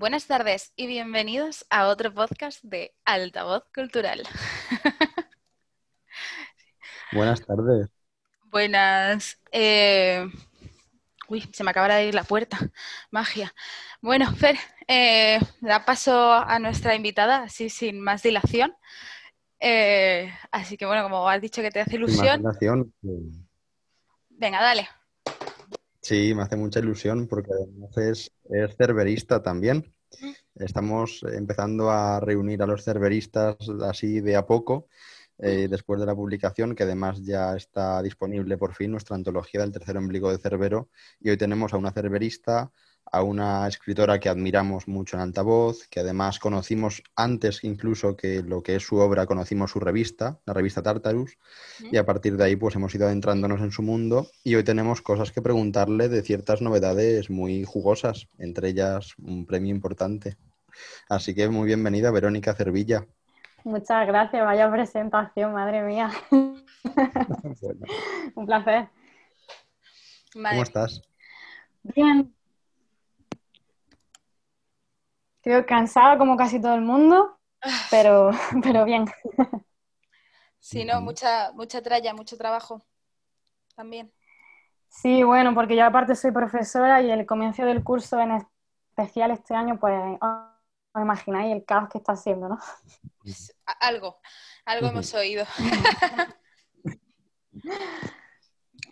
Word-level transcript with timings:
Buenas 0.00 0.26
tardes 0.26 0.72
y 0.76 0.86
bienvenidos 0.86 1.66
a 1.68 1.86
otro 1.88 2.14
podcast 2.14 2.64
de 2.64 2.94
Altavoz 3.04 3.64
Cultural. 3.74 4.22
Buenas 7.12 7.44
tardes. 7.44 7.90
Buenas. 8.44 9.38
eh, 9.52 10.26
Uy, 11.28 11.42
se 11.52 11.62
me 11.64 11.72
acaba 11.72 11.94
de 11.96 12.06
ir 12.06 12.14
la 12.14 12.24
puerta. 12.24 12.56
Magia. 13.10 13.52
Bueno, 14.00 14.34
Fer, 14.34 14.56
eh, 14.88 15.38
da 15.60 15.84
paso 15.84 16.32
a 16.32 16.58
nuestra 16.58 16.94
invitada, 16.94 17.42
así 17.42 17.68
sin 17.68 18.00
más 18.00 18.22
dilación. 18.22 18.74
Eh, 19.60 20.32
así 20.50 20.78
que 20.78 20.86
bueno, 20.86 21.02
como 21.02 21.28
has 21.28 21.42
dicho 21.42 21.60
que 21.60 21.70
te 21.70 21.80
hace 21.82 21.96
ilusión, 21.96 22.38
dilación, 22.38 22.94
eh, 23.02 23.44
venga, 24.30 24.62
dale. 24.62 24.88
Sí, 26.02 26.34
me 26.34 26.42
hace 26.42 26.56
mucha 26.56 26.80
ilusión 26.80 27.26
porque 27.28 27.50
además 27.52 27.96
es, 27.98 28.32
es 28.50 28.76
cerverista 28.76 29.42
también. 29.42 29.94
Estamos 30.54 31.22
empezando 31.32 31.90
a 31.90 32.20
reunir 32.20 32.62
a 32.62 32.66
los 32.66 32.84
cerveristas 32.84 33.56
así 33.84 34.20
de 34.20 34.36
a 34.36 34.46
poco, 34.46 34.88
eh, 35.38 35.68
después 35.70 36.00
de 36.00 36.06
la 36.06 36.14
publicación, 36.14 36.74
que 36.74 36.84
además 36.84 37.22
ya 37.22 37.56
está 37.56 38.02
disponible 38.02 38.58
por 38.58 38.74
fin 38.74 38.92
nuestra 38.92 39.16
antología 39.16 39.60
del 39.60 39.72
tercer 39.72 39.96
ombligo 39.98 40.30
de 40.30 40.38
Cerbero. 40.38 40.90
Y 41.20 41.30
hoy 41.30 41.36
tenemos 41.36 41.72
a 41.74 41.78
una 41.78 41.92
cerverista, 41.92 42.72
a 43.12 43.22
una 43.22 43.66
escritora 43.66 44.20
que 44.20 44.28
admiramos 44.28 44.86
mucho 44.86 45.16
en 45.16 45.22
altavoz, 45.22 45.88
que 45.88 46.00
además 46.00 46.38
conocimos 46.38 47.02
antes 47.16 47.64
incluso 47.64 48.16
que 48.16 48.42
lo 48.42 48.62
que 48.62 48.76
es 48.76 48.84
su 48.84 48.96
obra, 48.96 49.26
conocimos 49.26 49.72
su 49.72 49.80
revista, 49.80 50.38
la 50.46 50.54
revista 50.54 50.82
Tartarus, 50.82 51.36
y 51.80 51.96
a 51.96 52.06
partir 52.06 52.36
de 52.36 52.44
ahí 52.44 52.56
pues 52.56 52.76
hemos 52.76 52.94
ido 52.94 53.06
adentrándonos 53.06 53.60
en 53.60 53.72
su 53.72 53.82
mundo 53.82 54.28
y 54.44 54.54
hoy 54.54 54.64
tenemos 54.64 55.02
cosas 55.02 55.32
que 55.32 55.42
preguntarle 55.42 56.08
de 56.08 56.22
ciertas 56.22 56.62
novedades 56.62 57.30
muy 57.30 57.64
jugosas, 57.64 58.28
entre 58.38 58.68
ellas 58.68 59.14
un 59.18 59.44
premio 59.46 59.74
importante. 59.74 60.36
Así 61.08 61.34
que 61.34 61.48
muy 61.48 61.66
bienvenida, 61.66 62.10
Verónica 62.10 62.54
Cervilla. 62.54 63.06
Muchas 63.64 64.06
gracias, 64.06 64.44
vaya 64.44 64.70
presentación, 64.70 65.52
madre 65.52 65.82
mía. 65.82 66.10
Bueno, 67.60 67.86
Un 68.34 68.46
placer. 68.46 68.88
¿Cómo 70.32 70.62
estás? 70.62 71.02
Bien. 71.82 72.34
Creo 75.42 75.64
cansada 75.66 76.18
como 76.18 76.36
casi 76.36 76.60
todo 76.60 76.74
el 76.74 76.82
mundo, 76.82 77.38
pero, 77.90 78.30
pero 78.62 78.84
bien. 78.84 79.06
Sí, 80.58 80.84
no, 80.84 81.00
mucha, 81.00 81.52
mucha 81.52 81.80
tralla, 81.82 82.12
mucho 82.12 82.36
trabajo 82.36 82.84
también. 83.74 84.12
Sí, 84.88 85.22
bueno, 85.22 85.54
porque 85.54 85.76
yo 85.76 85.84
aparte 85.84 86.14
soy 86.14 86.32
profesora 86.32 87.00
y 87.00 87.10
el 87.10 87.24
comienzo 87.24 87.64
del 87.64 87.82
curso 87.82 88.20
en 88.20 88.32
especial 88.32 89.30
este 89.30 89.54
año, 89.54 89.78
pues 89.78 89.94
os 90.20 91.02
imagináis 91.02 91.54
el 91.54 91.64
caos 91.64 91.88
que 91.88 91.98
está 91.98 92.12
haciendo, 92.12 92.48
¿no? 92.48 92.58
Pues, 93.22 93.56
algo, 93.80 94.20
algo 94.64 94.88
hemos 94.88 95.14
oído. 95.14 95.46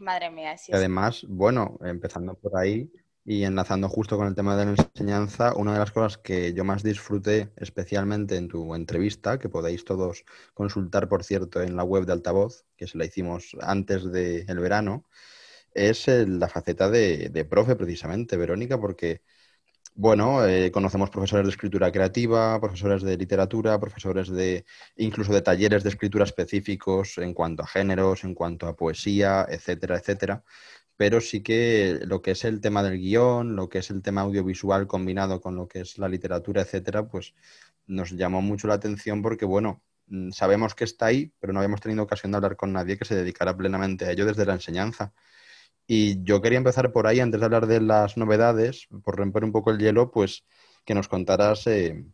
Madre 0.01 0.31
mía, 0.31 0.57
sí, 0.57 0.71
Y 0.73 0.77
además, 0.77 1.25
bueno, 1.29 1.77
empezando 1.83 2.35
por 2.35 2.57
ahí 2.57 2.91
y 3.31 3.45
enlazando 3.45 3.91
justo 3.91 4.17
con 4.17 4.27
el 4.27 4.35
tema 4.35 4.57
de 4.57 4.65
la 4.65 4.71
enseñanza, 4.71 5.53
una 5.55 5.75
de 5.75 5.79
las 5.81 5.93
cosas 5.93 6.17
que 6.17 6.55
yo 6.55 6.65
más 6.65 6.83
disfruté 6.83 7.53
especialmente 7.57 8.37
en 8.37 8.49
tu 8.49 8.75
entrevista, 8.75 9.39
que 9.39 9.51
podéis 9.51 9.85
todos 9.85 10.25
consultar, 10.55 11.11
por 11.11 11.23
cierto, 11.25 11.61
en 11.61 11.77
la 11.77 11.85
web 11.85 12.07
de 12.07 12.13
Altavoz, 12.13 12.65
que 12.75 12.87
se 12.87 12.97
la 12.97 13.05
hicimos 13.05 13.55
antes 13.61 14.11
del 14.11 14.59
verano, 14.61 15.05
es 15.75 16.09
la 16.09 16.49
faceta 16.49 16.89
de, 16.89 17.29
de 17.29 17.45
profe, 17.45 17.77
precisamente, 17.77 18.39
Verónica, 18.39 18.81
porque, 18.81 19.21
bueno, 19.95 20.47
eh, 20.47 20.71
conocemos 20.73 21.11
profesores 21.11 21.45
de 21.47 21.51
escritura 21.51 21.93
creativa, 21.93 22.59
profesores 22.61 23.03
de 23.03 23.17
literatura, 23.19 23.79
profesores 23.79 24.31
de 24.31 24.65
incluso 24.97 25.35
de 25.35 25.43
talleres 25.43 25.83
de 25.83 25.91
escritura 25.91 26.25
específicos 26.25 27.19
en 27.19 27.35
cuanto 27.35 27.63
a 27.63 27.67
géneros, 27.67 28.25
en 28.25 28.35
cuanto 28.35 28.67
a 28.67 28.77
poesía, 28.77 29.47
etcétera, 29.51 29.99
etcétera. 29.99 30.43
Pero 30.99 31.23
sí 31.23 31.43
que 31.45 32.01
lo 32.05 32.23
que 32.23 32.33
es 32.33 32.45
el 32.47 32.61
tema 32.63 32.83
del 32.85 32.99
guion, 33.01 33.57
lo 33.57 33.71
que 33.71 33.81
es 33.81 33.91
el 33.91 34.03
tema 34.03 34.23
audiovisual 34.23 34.89
combinado 34.89 35.41
con 35.43 35.57
lo 35.57 35.69
que 35.69 35.81
es 35.83 35.99
la 35.99 36.09
literatura, 36.11 36.63
etcétera, 36.63 37.09
pues 37.09 37.35
nos 37.87 38.13
llamó 38.13 38.43
mucho 38.43 38.69
la 38.69 38.75
atención 38.77 39.23
porque, 39.23 39.47
bueno, 39.47 39.83
mm, 40.09 40.33
sabemos 40.33 40.75
que 40.77 40.85
está 40.85 41.07
ahí, 41.09 41.33
pero 41.41 41.53
no 41.55 41.61
habíamos 41.61 41.83
tenido 41.83 42.05
ocasión 42.05 42.33
de 42.33 42.37
hablar 42.39 42.57
con 42.57 42.73
nadie 42.75 42.99
que 42.99 43.07
se 43.07 43.17
dedicara 43.17 43.57
plenamente 43.57 44.07
a 44.07 44.13
ello 44.13 44.27
desde 44.27 44.47
la 44.47 44.55
enseñanza. 44.55 45.15
Y 45.87 46.23
yo 46.25 46.43
quería 46.43 46.59
empezar 46.59 46.93
por 46.93 47.07
ahí, 47.07 47.21
antes 47.21 47.41
de 47.41 47.47
hablar 47.47 47.67
de 47.67 47.81
las 47.81 48.17
novedades, 48.17 48.89
por 49.05 49.17
romper 49.17 49.45
un 49.45 49.53
poco 49.53 49.71
el 49.71 49.79
hielo, 49.79 50.11
pues 50.11 50.45
que 50.85 50.95
nos 50.95 51.09
contaras 51.09 51.67
eh, 51.67 52.05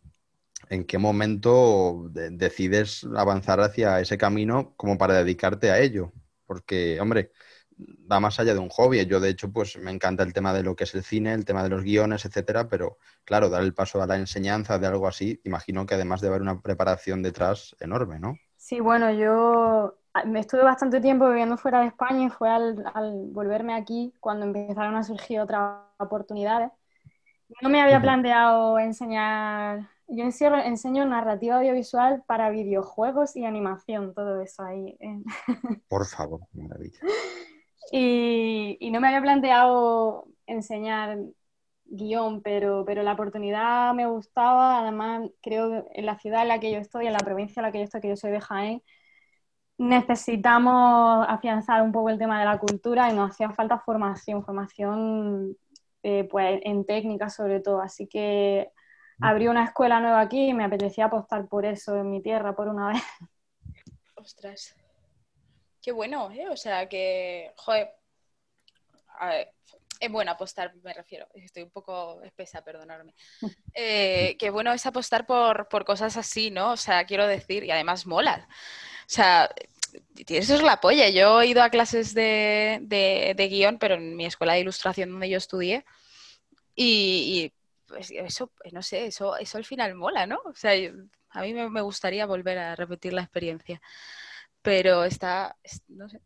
en 0.69 0.85
qué 0.85 0.97
momento 0.97 2.07
de- 2.11 2.31
decides 2.31 3.05
avanzar 3.15 3.59
hacia 3.61 3.99
ese 4.01 4.17
camino 4.17 4.73
como 4.77 4.97
para 4.97 5.15
dedicarte 5.15 5.71
a 5.71 5.79
ello. 5.79 6.13
Porque, 6.45 6.99
hombre, 7.01 7.31
va 7.77 8.19
más 8.19 8.39
allá 8.39 8.53
de 8.53 8.59
un 8.59 8.69
hobby. 8.69 9.05
Yo, 9.05 9.19
de 9.19 9.29
hecho, 9.29 9.51
pues 9.51 9.77
me 9.77 9.91
encanta 9.91 10.23
el 10.23 10.33
tema 10.33 10.53
de 10.53 10.63
lo 10.63 10.75
que 10.75 10.85
es 10.85 10.95
el 10.95 11.03
cine, 11.03 11.33
el 11.33 11.45
tema 11.45 11.63
de 11.63 11.69
los 11.69 11.83
guiones, 11.83 12.25
etcétera, 12.25 12.67
pero 12.67 12.97
claro, 13.23 13.49
dar 13.49 13.63
el 13.63 13.73
paso 13.73 14.01
a 14.01 14.07
la 14.07 14.17
enseñanza 14.17 14.79
de 14.79 14.87
algo 14.87 15.07
así, 15.07 15.41
imagino 15.43 15.85
que 15.85 15.95
además 15.95 16.21
de 16.21 16.27
haber 16.27 16.41
una 16.41 16.61
preparación 16.61 17.21
detrás 17.21 17.75
enorme, 17.79 18.19
¿no? 18.19 18.37
Sí, 18.57 18.79
bueno, 18.79 19.11
yo 19.11 19.97
ah, 20.13 20.25
me 20.25 20.39
estuve 20.39 20.63
bastante 20.63 21.01
tiempo 21.01 21.27
viviendo 21.27 21.57
fuera 21.57 21.81
de 21.81 21.87
España 21.87 22.25
y 22.25 22.29
fue 22.29 22.49
al, 22.49 22.83
al 22.93 23.27
volverme 23.27 23.75
aquí 23.75 24.13
cuando 24.19 24.45
empezaron 24.45 24.95
a 24.95 25.03
surgir 25.03 25.39
otras 25.39 25.81
oportunidades. 25.97 26.71
No 27.61 27.69
me 27.69 27.81
había 27.81 28.01
planteado 28.01 28.79
enseñar, 28.79 29.87
yo 30.07 30.23
enseño, 30.23 30.57
enseño 30.63 31.05
narrativa 31.05 31.57
audiovisual 31.57 32.23
para 32.25 32.49
videojuegos 32.49 33.35
y 33.35 33.45
animación, 33.45 34.15
todo 34.15 34.41
eso 34.41 34.63
ahí. 34.63 34.97
Por 35.87 36.07
favor, 36.07 36.41
maravilla. 36.53 36.99
Y, 37.91 38.77
y 38.79 38.91
no 38.91 38.99
me 38.99 39.07
había 39.07 39.21
planteado 39.21 40.27
enseñar 40.47 41.17
guion, 41.85 42.41
pero, 42.41 42.83
pero 42.85 43.03
la 43.03 43.13
oportunidad 43.13 43.93
me 43.93 44.07
gustaba. 44.07 44.79
Además, 44.79 45.29
creo 45.41 45.69
que 45.69 45.99
en 45.99 46.05
la 46.05 46.17
ciudad 46.19 46.41
en 46.41 46.47
la 46.49 46.59
que 46.59 46.71
yo 46.71 46.79
estoy, 46.79 47.07
en 47.07 47.13
la 47.13 47.19
provincia 47.19 47.59
en 47.59 47.65
la 47.65 47.71
que 47.71 47.79
yo 47.79 47.83
estoy, 47.85 48.01
que 48.01 48.09
yo 48.09 48.17
soy 48.17 48.31
de 48.31 48.41
Jaén, 48.41 48.81
necesitamos 49.77 51.25
afianzar 51.27 51.81
un 51.81 51.91
poco 51.91 52.09
el 52.09 52.17
tema 52.17 52.39
de 52.39 52.45
la 52.45 52.57
cultura 52.57 53.09
y 53.09 53.13
nos 53.13 53.31
hacía 53.31 53.51
falta 53.51 53.79
formación, 53.79 54.43
formación 54.43 55.57
eh, 56.03 56.27
pues, 56.29 56.59
en 56.63 56.85
técnica 56.85 57.29
sobre 57.29 57.59
todo. 57.59 57.81
Así 57.81 58.07
que 58.07 58.71
abrí 59.21 59.47
una 59.47 59.65
escuela 59.65 59.99
nueva 59.99 60.21
aquí 60.21 60.49
y 60.49 60.53
me 60.53 60.65
apetecía 60.65 61.05
apostar 61.05 61.47
por 61.47 61.65
eso 61.65 61.97
en 61.97 62.09
mi 62.09 62.21
tierra 62.21 62.55
por 62.55 62.67
una 62.67 62.89
vez. 62.89 63.03
Ostras. 64.15 64.75
Qué 65.85 65.91
bueno, 65.91 66.31
¿eh? 66.31 66.49
O 66.49 66.57
sea 66.57 66.89
que, 66.89 67.51
joder, 67.57 67.91
a 69.19 69.27
ver, 69.27 69.51
es 69.99 70.11
bueno 70.11 70.31
apostar, 70.31 70.73
me 70.83 70.95
refiero. 70.95 71.27
Estoy 71.35 71.61
un 71.61 71.69
poco 71.69 72.23
espesa, 72.23 72.63
perdonadme. 72.63 73.13
Eh, 73.77 74.37
qué 74.39 74.51
bueno 74.51 74.71
es 74.71 74.85
apostar 74.85 75.25
por, 75.25 75.67
por 75.67 75.83
cosas 75.83 76.15
así, 76.15 76.49
¿no? 76.49 76.71
O 76.71 76.77
sea, 76.77 77.05
quiero 77.05 77.27
decir, 77.27 77.65
y 77.65 77.71
además 77.71 78.07
mola. 78.07 78.47
O 78.49 79.05
sea, 79.05 79.49
eso 80.27 80.55
es 80.55 80.61
la 80.63 80.79
polla. 80.79 81.09
Yo 81.09 81.41
he 81.41 81.47
ido 81.47 81.61
a 81.61 81.69
clases 81.69 82.13
de, 82.13 82.79
de- 82.83 83.33
de 83.35 83.47
guion, 83.49 83.77
pero 83.77 83.95
en 83.95 84.15
mi 84.15 84.25
escuela 84.25 84.53
de 84.53 84.61
ilustración 84.61 85.11
donde 85.11 85.29
yo 85.29 85.37
estudié. 85.37 85.83
Y, 86.73 87.51
y, 87.53 87.53
pues 87.87 88.11
eso, 88.11 88.49
no 88.71 88.81
sé, 88.81 89.07
eso, 89.07 89.37
eso 89.37 89.57
al 89.57 89.65
final 89.65 89.93
mola, 89.95 90.25
¿no? 90.25 90.39
O 90.45 90.55
sea, 90.55 90.73
yo- 90.77 90.93
a 91.31 91.41
mí 91.41 91.53
me, 91.53 91.69
me 91.69 91.81
gustaría 91.81 92.25
volver 92.25 92.57
a 92.57 92.75
repetir 92.77 93.11
la 93.11 93.23
experiencia. 93.23 93.81
Pero 94.65 95.03
está, 95.05 95.55
es- 95.63 95.81
no 95.87 96.09
sé, 96.09 96.19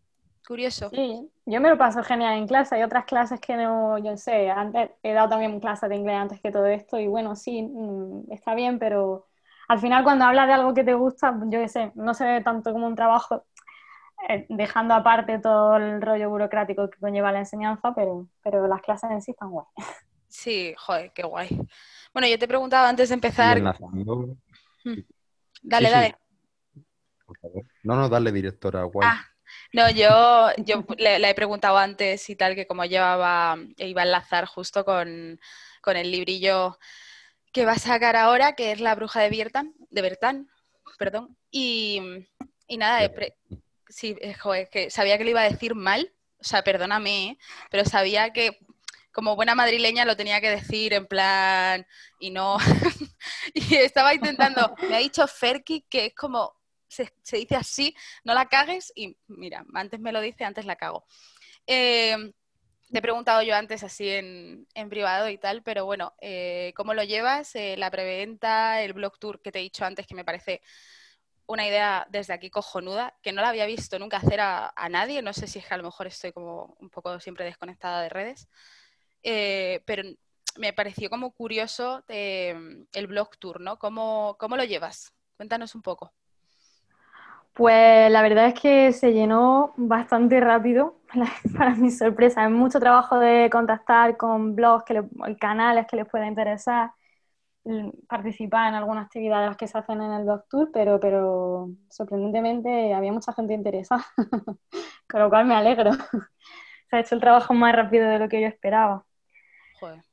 curioso. 0.47 0.89
Sí, 0.89 1.29
yo 1.45 1.61
me 1.61 1.69
lo 1.69 1.77
paso 1.77 2.03
genial 2.03 2.37
en 2.37 2.47
clase. 2.47 2.75
Hay 2.75 2.83
otras 2.83 3.05
clases 3.05 3.39
que 3.39 3.55
no, 3.55 3.97
yo 3.99 4.17
sé, 4.17 4.49
antes 4.49 4.91
he 5.03 5.13
dado 5.13 5.29
también 5.29 5.59
clases 5.59 5.89
de 5.89 5.95
inglés 5.97 6.15
antes 6.17 6.41
que 6.41 6.51
todo 6.51 6.65
esto 6.65 6.99
y 6.99 7.07
bueno, 7.07 7.35
sí, 7.35 7.61
mm, 7.63 8.31
está 8.31 8.55
bien, 8.55 8.79
pero 8.79 9.27
al 9.67 9.79
final 9.79 10.03
cuando 10.03 10.25
hablas 10.25 10.47
de 10.47 10.53
algo 10.53 10.73
que 10.73 10.83
te 10.83 10.93
gusta, 10.95 11.37
yo 11.45 11.59
qué 11.59 11.67
sé, 11.67 11.91
no 11.95 12.13
se 12.15 12.25
ve 12.25 12.41
tanto 12.41 12.71
como 12.71 12.87
un 12.87 12.95
trabajo, 12.95 13.43
eh, 14.29 14.45
dejando 14.49 14.93
aparte 14.95 15.39
todo 15.39 15.77
el 15.77 16.01
rollo 16.01 16.29
burocrático 16.29 16.89
que 16.89 16.99
conlleva 16.99 17.31
la 17.31 17.39
enseñanza, 17.39 17.93
pero, 17.95 18.27
pero 18.43 18.67
las 18.67 18.81
clases 18.81 19.11
en 19.11 19.21
sí 19.21 19.31
están 19.31 19.51
guay. 19.51 19.65
Sí, 20.31 20.73
joder, 20.77 21.11
qué 21.11 21.23
guay. 21.23 21.49
Bueno, 22.13 22.27
yo 22.27 22.37
te 22.37 22.47
preguntaba 22.47 22.87
antes 22.87 23.09
de 23.09 23.15
empezar. 23.15 23.57
enlazando, 23.57 24.35
Dale, 25.63 25.87
sí, 25.87 25.93
sí. 25.93 25.99
dale. 26.01 26.15
Por 27.29 27.37
favor. 27.39 27.63
No, 27.83 27.95
no, 27.95 28.09
dale, 28.09 28.31
directora, 28.31 28.83
guay. 28.83 29.07
Ah, 29.07 29.25
no, 29.71 29.89
yo, 29.91 30.49
yo 30.65 30.83
le, 30.97 31.19
le 31.19 31.29
he 31.29 31.35
preguntado 31.35 31.77
antes 31.77 32.27
y 32.29 32.35
tal, 32.35 32.55
que 32.55 32.65
como 32.65 32.85
llevaba, 32.85 33.57
iba 33.77 34.01
a 34.01 34.05
enlazar 34.05 34.45
justo 34.45 34.83
con, 34.83 35.39
con 35.81 35.95
el 35.95 36.09
librillo 36.11 36.79
que 37.53 37.65
va 37.65 37.73
a 37.73 37.79
sacar 37.79 38.15
ahora, 38.15 38.55
que 38.55 38.71
es 38.71 38.79
La 38.79 38.95
bruja 38.95 39.21
de 39.21 39.29
Bertan, 39.29 39.73
de 39.91 40.01
Bertán, 40.01 40.49
perdón. 40.97 41.37
Y, 41.51 42.01
y 42.67 42.77
nada, 42.77 43.07
pre- 43.13 43.35
sí, 43.87 44.15
eh, 44.21 44.33
joder, 44.33 44.69
que 44.69 44.89
sabía 44.89 45.17
que 45.17 45.23
lo 45.23 45.29
iba 45.31 45.41
a 45.41 45.49
decir 45.49 45.75
mal, 45.75 46.11
o 46.39 46.43
sea, 46.43 46.63
perdóname, 46.63 47.27
¿eh? 47.27 47.37
pero 47.69 47.85
sabía 47.85 48.31
que 48.33 48.59
como 49.11 49.35
buena 49.35 49.55
madrileña 49.55 50.05
lo 50.05 50.15
tenía 50.15 50.41
que 50.41 50.49
decir 50.49 50.93
en 50.93 51.05
plan 51.05 51.85
y 52.19 52.31
no. 52.31 52.57
y 53.53 53.75
estaba 53.75 54.13
intentando, 54.13 54.73
me 54.89 54.95
ha 54.95 54.99
dicho 54.99 55.27
Ferki 55.27 55.81
que 55.89 56.07
es 56.07 56.15
como, 56.15 56.58
se, 56.89 57.11
dice 57.31 57.55
así, 57.55 57.95
no 58.25 58.33
la 58.33 58.47
cagues 58.47 58.91
y 58.95 59.17
mira, 59.27 59.65
antes 59.73 59.99
me 59.99 60.11
lo 60.11 60.19
dice, 60.19 60.43
antes 60.43 60.65
la 60.65 60.75
cago. 60.75 61.05
Eh, 61.65 62.33
te 62.91 62.97
he 62.97 63.01
preguntado 63.01 63.41
yo 63.43 63.55
antes 63.55 63.83
así 63.83 64.09
en, 64.09 64.67
privado 64.89 65.29
y 65.29 65.37
tal, 65.37 65.61
pero 65.61 65.85
bueno, 65.85 66.13
eh, 66.21 66.73
¿cómo 66.75 66.93
lo 66.93 67.03
llevas? 67.03 67.55
Eh, 67.55 67.75
la 67.77 67.91
preventa, 67.91 68.81
el 68.81 68.93
blog 68.93 69.19
tour 69.19 69.41
que 69.41 69.51
te 69.51 69.59
he 69.59 69.61
dicho 69.61 69.85
antes, 69.85 70.07
que 70.07 70.15
me 70.15 70.25
parece 70.25 70.61
una 71.45 71.67
idea 71.67 72.07
desde 72.09 72.33
aquí 72.33 72.49
cojonuda, 72.49 73.15
que 73.21 73.31
no 73.31 73.41
la 73.41 73.49
había 73.49 73.65
visto 73.65 73.99
nunca 73.99 74.17
hacer 74.17 74.39
a, 74.41 74.73
nadie, 74.89 75.21
no 75.21 75.33
sé 75.33 75.47
si 75.47 75.59
es 75.59 75.67
que 75.67 75.73
a 75.73 75.77
lo 75.77 75.83
mejor 75.83 76.07
estoy 76.07 76.31
como 76.31 76.75
un 76.79 76.89
poco 76.89 77.19
siempre 77.19 77.45
desconectada 77.45 78.01
de 78.01 78.09
redes, 78.09 78.47
eh, 79.23 79.81
pero 79.85 80.03
me 80.57 80.73
pareció 80.73 81.09
como 81.09 81.31
curioso 81.31 82.03
el 82.07 83.07
blog 83.07 83.37
tour, 83.37 83.61
¿no? 83.61 83.77
¿Cómo, 83.77 84.35
¿Cómo 84.39 84.57
lo 84.57 84.63
llevas? 84.63 85.13
Cuéntanos 85.37 85.75
un 85.75 85.81
poco. 85.81 86.13
Pues 87.59 88.09
la 88.11 88.21
verdad 88.21 88.47
es 88.47 88.53
que 88.59 88.93
se 88.93 89.11
llenó 89.13 89.73
bastante 89.77 90.39
rápido, 90.39 90.95
para 91.57 91.75
mi 91.75 91.91
sorpresa. 91.91 92.45
Hay 92.45 92.51
mucho 92.53 92.79
trabajo 92.79 93.19
de 93.19 93.49
contactar 93.51 94.15
con 94.17 94.55
blogs, 94.55 94.85
que 94.85 95.03
canales 95.39 95.85
que 95.87 95.97
les 95.97 96.07
pueda 96.09 96.27
interesar, 96.27 96.91
participar 98.07 98.69
en 98.69 98.75
algunas 98.75 99.05
actividades 99.05 99.57
que 99.57 99.67
se 99.67 99.77
hacen 99.77 100.01
en 100.01 100.11
el 100.11 100.23
blog 100.23 100.45
tour, 100.49 100.69
pero, 100.73 100.99
pero 100.99 101.69
sorprendentemente 101.89 102.93
había 102.93 103.11
mucha 103.13 103.33
gente 103.33 103.53
interesada, 103.53 104.05
con 105.09 105.21
lo 105.21 105.29
cual 105.29 105.45
me 105.45 105.55
alegro. 105.55 105.91
se 106.89 106.97
ha 106.97 106.99
hecho 107.01 107.15
el 107.15 107.21
trabajo 107.21 107.53
más 107.55 107.75
rápido 107.75 108.09
de 108.09 108.19
lo 108.19 108.29
que 108.29 108.41
yo 108.41 108.47
esperaba. 108.47 109.05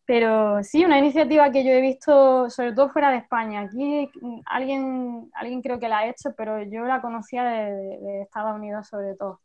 Pero 0.04 0.62
sí, 0.62 0.84
una 0.84 0.98
iniciativa 0.98 1.50
que 1.50 1.64
yo 1.64 1.72
he 1.72 1.80
visto, 1.80 2.48
sobre 2.50 2.72
todo 2.72 2.90
fuera 2.90 3.10
de 3.10 3.18
España. 3.18 3.60
Aquí 3.60 4.08
alguien, 4.46 5.30
alguien 5.34 5.62
creo 5.62 5.80
que 5.80 5.88
la 5.88 5.98
ha 5.98 6.08
hecho, 6.08 6.34
pero 6.36 6.62
yo 6.62 6.84
la 6.84 7.00
conocía 7.00 7.44
de, 7.44 8.22
Estados 8.22 8.54
Unidos 8.54 8.86
sobre 8.88 9.14
todo. 9.16 9.40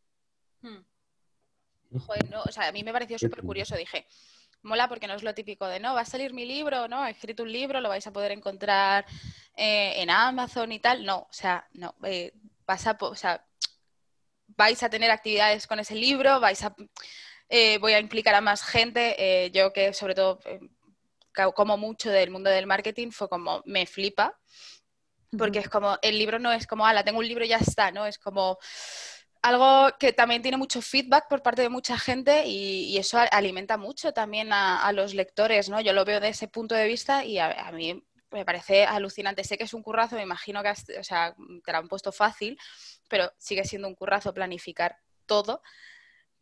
Hmm. 0.62 0.84
Joder, 2.06 2.30
no, 2.30 2.42
o 2.44 2.52
sea, 2.52 2.68
a 2.68 2.72
mí 2.72 2.84
me 2.84 2.94
pareció 2.94 3.18
súper 3.18 3.42
curioso. 3.42 3.76
Dije, 3.76 4.06
mola 4.62 4.88
porque 4.88 5.08
no 5.08 5.16
es 5.16 5.24
lo 5.24 5.34
típico 5.34 5.68
de, 5.68 5.80
no, 5.80 5.94
va 5.94 6.02
a 6.02 6.06
salir 6.06 6.34
mi 6.34 6.46
libro, 6.46 6.88
¿no? 6.88 7.06
He 7.06 7.12
escrito 7.12 7.44
un 7.44 7.52
libro, 7.52 7.82
lo 7.82 7.90
vais 7.90 8.06
a 8.06 8.14
poder 8.14 8.32
encontrar 8.32 9.06
eh, 9.56 9.94
en 9.98 10.10
Amazon 10.10 10.72
y 10.72 10.80
tal. 10.80 11.06
No, 11.06 11.20
o 11.20 11.34
sea, 11.34 11.68
no, 11.74 11.96
eh, 12.04 12.34
o 12.68 13.16
sea, 13.16 13.46
vais 14.48 14.84
a 14.84 14.90
tener 14.90 15.12
actividades 15.12 15.68
con 15.68 15.80
ese 15.80 15.96
libro, 15.96 16.40
vais 16.40 16.64
a 16.64 16.76
eh, 17.54 17.78
voy 17.80 17.92
a 17.92 18.00
implicar 18.00 18.34
a 18.34 18.42
más 18.42 18.64
gente. 18.64 19.16
Eh, 19.20 19.52
yo 19.52 19.74
que 19.74 19.94
sobre 19.94 20.16
todo 20.16 20.40
eh, 20.46 20.62
como 21.54 21.78
mucho 21.78 22.10
del 22.10 22.32
mundo 22.32 22.50
del 22.50 22.66
marketing 22.66 23.12
fue 23.12 23.28
como 23.28 23.62
me 23.66 23.86
flipa, 23.86 24.40
porque 25.38 25.60
es 25.60 25.70
como, 25.70 25.98
el 26.02 26.18
libro 26.18 26.40
no 26.40 26.52
es 26.54 26.66
como, 26.66 26.86
ala, 26.86 27.04
tengo 27.04 27.20
un 27.20 27.28
libro 27.28 27.44
y 27.44 27.50
ya 27.50 27.58
está, 27.58 27.92
¿no? 27.92 28.06
Es 28.06 28.18
como 28.18 28.58
algo 29.42 29.90
que 29.98 30.14
también 30.14 30.42
tiene 30.42 30.58
mucho 30.58 30.82
feedback 30.82 31.28
por 31.28 31.42
parte 31.42 31.62
de 31.62 31.70
mucha 31.70 31.98
gente 31.98 32.44
y, 32.46 32.98
eso 32.98 33.18
alimenta 33.32 33.78
mucho 33.78 34.14
también 34.14 34.54
a, 34.54 34.92
los 34.94 35.14
lectores, 35.14 35.70
¿no? 35.70 35.82
Yo 35.82 35.94
lo 35.94 36.06
veo 36.06 36.20
de 36.20 36.30
ese 36.30 36.48
punto 36.48 36.76
de 36.76 36.88
vista 36.88 37.26
y 37.26 37.38
a, 37.40 37.72
mí 37.74 38.02
me 38.32 38.46
parece 38.46 38.86
alucinante. 38.86 39.44
Sé 39.44 39.58
que 39.58 39.66
es 39.66 39.74
un 39.74 39.84
currazo, 39.84 40.16
me 40.16 40.24
imagino 40.24 40.64
que 40.64 40.70
o 41.00 41.04
sea, 41.04 41.36
te 41.66 41.72
lo 41.72 41.78
han 41.78 41.88
puesto 41.90 42.12
fácil, 42.14 42.58
pero 43.10 43.32
sigue 43.38 43.66
siendo 43.66 43.88
un 43.88 43.96
currazo 43.96 44.34
planificar 44.34 44.98
todo 45.26 45.62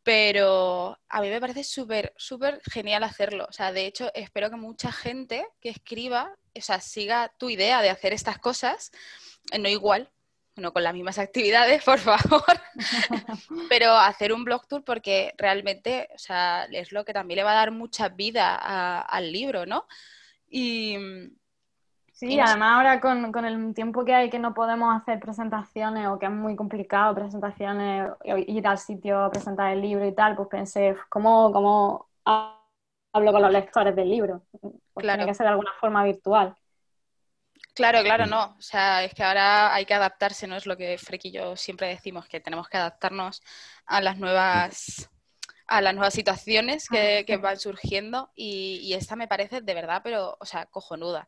pero 0.04 0.98
a 1.10 1.22
mí 1.22 1.30
me 1.30 1.42
parece 1.42 1.64
súper, 1.64 2.14
súper 2.18 2.62
genial 2.72 3.04
hacerlo. 3.04 3.46
O 3.50 3.54
sea, 3.54 3.72
de 3.72 3.86
hecho, 3.86 4.12
espero 4.14 4.50
que 4.50 4.56
mucha 4.56 4.92
gente 4.92 5.46
que 5.62 5.70
escriba, 5.70 6.36
o 6.56 6.62
sea, 6.62 6.80
siga 6.80 7.34
tu 7.38 7.50
idea 7.50 7.82
de 7.82 7.90
hacer 7.90 8.14
estas 8.14 8.40
cosas, 8.40 8.92
eh, 9.52 9.60
no 9.60 9.70
igual, 9.70 10.10
no 10.56 10.74
con 10.74 10.84
las 10.84 10.94
mismas 10.94 11.20
actividades, 11.20 11.84
por 11.84 12.00
favor, 12.00 12.44
pero 13.70 13.96
hacer 13.96 14.34
un 14.34 14.44
blog 14.44 14.68
tour 14.68 14.84
porque 14.84 15.34
realmente, 15.38 16.10
o 16.16 16.18
sea, 16.18 16.66
es 16.72 16.92
lo 16.92 17.06
que 17.06 17.14
también 17.14 17.38
le 17.38 17.44
va 17.44 17.52
a 17.52 17.56
dar 17.56 17.72
mucha 17.72 18.10
vida 18.10 18.56
al 19.00 19.32
libro, 19.32 19.66
¿no? 19.66 19.88
Y, 20.50 20.96
Sí, 22.20 22.38
además 22.38 22.76
ahora 22.76 23.00
con, 23.00 23.32
con, 23.32 23.46
el 23.46 23.74
tiempo 23.74 24.04
que 24.04 24.14
hay 24.14 24.30
que 24.30 24.40
no 24.40 24.54
podemos 24.54 24.94
hacer 24.94 25.22
presentaciones 25.22 26.06
o 26.08 26.20
que 26.20 26.26
es 26.26 26.32
muy 26.34 26.54
complicado 26.54 27.16
presentaciones, 27.16 28.12
ir 28.26 28.68
al 28.68 28.78
sitio 28.78 29.24
a 29.24 29.32
presentar 29.32 29.72
el 29.72 29.82
libro 29.82 30.06
y 30.06 30.14
tal, 30.14 30.36
pues 30.36 30.50
pensé, 30.50 30.98
¿cómo, 31.08 31.50
cómo 31.54 32.10
hablo 32.26 33.32
con 33.32 33.42
los 33.42 33.52
lectores 33.54 33.96
del 33.96 34.10
libro? 34.10 34.44
Pues 34.52 35.06
claro. 35.06 35.20
Tiene 35.20 35.32
que 35.32 35.34
ser 35.34 35.46
de 35.46 35.52
alguna 35.52 35.72
forma 35.80 36.04
virtual. 36.04 36.58
Claro, 37.74 38.04
claro, 38.04 38.26
no. 38.26 38.54
O 38.58 38.62
sea, 38.62 39.06
es 39.06 39.14
que 39.14 39.24
ahora 39.24 39.74
hay 39.74 39.86
que 39.86 39.94
adaptarse, 39.94 40.46
¿no? 40.46 40.58
Es 40.58 40.66
lo 40.66 40.76
que 40.76 40.98
Freck 40.98 41.24
y 41.24 41.32
yo 41.32 41.56
siempre 41.56 41.88
decimos, 41.88 42.28
que 42.28 42.42
tenemos 42.42 42.68
que 42.68 42.76
adaptarnos 42.76 43.42
a 43.86 44.02
las 44.02 44.18
nuevas 44.18 45.10
a 45.68 45.82
las 45.82 45.94
nuevas 45.94 46.16
situaciones 46.16 46.90
que, 46.90 47.24
que 47.26 47.38
van 47.38 47.60
surgiendo 47.60 48.32
y, 48.36 48.80
y, 48.82 48.96
esta 48.96 49.16
me 49.16 49.28
parece 49.28 49.62
de 49.62 49.74
verdad, 49.76 50.02
pero, 50.04 50.36
o 50.40 50.46
sea, 50.46 50.66
cojonuda. 50.66 51.28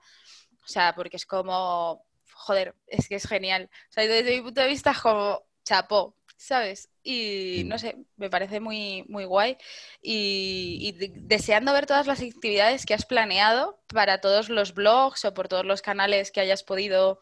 O 0.63 0.67
sea, 0.67 0.93
porque 0.95 1.17
es 1.17 1.25
como, 1.25 2.05
joder, 2.33 2.75
es 2.87 3.07
que 3.07 3.15
es 3.15 3.27
genial. 3.27 3.69
O 3.89 3.93
sea, 3.93 4.05
desde 4.05 4.35
mi 4.35 4.41
punto 4.41 4.61
de 4.61 4.67
vista 4.67 4.91
es 4.91 4.99
como 4.99 5.43
chapó, 5.63 6.15
¿sabes? 6.37 6.89
Y 7.03 7.63
no 7.65 7.77
sé, 7.77 7.97
me 8.17 8.29
parece 8.29 8.59
muy, 8.59 9.03
muy 9.07 9.25
guay. 9.25 9.57
Y, 10.01 10.93
deseando 10.97 11.73
ver 11.73 11.85
todas 11.85 12.07
las 12.07 12.21
actividades 12.21 12.85
que 12.85 12.93
has 12.93 13.05
planeado 13.05 13.79
para 13.87 14.21
todos 14.21 14.49
los 14.49 14.73
blogs 14.73 15.25
o 15.25 15.33
por 15.33 15.47
todos 15.47 15.65
los 15.65 15.81
canales 15.81 16.31
que 16.31 16.41
hayas 16.41 16.63
podido 16.63 17.19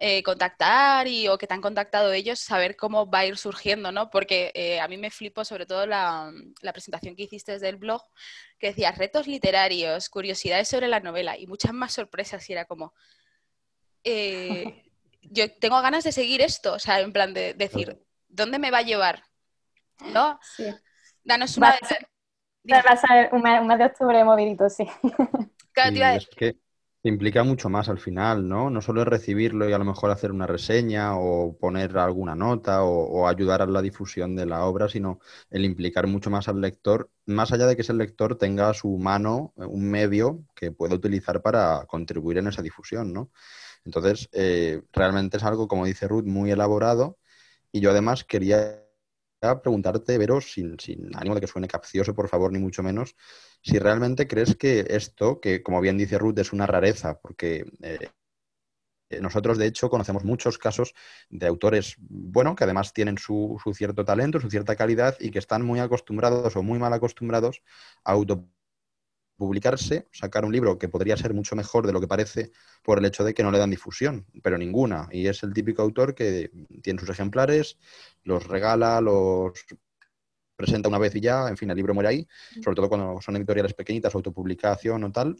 eh, 0.00 0.22
contactar 0.22 1.08
y, 1.08 1.26
o 1.26 1.36
que 1.38 1.48
te 1.48 1.54
han 1.54 1.60
contactado 1.60 2.12
ellos, 2.12 2.38
saber 2.38 2.76
cómo 2.76 3.10
va 3.10 3.20
a 3.20 3.26
ir 3.26 3.36
surgiendo, 3.36 3.90
¿no? 3.90 4.10
Porque 4.10 4.52
eh, 4.54 4.78
a 4.80 4.86
mí 4.86 4.96
me 4.96 5.10
flipo 5.10 5.44
sobre 5.44 5.66
todo 5.66 5.86
la, 5.86 6.32
la, 6.62 6.72
presentación 6.72 7.16
que 7.16 7.24
hiciste 7.24 7.50
desde 7.50 7.68
el 7.68 7.78
blog, 7.78 8.02
que 8.60 8.68
decía 8.68 8.92
retos 8.92 9.26
literarios, 9.26 10.08
curiosidades 10.08 10.68
sobre 10.68 10.86
la 10.86 11.00
novela 11.00 11.36
y 11.36 11.48
muchas 11.48 11.72
más 11.72 11.94
sorpresas 11.94 12.48
y 12.48 12.52
era 12.52 12.64
como, 12.64 12.94
eh, 14.04 14.84
yo 15.22 15.52
tengo 15.54 15.82
ganas 15.82 16.04
de 16.04 16.12
seguir 16.12 16.42
esto, 16.42 16.74
o 16.74 16.78
sea, 16.78 17.00
en 17.00 17.12
plan 17.12 17.34
de 17.34 17.54
decir, 17.54 18.00
¿dónde 18.28 18.60
me 18.60 18.70
va 18.70 18.78
a 18.78 18.82
llevar? 18.82 19.24
¿No? 20.12 20.38
Sí. 20.56 20.64
Danos 21.24 21.56
una... 21.56 21.70
Va 21.70 22.78
a 22.78 22.96
ser 22.96 23.30
un 23.32 23.42
mes, 23.42 23.78
de 23.78 23.84
octubre 23.84 24.22
movidito, 24.22 24.68
sí. 24.68 24.86
Claro, 25.72 26.18
es 26.18 26.28
que 26.36 26.56
implica 27.02 27.44
mucho 27.44 27.68
más 27.68 27.88
al 27.88 27.98
final, 27.98 28.48
¿no? 28.48 28.70
No 28.70 28.82
solo 28.82 29.02
es 29.02 29.08
recibirlo 29.08 29.68
y 29.68 29.72
a 29.72 29.78
lo 29.78 29.84
mejor 29.84 30.10
hacer 30.10 30.32
una 30.32 30.46
reseña 30.46 31.16
o 31.16 31.56
poner 31.58 31.96
alguna 31.98 32.34
nota 32.34 32.82
o, 32.84 33.28
ayudar 33.28 33.62
a 33.62 33.66
la 33.66 33.82
difusión 33.82 34.34
de 34.36 34.46
la 34.46 34.64
obra, 34.64 34.88
sino 34.88 35.20
el 35.50 35.64
implicar 35.64 36.06
mucho 36.06 36.30
más 36.30 36.48
al 36.48 36.60
lector, 36.60 37.10
más 37.26 37.52
allá 37.52 37.66
de 37.66 37.76
que 37.76 37.82
ese 37.82 37.94
lector 37.94 38.36
tenga 38.36 38.74
su 38.74 38.98
mano 38.98 39.52
eh, 39.56 39.64
un 39.64 39.88
medio 39.90 40.44
que 40.54 40.72
pueda 40.72 40.94
utilizar 40.96 41.40
para 41.42 41.86
contribuir 41.86 42.38
en 42.38 42.48
esa 42.48 42.62
difusión, 42.62 43.12
¿no? 43.12 43.30
Entonces, 43.84 44.28
eh, 44.32 44.82
realmente 44.92 45.36
es 45.38 45.44
algo, 45.44 45.68
como 45.68 45.86
dice 45.86 46.08
Ruth, 46.08 46.24
muy 46.26 46.50
elaborado 46.50 47.18
y 47.72 47.80
yo 47.80 47.90
además 47.90 48.24
quería 48.24 48.84
preguntarte, 49.62 50.18
Veros, 50.18 50.52
sin, 50.52 50.78
sin 50.80 51.14
ánimo 51.16 51.34
de 51.34 51.40
que 51.40 51.46
suene 51.46 51.68
capcioso, 51.68 52.14
por 52.14 52.28
favor, 52.28 52.52
ni 52.52 52.58
mucho 52.58 52.82
menos, 52.82 53.14
si 53.62 53.78
realmente 53.78 54.26
crees 54.26 54.56
que 54.56 54.86
esto, 54.88 55.40
que 55.40 55.62
como 55.62 55.80
bien 55.80 55.98
dice 55.98 56.18
Ruth, 56.18 56.38
es 56.38 56.52
una 56.52 56.66
rareza, 56.66 57.18
porque 57.20 57.64
eh, 57.82 58.08
eh, 59.10 59.20
nosotros, 59.20 59.58
de 59.58 59.66
hecho, 59.66 59.88
conocemos 59.88 60.24
muchos 60.24 60.58
casos 60.58 60.94
de 61.30 61.46
autores, 61.46 61.96
bueno, 61.98 62.54
que 62.54 62.64
además 62.64 62.92
tienen 62.92 63.18
su, 63.18 63.58
su, 63.62 63.72
cierto 63.74 64.04
talento, 64.04 64.40
su 64.40 64.50
cierta 64.50 64.76
calidad 64.76 65.16
y 65.20 65.30
que 65.30 65.38
están 65.38 65.64
muy 65.64 65.80
acostumbrados 65.80 66.54
o 66.56 66.62
muy 66.62 66.78
mal 66.78 66.92
acostumbrados 66.92 67.62
a 68.04 68.12
autopublicarse, 69.38 70.06
sacar 70.12 70.44
un 70.44 70.52
libro 70.52 70.78
que 70.78 70.88
podría 70.88 71.16
ser 71.16 71.32
mucho 71.32 71.56
mejor 71.56 71.86
de 71.86 71.92
lo 71.92 72.00
que 72.00 72.08
parece 72.08 72.52
por 72.82 72.98
el 72.98 73.04
hecho 73.06 73.24
de 73.24 73.34
que 73.34 73.42
no 73.42 73.50
le 73.50 73.58
dan 73.58 73.70
difusión, 73.70 74.26
pero 74.42 74.58
ninguna. 74.58 75.08
Y 75.10 75.26
es 75.26 75.42
el 75.42 75.54
típico 75.54 75.82
autor 75.82 76.14
que 76.14 76.50
tiene 76.82 77.00
sus 77.00 77.08
ejemplares, 77.08 77.78
los 78.24 78.46
regala, 78.46 79.00
los 79.00 79.64
presenta 80.58 80.88
una 80.88 80.98
vez 80.98 81.14
y 81.14 81.20
ya, 81.20 81.48
en 81.48 81.56
fin, 81.56 81.70
el 81.70 81.76
libro 81.76 81.94
muere 81.94 82.08
ahí, 82.08 82.28
sobre 82.64 82.74
todo 82.74 82.88
cuando 82.88 83.20
son 83.20 83.36
editoriales 83.36 83.74
pequeñitas, 83.74 84.12
autopublicación 84.12 85.04
o 85.04 85.12
tal. 85.12 85.36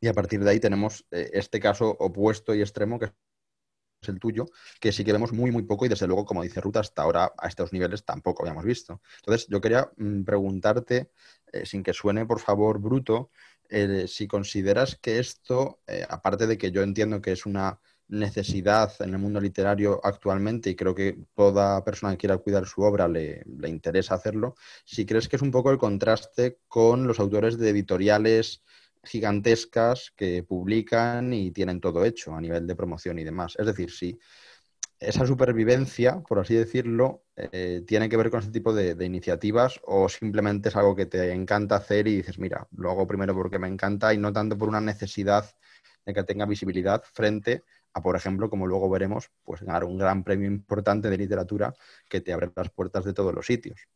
Y 0.00 0.06
a 0.06 0.14
partir 0.14 0.42
de 0.44 0.50
ahí 0.50 0.60
tenemos 0.60 1.04
eh, 1.10 1.30
este 1.32 1.58
caso 1.58 1.96
opuesto 1.98 2.54
y 2.54 2.60
extremo 2.60 2.96
que 2.96 3.06
es 3.06 4.08
el 4.08 4.20
tuyo, 4.20 4.46
que 4.80 4.92
sí 4.92 5.04
que 5.04 5.12
vemos 5.12 5.32
muy, 5.32 5.50
muy 5.50 5.64
poco 5.64 5.84
y 5.84 5.88
desde 5.88 6.06
luego, 6.06 6.24
como 6.24 6.44
dice 6.44 6.60
Ruta, 6.60 6.78
hasta 6.78 7.02
ahora 7.02 7.32
a 7.36 7.48
estos 7.48 7.72
niveles 7.72 8.04
tampoco 8.04 8.44
habíamos 8.44 8.64
visto. 8.64 9.02
Entonces, 9.16 9.48
yo 9.48 9.60
quería 9.60 9.90
mm, 9.96 10.22
preguntarte, 10.22 11.10
eh, 11.52 11.66
sin 11.66 11.82
que 11.82 11.92
suene, 11.92 12.24
por 12.24 12.38
favor, 12.38 12.78
bruto, 12.78 13.30
eh, 13.68 14.04
si 14.06 14.28
consideras 14.28 14.94
que 14.94 15.18
esto, 15.18 15.80
aparte 16.08 16.46
de 16.46 16.56
que 16.56 16.70
yo 16.70 16.82
entiendo 16.82 17.20
que 17.20 17.32
es 17.32 17.46
una 17.46 17.80
necesidad 18.08 18.92
en 19.00 19.14
el 19.14 19.18
mundo 19.18 19.40
literario 19.40 20.00
actualmente 20.04 20.70
y 20.70 20.76
creo 20.76 20.94
que 20.94 21.18
toda 21.34 21.82
persona 21.84 22.12
que 22.12 22.18
quiera 22.18 22.38
cuidar 22.38 22.66
su 22.66 22.82
obra 22.82 23.08
le, 23.08 23.42
le, 23.58 23.68
interesa 23.68 24.14
hacerlo, 24.14 24.54
si 24.84 25.04
crees 25.04 25.28
que 25.28 25.36
es 25.36 25.42
un 25.42 25.50
poco 25.50 25.70
el 25.70 25.78
contraste 25.78 26.58
con 26.68 27.06
los 27.06 27.18
autores 27.18 27.58
de 27.58 27.70
editoriales 27.70 28.62
gigantescas 29.02 30.12
que 30.16 30.42
publican 30.42 31.32
y 31.32 31.50
tienen 31.52 31.80
todo 31.80 32.04
hecho 32.04 32.34
a 32.34 32.40
nivel 32.40 32.66
de 32.66 32.76
promoción 32.76 33.18
y 33.18 33.24
demás. 33.24 33.54
Es 33.58 33.66
decir, 33.66 33.90
si 33.90 34.18
esa 34.98 35.26
supervivencia, 35.26 36.20
por 36.20 36.38
así 36.38 36.54
decirlo, 36.54 37.24
eh, 37.36 37.82
tiene 37.86 38.08
que 38.08 38.16
ver 38.16 38.30
con 38.30 38.40
este 38.40 38.52
tipo 38.52 38.72
de, 38.72 39.04
iniciativas 39.04 39.80
o 39.84 40.08
simplemente 40.08 40.70
es 40.70 40.76
algo 40.76 40.96
que 40.96 41.06
te 41.06 41.32
encanta 41.32 41.76
hacer 41.76 42.08
y 42.08 42.16
dices, 42.16 42.38
mira, 42.38 42.66
lo 42.76 42.90
hago 42.90 43.06
primero 43.06 43.34
porque 43.34 43.58
me 43.58 43.68
encanta 43.68 44.14
y 44.14 44.18
no 44.18 44.32
tanto 44.32 44.56
por 44.56 44.68
una 44.68 44.80
necesidad 44.80 45.44
de 46.04 46.14
que 46.14 46.24
tenga 46.24 46.46
visibilidad 46.46 47.02
frente 47.12 47.64
a, 47.96 48.02
por 48.02 48.14
ejemplo, 48.14 48.50
como 48.50 48.66
luego 48.66 48.90
veremos, 48.90 49.30
pues 49.42 49.62
ganar 49.62 49.84
un 49.84 49.96
gran 49.96 50.22
premio 50.22 50.46
importante 50.46 51.08
de 51.08 51.16
literatura 51.16 51.72
que 52.10 52.20
te 52.20 52.30
abre 52.30 52.50
las 52.54 52.68
puertas 52.68 53.06
de 53.06 53.14
todos 53.14 53.34
los 53.34 53.46
sitios. 53.46 53.88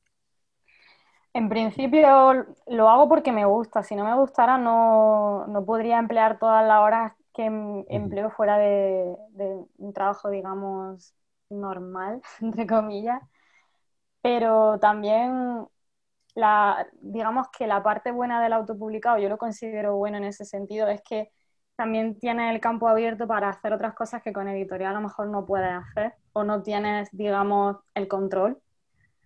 En 1.35 1.51
principio 1.51 2.47
lo 2.67 2.89
hago 2.89 3.11
porque 3.11 3.31
me 3.31 3.45
gusta. 3.45 3.83
Si 3.83 3.95
no 3.95 4.05
me 4.05 4.15
gustara, 4.15 4.57
no, 4.57 5.47
no 5.49 5.65
podría 5.67 5.99
emplear 5.99 6.39
todas 6.39 6.67
las 6.67 6.81
horas 6.81 7.13
que 7.35 7.45
em, 7.45 7.85
empleo 7.91 8.31
fuera 8.31 8.57
de, 8.57 9.15
un 9.77 9.93
trabajo, 9.93 10.31
digamos, 10.31 11.15
normal, 11.51 12.23
entre 12.41 12.67
comillas. 12.67 13.21
Pero 14.23 14.79
también, 14.81 15.67
la, 16.35 16.87
digamos 17.03 17.49
que 17.51 17.67
la 17.67 17.83
parte 17.83 18.13
buena 18.13 18.43
del 18.43 18.55
autopublicado, 18.55 19.19
yo 19.19 19.29
lo 19.29 19.37
considero 19.37 19.97
bueno 19.97 20.17
en 20.17 20.25
ese 20.25 20.47
sentido, 20.47 20.89
es 20.89 21.03
que 21.03 21.31
también 21.81 22.15
tiene 22.19 22.51
el 22.51 22.61
campo 22.61 22.89
abierto 22.89 23.27
para 23.27 23.49
hacer 23.49 23.73
otras 23.73 23.95
cosas 23.95 24.23
que 24.23 24.35
con 24.35 24.47
editorial 24.47 24.91
a 24.91 25.01
lo 25.01 25.09
mejor 25.09 25.29
no 25.29 25.47
puedes 25.47 25.73
hacer 25.73 26.13
o 26.35 26.45
no 26.45 26.63
tienes, 26.63 27.09
digamos, 27.11 27.79
el 27.95 28.07
control. 28.07 28.61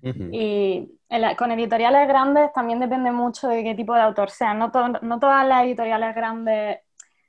Y 0.00 0.88
con 1.36 1.50
editoriales 1.50 2.06
grandes 2.06 2.52
también 2.52 2.78
depende 2.78 3.10
mucho 3.10 3.48
de 3.48 3.64
qué 3.64 3.74
tipo 3.74 3.92
de 3.92 4.02
autor 4.02 4.30
sea. 4.30 4.54
No, 4.54 4.70
no 5.02 5.18
todas 5.18 5.44
las 5.48 5.64
editoriales 5.64 6.14
grandes, 6.14 6.78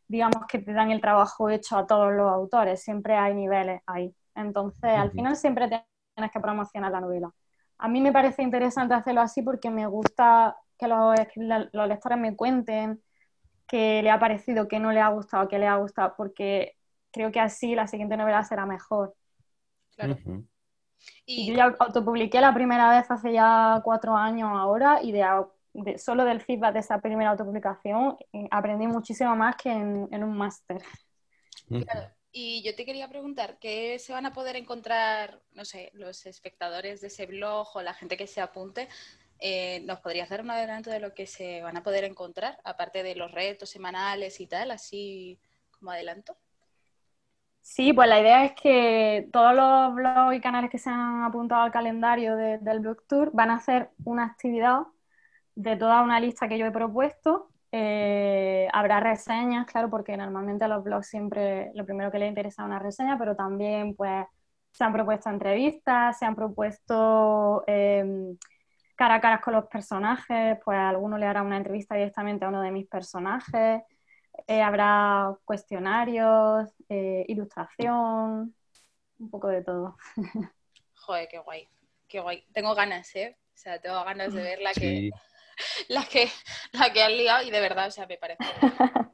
digamos 0.08 0.46
que 0.48 0.60
te 0.60 0.74
dan 0.74 0.92
el 0.92 1.02
trabajo 1.02 1.50
hecho 1.50 1.76
a 1.76 1.88
todos 1.88 2.14
los 2.14 2.32
autores, 2.32 2.84
siempre 2.84 3.16
hay 3.16 3.34
niveles 3.34 3.82
ahí. 3.88 4.14
Entonces, 4.36 4.92
al 4.92 5.10
final 5.10 5.36
siempre 5.36 5.68
tienes 5.68 6.32
que 6.32 6.40
promocionar 6.40 6.92
la 6.92 7.02
novela. 7.02 7.32
A 7.80 7.88
mí 7.88 8.00
me 8.00 8.12
parece 8.12 8.44
interesante 8.44 8.94
hacerlo 8.94 9.22
así 9.22 9.42
porque 9.42 9.72
me 9.72 9.88
gusta 9.88 10.56
que 10.78 10.88
los, 10.88 11.16
los 11.74 11.88
lectores 11.88 12.20
me 12.20 12.36
cuenten 12.36 13.02
qué 13.68 14.02
le 14.04 14.10
ha 14.10 14.20
parecido, 14.20 14.68
qué 14.68 14.80
no 14.80 14.92
le 14.92 15.00
ha 15.00 15.10
gustado, 15.10 15.48
qué 15.48 15.60
le 15.60 15.68
ha 15.68 15.78
gustado, 15.78 16.14
porque 16.18 16.78
creo 17.12 17.32
que 17.32 17.40
así 17.40 17.76
la 17.76 17.88
siguiente 17.88 18.18
novela 18.18 18.44
será 18.44 18.66
mejor. 18.66 19.16
Claro. 19.96 20.18
Y... 21.26 21.48
Yo 21.48 21.54
ya 21.54 21.76
autopubliqué 21.80 22.42
la 22.42 22.54
primera 22.54 22.90
vez 22.90 23.10
hace 23.10 23.34
ya 23.34 23.82
cuatro 23.84 24.16
años 24.16 24.50
ahora 24.52 25.00
y 25.02 25.12
de, 25.12 25.98
solo 25.98 26.26
del 26.26 26.42
feedback 26.42 26.74
de 26.74 26.80
esa 26.80 27.00
primera 27.00 27.32
autopublicación 27.32 28.18
eh, 28.34 28.48
aprendí 28.52 28.88
muchísimo 28.88 29.36
más 29.36 29.56
que 29.56 29.72
en, 29.72 30.24
un 30.24 30.38
máster. 30.38 30.82
Y 32.32 32.62
yo 32.64 32.76
te 32.76 32.86
quería 32.86 33.08
preguntar, 33.08 33.58
¿qué 33.60 33.98
se 33.98 34.12
van 34.12 34.26
a 34.26 34.34
poder 34.34 34.58
encontrar, 34.58 35.42
no 35.54 35.64
sé, 35.64 35.90
los 35.94 36.26
espectadores 36.26 37.00
de 37.00 37.08
ese 37.08 37.26
blog 37.28 37.68
o 37.76 37.82
la 37.82 37.94
gente 37.94 38.18
que 38.18 38.28
se 38.28 38.42
apunte? 38.42 38.90
Eh, 39.40 39.82
¿Nos 39.86 40.00
podrías 40.00 40.30
dar 40.30 40.42
un 40.42 40.52
adelanto 40.52 40.90
de 40.90 41.00
lo 41.00 41.14
que 41.14 41.28
se 41.28 41.62
van 41.62 41.78
a 41.78 41.84
poder 41.84 42.04
encontrar, 42.04 42.60
aparte 42.64 43.04
de 43.04 43.16
los 43.16 43.32
retos 43.32 43.70
semanales 43.70 44.40
y 44.40 44.48
tal, 44.48 44.72
así 44.72 45.40
como 45.72 45.92
adelanto? 45.92 46.38
Sí, 47.62 47.94
pues 47.94 48.08
la 48.08 48.22
idea 48.22 48.46
es 48.46 48.54
que 48.54 49.28
todos 49.34 49.56
los 49.56 49.96
blogs 49.96 50.36
y 50.36 50.40
canales 50.42 50.70
que 50.70 50.78
se 50.78 50.90
han 50.90 51.24
apuntado 51.24 51.64
al 51.64 51.72
calendario 51.72 52.36
del 52.36 52.80
Blog 52.80 53.06
Tour 53.08 53.32
van 53.34 53.50
a 53.50 53.56
hacer 53.56 53.90
una 54.04 54.24
actividad 54.26 54.82
de 55.56 55.76
toda 55.76 56.04
una 56.04 56.20
lista 56.20 56.48
que 56.48 56.58
yo 56.60 56.68
he 56.68 56.72
propuesto. 56.72 57.50
Eh, 57.72 58.68
habrá 58.72 59.00
reseñas, 59.00 59.66
claro, 59.66 59.90
porque 59.90 60.16
normalmente 60.16 60.64
a 60.66 60.68
los 60.68 60.84
blogs 60.84 61.08
siempre 61.08 61.72
lo 61.74 61.86
primero 61.86 62.12
que 62.12 62.20
les 62.20 62.30
interesa 62.30 62.62
es 62.62 62.68
una 62.68 62.80
reseña, 62.80 63.18
pero 63.18 63.36
también 63.36 63.96
pues 63.96 64.26
se 64.72 64.84
han 64.84 64.94
propuesto 64.94 65.30
entrevistas, 65.30 66.20
se 66.20 66.26
han 66.26 66.36
propuesto 66.36 67.64
em, 67.68 68.38
cara 68.96 69.16
a 69.16 69.22
cara 69.22 69.42
con 69.42 69.54
los 69.54 69.66
personajes, 69.66 70.58
pues 70.64 70.78
alguno 70.78 71.18
le 71.18 71.26
hará 71.26 71.44
una 71.44 71.58
entrevista 71.58 71.96
directamente 71.96 72.46
a 72.46 72.50
uno 72.50 72.62
de 72.62 72.72
mis 72.72 72.88
personajes. 72.88 73.82
Eh, 74.48 74.62
habrá 74.62 75.36
cuestionarios, 75.46 76.70
eh, 76.90 77.26
ilustración, 77.28 78.56
un 79.20 79.30
poco 79.30 79.48
de 79.48 79.64
todo. 79.64 79.98
Joder, 80.96 81.28
qué 81.30 81.40
guay, 81.40 81.68
qué 82.08 82.20
guay. 82.20 82.46
Tengo 82.54 82.74
ganas, 82.76 83.16
¿eh? 83.16 83.38
O 83.54 83.58
sea, 83.58 83.80
tengo 83.80 84.04
ganas 84.04 84.34
de 84.34 84.42
ver 84.42 84.60
la 84.62 84.74
que, 84.74 85.12
la 85.88 86.04
que, 86.06 86.30
la 86.74 86.92
que 86.92 87.04
han 87.04 87.16
liado 87.16 87.46
y 87.46 87.52
de 87.52 87.60
verdad, 87.60 87.88
o 87.88 87.92
sea, 87.92 88.06
me 88.08 88.18
parece, 88.18 88.44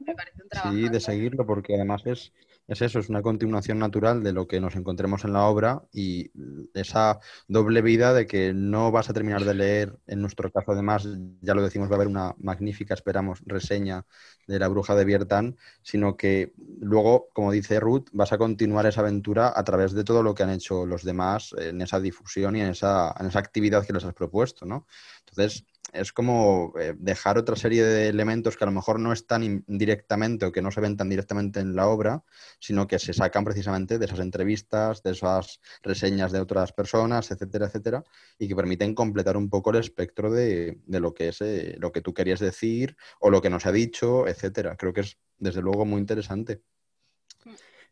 me 0.00 0.14
parece 0.14 0.42
un 0.42 0.48
trabajo. 0.48 0.74
Sí, 0.74 0.88
de 0.88 1.00
seguirlo 1.00 1.46
porque 1.46 1.74
además 1.74 2.02
es, 2.06 2.32
es 2.72 2.82
eso, 2.82 2.98
es 2.98 3.08
una 3.08 3.22
continuación 3.22 3.78
natural 3.78 4.22
de 4.22 4.32
lo 4.32 4.46
que 4.46 4.60
nos 4.60 4.76
encontremos 4.76 5.24
en 5.24 5.32
la 5.32 5.44
obra 5.44 5.82
y 5.92 6.30
esa 6.74 7.20
doble 7.46 7.82
vida 7.82 8.12
de 8.14 8.26
que 8.26 8.54
no 8.54 8.90
vas 8.90 9.10
a 9.10 9.12
terminar 9.12 9.44
de 9.44 9.54
leer, 9.54 9.98
en 10.06 10.20
nuestro 10.20 10.50
caso 10.50 10.72
además, 10.72 11.06
ya 11.40 11.54
lo 11.54 11.62
decimos, 11.62 11.88
va 11.88 11.92
a 11.92 11.96
haber 11.96 12.08
una 12.08 12.34
magnífica, 12.38 12.94
esperamos, 12.94 13.42
reseña 13.44 14.06
de 14.46 14.58
la 14.58 14.68
bruja 14.68 14.94
de 14.94 15.04
Biertan, 15.04 15.56
sino 15.82 16.16
que 16.16 16.54
luego, 16.80 17.28
como 17.32 17.52
dice 17.52 17.78
Ruth, 17.78 18.08
vas 18.12 18.32
a 18.32 18.38
continuar 18.38 18.86
esa 18.86 19.00
aventura 19.00 19.52
a 19.54 19.64
través 19.64 19.92
de 19.92 20.04
todo 20.04 20.22
lo 20.22 20.34
que 20.34 20.42
han 20.42 20.50
hecho 20.50 20.86
los 20.86 21.04
demás 21.04 21.54
en 21.58 21.80
esa 21.82 22.00
difusión 22.00 22.56
y 22.56 22.62
en 22.62 22.68
esa, 22.68 23.14
en 23.18 23.26
esa 23.26 23.38
actividad 23.38 23.86
que 23.86 23.92
les 23.92 24.04
has 24.04 24.14
propuesto, 24.14 24.64
¿no? 24.64 24.86
Entonces, 25.20 25.64
es 25.92 26.12
como 26.12 26.72
eh, 26.78 26.94
dejar 26.98 27.38
otra 27.38 27.54
serie 27.54 27.84
de 27.84 28.08
elementos 28.08 28.56
que 28.56 28.64
a 28.64 28.66
lo 28.66 28.72
mejor 28.72 28.98
no 28.98 29.12
están 29.12 29.64
directamente 29.66 30.46
o 30.46 30.52
que 30.52 30.62
no 30.62 30.70
se 30.70 30.80
ven 30.80 30.96
tan 30.96 31.08
directamente 31.08 31.60
en 31.60 31.76
la 31.76 31.86
obra, 31.88 32.24
sino 32.58 32.86
que 32.86 32.98
se 32.98 33.12
sacan 33.12 33.44
precisamente 33.44 33.98
de 33.98 34.06
esas 34.06 34.20
entrevistas, 34.20 35.02
de 35.02 35.12
esas 35.12 35.60
reseñas 35.82 36.32
de 36.32 36.40
otras 36.40 36.72
personas, 36.72 37.30
etcétera, 37.30 37.66
etcétera, 37.66 38.04
y 38.38 38.48
que 38.48 38.56
permiten 38.56 38.94
completar 38.94 39.36
un 39.36 39.50
poco 39.50 39.70
el 39.70 39.76
espectro 39.76 40.30
de, 40.32 40.80
lo 40.86 41.12
que 41.14 41.28
es 41.28 41.40
eh, 41.42 41.76
lo 41.78 41.92
que 41.92 42.00
tú 42.00 42.14
querías 42.14 42.40
decir 42.40 42.96
o 43.20 43.30
lo 43.30 43.42
que 43.42 43.50
nos 43.50 43.66
ha 43.66 43.72
dicho, 43.72 44.26
etcétera. 44.26 44.76
Creo 44.76 44.92
que 44.92 45.02
es 45.02 45.18
desde 45.38 45.60
luego 45.60 45.84
muy 45.84 46.00
interesante. 46.00 46.62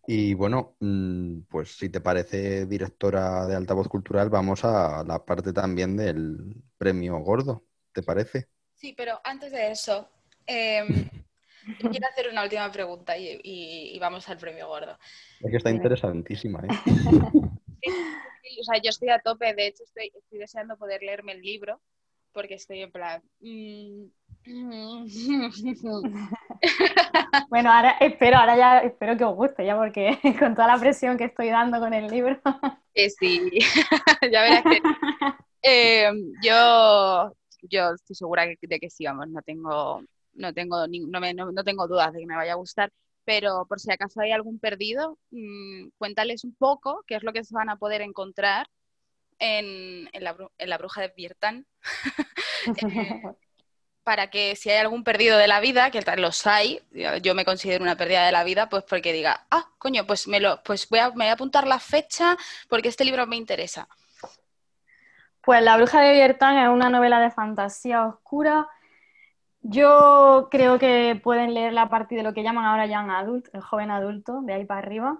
Y 0.06 0.34
bueno, 0.34 0.76
mm, 0.80 1.42
pues 1.48 1.76
si 1.76 1.90
te 1.90 2.00
parece 2.00 2.66
directora 2.66 3.46
de 3.46 3.54
Altavoz 3.54 3.88
Cultural, 3.88 4.30
vamos 4.30 4.64
a 4.64 5.04
la 5.04 5.24
parte 5.24 5.52
también 5.52 5.96
del 5.96 6.56
premio 6.78 7.18
gordo. 7.18 7.64
¿Te 7.92 8.02
parece? 8.02 8.48
Sí, 8.74 8.94
pero 8.96 9.20
antes 9.24 9.52
de 9.52 9.70
eso, 9.70 10.08
em, 10.46 11.08
quiero 11.92 12.08
hacer 12.08 12.30
una 12.30 12.42
última 12.42 12.72
pregunta 12.72 13.16
y, 13.18 13.98
vamos 14.00 14.28
al 14.28 14.38
premio 14.38 14.68
gordo. 14.68 14.98
Es 15.40 15.50
que 15.50 15.56
está 15.56 15.70
interesantísima, 15.70 16.60
¿eh? 16.60 16.68
o 18.60 18.64
sea, 18.64 18.80
yo 18.82 18.90
estoy 18.90 19.10
a 19.10 19.18
tope, 19.18 19.54
de 19.54 19.68
hecho 19.68 19.84
estoy, 19.84 20.10
deseando 20.30 20.76
poder 20.76 21.02
leerme 21.02 21.32
el 21.32 21.42
libro 21.42 21.80
porque 22.32 22.54
estoy 22.54 22.82
en 22.82 22.92
plan... 22.92 23.22
Mm, 23.40 24.04
bueno, 27.50 27.70
ahora 27.70 27.96
espero, 28.00 28.38
ahora 28.38 28.56
ya 28.56 28.78
espero 28.78 29.14
que 29.16 29.24
os 29.24 29.34
guste, 29.34 29.66
ya 29.66 29.76
porque 29.76 30.16
con 30.38 30.54
toda 30.54 30.68
la 30.68 30.78
presión 30.78 31.18
que 31.18 31.24
estoy 31.24 31.48
dando 31.48 31.80
con 31.80 31.92
el 31.92 32.06
libro. 32.06 32.40
sí, 32.94 33.50
ya 34.32 34.42
verás 34.42 34.62
que 34.62 34.80
em, 35.62 36.32
yo 36.42 37.34
yo 37.62 37.94
estoy 37.94 38.16
segura 38.16 38.46
de 38.46 38.80
que 38.80 38.90
sí, 38.90 39.04
vamos, 39.04 39.28
no 39.28 39.42
tengo, 39.42 40.02
no 40.34 40.54
tengo, 40.54 40.86
no, 40.86 41.52
no, 41.52 41.64
tengo 41.64 41.88
dudas 41.88 42.12
de 42.12 42.20
que 42.20 42.26
me 42.26 42.36
vaya 42.36 42.52
a 42.52 42.56
gustar, 42.56 42.92
pero 43.24 43.66
por 43.66 43.80
si 43.80 43.92
acaso 43.92 44.20
hay 44.20 44.32
algún 44.32 44.58
perdido, 44.58 45.18
mm, 45.30 45.88
cuéntales 45.98 46.44
un 46.44 46.54
poco 46.54 47.04
qué 47.06 47.16
es 47.16 47.22
lo 47.22 47.32
que 47.32 47.44
se 47.44 47.54
van 47.54 47.70
a 47.70 47.76
poder 47.76 48.02
encontrar 48.02 48.66
en, 49.38 50.08
en, 50.12 50.24
la, 50.24 50.78
bruja 50.78 51.00
de 51.00 51.12
Biertan, 51.16 51.66
eh, 52.82 53.22
para 54.02 54.30
que 54.30 54.56
si 54.56 54.70
hay 54.70 54.78
algún 54.78 55.04
perdido 55.04 55.38
de 55.38 55.48
la 55.48 55.60
vida, 55.60 55.90
que 55.90 56.02
los 56.16 56.46
hay, 56.46 56.80
yo 57.22 57.34
me 57.34 57.44
considero 57.44 57.82
una 57.82 57.96
pérdida 57.96 58.26
de 58.26 58.32
la 58.32 58.44
vida, 58.44 58.68
pues 58.68 58.84
porque 58.84 59.12
diga, 59.12 59.46
ah, 59.50 59.70
coño, 59.78 60.06
pues 60.06 60.26
me 60.26 60.40
lo, 60.40 60.62
pues 60.62 60.88
voy 60.88 60.98
a, 60.98 61.10
me 61.10 61.24
voy 61.24 61.26
a 61.26 61.32
apuntar 61.32 61.66
la 61.66 61.78
fecha 61.78 62.36
porque 62.68 62.88
este 62.88 63.04
libro 63.04 63.26
me 63.26 63.36
interesa. 63.36 63.88
Pues 65.42 65.62
La 65.62 65.76
bruja 65.76 66.02
de 66.02 66.12
Biertan 66.12 66.58
es 66.58 66.68
una 66.68 66.90
novela 66.90 67.18
de 67.18 67.30
fantasía 67.30 68.06
oscura. 68.06 68.68
Yo 69.62 70.48
creo 70.50 70.78
que 70.78 71.18
pueden 71.22 71.54
leerla 71.54 71.82
a 71.82 71.88
partir 71.88 72.18
de 72.18 72.24
lo 72.24 72.34
que 72.34 72.42
llaman 72.42 72.66
ahora 72.66 72.86
young 72.86 73.10
adult, 73.10 73.48
el 73.54 73.62
joven 73.62 73.90
adulto, 73.90 74.42
de 74.42 74.52
ahí 74.52 74.64
para 74.66 74.80
arriba. 74.80 75.18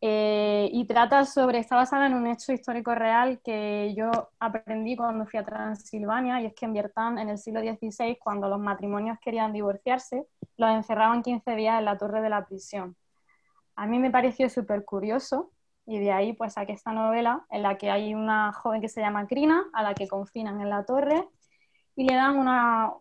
Eh, 0.00 0.68
y 0.72 0.86
trata 0.86 1.24
sobre, 1.24 1.58
está 1.58 1.76
basada 1.76 2.06
en 2.06 2.14
un 2.14 2.26
hecho 2.26 2.52
histórico 2.52 2.94
real 2.94 3.40
que 3.42 3.94
yo 3.96 4.10
aprendí 4.38 4.96
cuando 4.96 5.26
fui 5.26 5.38
a 5.40 5.44
Transilvania, 5.44 6.40
y 6.42 6.46
es 6.46 6.54
que 6.54 6.66
en 6.66 6.74
Biertan, 6.74 7.18
en 7.18 7.30
el 7.30 7.38
siglo 7.38 7.60
XVI, 7.60 8.16
cuando 8.18 8.48
los 8.48 8.60
matrimonios 8.60 9.18
querían 9.20 9.52
divorciarse, 9.52 10.26
los 10.56 10.70
encerraban 10.70 11.22
15 11.22 11.56
días 11.56 11.78
en 11.78 11.86
la 11.86 11.98
torre 11.98 12.20
de 12.22 12.30
la 12.30 12.44
prisión. 12.46 12.96
a 13.76 13.86
mí 13.86 13.98
me 13.98 14.10
pareció 14.10 14.48
súper 14.50 14.84
curioso 14.84 15.52
y 15.88 15.98
de 15.98 16.12
ahí 16.12 16.34
pues 16.34 16.52
saqué 16.52 16.72
esta 16.72 16.92
novela 16.92 17.46
en 17.50 17.62
la 17.62 17.78
que 17.78 17.90
hay 17.90 18.14
una 18.14 18.52
joven 18.52 18.82
que 18.82 18.90
se 18.90 19.00
llama 19.00 19.26
Crina, 19.26 19.64
a 19.72 19.82
la 19.82 19.94
que 19.94 20.06
confinan 20.06 20.60
en 20.60 20.68
la 20.68 20.84
torre 20.84 21.26
y 21.96 22.04
le 22.04 22.14
dan 22.14 22.36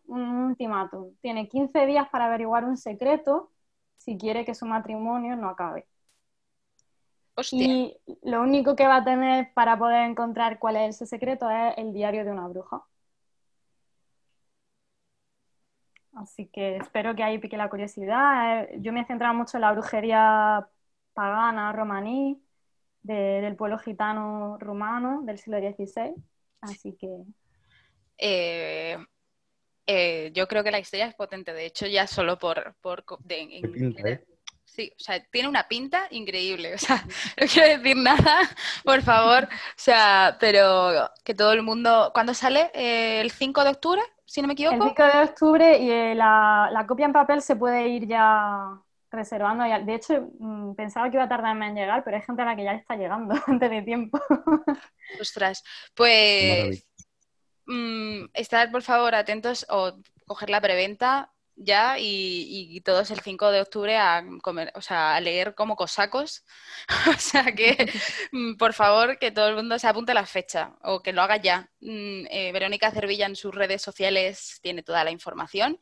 un 0.07 0.21
ultimátum. 0.45 1.13
Tiene 1.21 1.49
15 1.49 1.85
días 1.85 2.07
para 2.09 2.25
averiguar 2.25 2.63
un 2.63 2.77
secreto 2.77 3.51
si 3.97 4.17
quiere 4.17 4.45
que 4.45 4.55
su 4.55 4.65
matrimonio 4.65 5.35
no 5.35 5.49
acabe. 5.49 5.85
Y 7.51 7.97
lo 8.23 8.41
único 8.41 8.75
que 8.75 8.87
va 8.87 8.97
a 8.97 9.03
tener 9.03 9.53
para 9.53 9.77
poder 9.77 10.09
encontrar 10.09 10.57
cuál 10.57 10.77
es 10.77 10.95
ese 10.95 11.07
secreto 11.07 11.49
es 11.49 11.77
el 11.77 11.93
diario 11.93 12.23
de 12.23 12.31
una 12.31 12.47
bruja. 12.47 12.85
Así 16.13 16.47
que 16.47 16.77
espero 16.77 17.15
que 17.15 17.23
ahí 17.23 17.37
pique 17.37 17.57
la 17.57 17.69
curiosidad. 17.69 18.63
Eh, 18.63 18.77
yo 18.79 18.93
me 18.93 19.01
he 19.01 19.05
centrado 19.05 19.33
mucho 19.35 19.57
en 19.57 19.61
la 19.61 19.73
brujería 19.73 20.67
pagana, 21.13 21.71
romaní, 21.73 22.41
del 23.07 23.55
pueblo 23.55 23.77
gitano 23.79 24.57
rumano 24.59 25.21
del 25.23 25.39
siglo 25.39 25.59
XVI. 25.59 26.13
Así 26.61 26.95
que. 26.99 27.07
Eh, 28.17 28.97
eh, 29.85 30.31
yo 30.33 30.47
creo 30.47 30.63
que 30.63 30.71
la 30.71 30.79
historia 30.79 31.07
es 31.07 31.15
potente. 31.15 31.53
De 31.53 31.65
hecho, 31.65 31.87
ya 31.87 32.07
solo 32.07 32.37
por. 32.37 32.75
por 32.81 33.05
Sí, 34.65 34.91
o 34.93 34.99
sea, 34.99 35.23
tiene 35.31 35.47
una 35.47 35.67
pinta 35.67 36.07
increíble. 36.11 36.73
O 36.75 36.77
sea, 36.77 37.03
no 37.39 37.47
quiero 37.47 37.77
decir 37.77 37.97
nada, 37.97 38.39
por 38.83 39.01
favor. 39.01 39.45
O 39.45 39.77
sea, 39.77 40.37
pero 40.39 41.09
que 41.23 41.33
todo 41.33 41.53
el 41.53 41.63
mundo. 41.63 42.11
¿Cuándo 42.13 42.33
sale? 42.33 42.69
¿El 42.73 43.31
5 43.31 43.63
de 43.63 43.69
octubre? 43.69 44.01
Si 44.25 44.41
no 44.41 44.47
me 44.47 44.53
equivoco. 44.53 44.75
El 44.75 44.89
5 44.89 45.03
de 45.03 45.23
octubre 45.23 45.77
y 45.77 46.15
la, 46.15 46.69
la 46.71 46.85
copia 46.85 47.05
en 47.05 47.13
papel 47.13 47.41
se 47.41 47.55
puede 47.55 47.87
ir 47.87 48.07
ya 48.07 48.81
reservando. 49.11 49.63
De 49.63 49.95
hecho, 49.95 50.29
mm, 50.39 50.75
pensaba 50.75 51.09
que 51.09 51.17
iba 51.17 51.23
a 51.23 51.29
tardar 51.29 51.55
en 51.61 51.75
llegar, 51.75 52.03
pero 52.03 52.17
hay 52.17 52.23
gente 52.23 52.41
a 52.41 52.45
la 52.45 52.55
que 52.55 52.63
ya 52.63 52.73
está 52.73 52.95
llegando 52.95 53.35
antes 53.47 53.69
de 53.69 53.81
tiempo. 53.81 54.19
Ostras, 55.19 55.63
pues 55.95 56.85
mm, 57.65 58.25
estar 58.33 58.71
por 58.71 58.81
favor 58.81 59.15
atentos 59.15 59.65
o 59.69 59.93
coger 60.25 60.49
la 60.49 60.61
preventa 60.61 61.31
ya 61.57 61.97
y, 61.99 62.79
todos 62.81 63.09
el 63.11 63.19
5 63.19 63.51
de 63.51 63.61
octubre 63.61 63.97
a 63.97 64.23
comer, 64.43 64.71
o 64.75 64.81
sea, 64.81 65.15
a 65.15 65.19
leer 65.19 65.55
como 65.55 65.75
cosacos. 65.75 66.45
o 67.09 67.19
sea 67.19 67.53
que, 67.53 67.91
mm, 68.31 68.55
por 68.57 68.73
favor, 68.73 69.17
que 69.17 69.31
todo 69.31 69.49
el 69.49 69.55
mundo 69.55 69.79
se 69.79 69.87
apunte 69.87 70.11
a 70.11 70.15
la 70.15 70.25
fecha 70.25 70.75
o 70.83 71.01
que 71.01 71.13
lo 71.13 71.21
haga 71.21 71.37
ya. 71.37 71.69
Eh, 71.81 72.51
Verónica 72.53 72.91
Cervilla 72.91 73.25
en 73.25 73.35
sus 73.35 73.53
redes 73.53 73.81
sociales 73.81 74.59
tiene 74.61 74.83
toda 74.83 75.03
la 75.03 75.11
información 75.11 75.79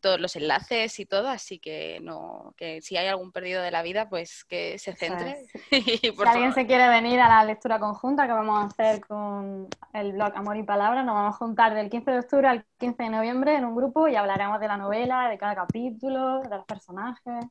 todos 0.00 0.20
los 0.20 0.36
enlaces 0.36 0.98
y 0.98 1.06
todo, 1.06 1.28
así 1.28 1.58
que 1.58 2.00
no, 2.02 2.54
que 2.56 2.82
si 2.82 2.96
hay 2.96 3.06
algún 3.06 3.32
perdido 3.32 3.62
de 3.62 3.70
la 3.70 3.82
vida, 3.82 4.08
pues 4.08 4.44
que 4.44 4.78
se 4.78 4.94
centre. 4.94 5.46
si 5.70 6.12
alguien 6.26 6.52
se 6.52 6.66
quiere 6.66 6.88
venir 6.88 7.20
a 7.20 7.28
la 7.28 7.44
lectura 7.44 7.78
conjunta 7.78 8.26
que 8.26 8.32
vamos 8.32 8.58
a 8.58 8.66
hacer 8.66 9.04
con 9.06 9.68
el 9.94 10.12
blog 10.12 10.32
Amor 10.36 10.56
y 10.56 10.62
Palabra, 10.62 11.02
nos 11.02 11.14
vamos 11.14 11.34
a 11.34 11.38
juntar 11.38 11.74
del 11.74 11.90
15 11.90 12.10
de 12.10 12.18
octubre 12.18 12.48
al 12.48 12.66
15 12.78 13.02
de 13.02 13.10
noviembre 13.10 13.56
en 13.56 13.64
un 13.64 13.74
grupo 13.74 14.08
y 14.08 14.16
hablaremos 14.16 14.60
de 14.60 14.68
la 14.68 14.76
novela, 14.76 15.28
de 15.28 15.38
cada 15.38 15.54
capítulo, 15.54 16.42
de 16.42 16.50
los 16.50 16.64
personajes. 16.66 17.46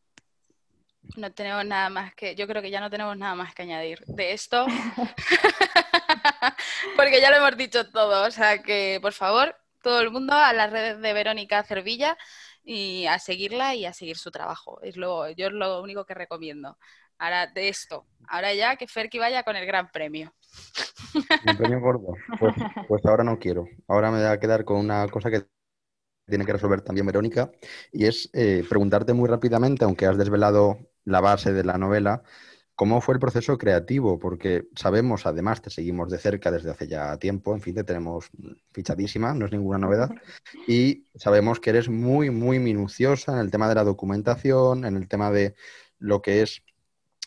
No 1.15 1.31
tenemos 1.31 1.65
nada 1.65 1.89
más 1.89 2.13
que, 2.15 2.35
yo 2.35 2.47
creo 2.47 2.61
que 2.61 2.69
ya 2.69 2.81
no 2.81 2.89
tenemos 2.89 3.17
nada 3.17 3.35
más 3.35 3.55
que 3.55 3.61
añadir 3.61 3.99
de 4.07 4.33
esto, 4.33 4.65
porque 6.95 7.21
ya 7.21 7.31
lo 7.31 7.37
hemos 7.37 7.57
dicho 7.57 7.89
todo, 7.89 8.27
o 8.27 8.31
sea 8.31 8.61
que 8.61 8.99
por 9.01 9.13
favor 9.13 9.55
todo 9.87 10.01
el 10.01 10.11
mundo 10.11 10.33
a 10.33 10.51
las 10.51 10.69
redes 10.69 10.99
de 10.99 11.13
Verónica 11.13 11.63
Cervilla 11.63 12.17
y 12.61 13.05
a 13.05 13.19
seguirla 13.19 13.73
y 13.73 13.85
a 13.85 13.93
seguir 13.93 14.17
su 14.17 14.31
trabajo. 14.31 14.81
Es 14.81 14.97
lo, 14.97 15.29
yo 15.29 15.47
es 15.47 15.53
lo 15.53 15.81
único 15.81 16.05
que 16.05 16.13
recomiendo. 16.13 16.77
Ahora 17.17 17.47
de 17.47 17.69
esto, 17.69 18.05
ahora 18.27 18.53
ya 18.53 18.75
que 18.75 18.85
Ferki 18.85 19.17
vaya 19.17 19.43
con 19.43 19.55
el 19.55 19.65
gran 19.65 19.89
premio. 19.89 20.35
¿El 21.45 21.55
premio 21.55 21.79
gordo? 21.79 22.15
Pues, 22.37 22.53
pues, 22.89 23.05
ahora 23.05 23.23
no 23.23 23.39
quiero. 23.39 23.63
Ahora 23.87 24.11
me 24.11 24.17
voy 24.17 24.27
a 24.27 24.37
quedar 24.41 24.65
con 24.65 24.75
una 24.75 25.07
cosa 25.07 25.31
que 25.31 25.45
tiene 26.27 26.45
que 26.45 26.51
resolver 26.51 26.81
también 26.81 27.07
Verónica 27.07 27.49
y 27.93 28.07
es 28.07 28.29
eh, 28.33 28.65
preguntarte 28.67 29.13
muy 29.13 29.29
rápidamente, 29.29 29.85
aunque 29.85 30.05
has 30.05 30.17
desvelado 30.17 30.79
la 31.05 31.21
base 31.21 31.53
de 31.53 31.63
la 31.63 31.77
novela, 31.77 32.23
¿Cómo 32.77 33.01
fue 33.01 33.15
el 33.15 33.19
proceso 33.19 33.57
creativo? 33.57 34.19
Porque 34.19 34.67
sabemos, 34.75 35.25
además, 35.25 35.63
te 35.63 35.71
seguimos 35.71 36.11
de 36.11 36.19
cerca 36.19 36.51
desde 36.51 36.69
hace 36.69 36.87
ya 36.87 37.17
tiempo, 37.17 37.55
en 37.55 37.59
fin, 37.59 37.73
te 37.73 37.83
tenemos 37.83 38.29
fichadísima, 38.71 39.33
no 39.33 39.47
es 39.47 39.51
ninguna 39.51 39.79
novedad, 39.79 40.11
y 40.67 41.07
sabemos 41.15 41.59
que 41.59 41.71
eres 41.71 41.89
muy, 41.89 42.29
muy 42.29 42.59
minuciosa 42.59 43.33
en 43.33 43.39
el 43.39 43.49
tema 43.49 43.67
de 43.67 43.73
la 43.73 43.83
documentación, 43.83 44.85
en 44.85 44.95
el 44.95 45.07
tema 45.07 45.31
de 45.31 45.55
lo 45.97 46.21
que 46.21 46.43
es 46.43 46.61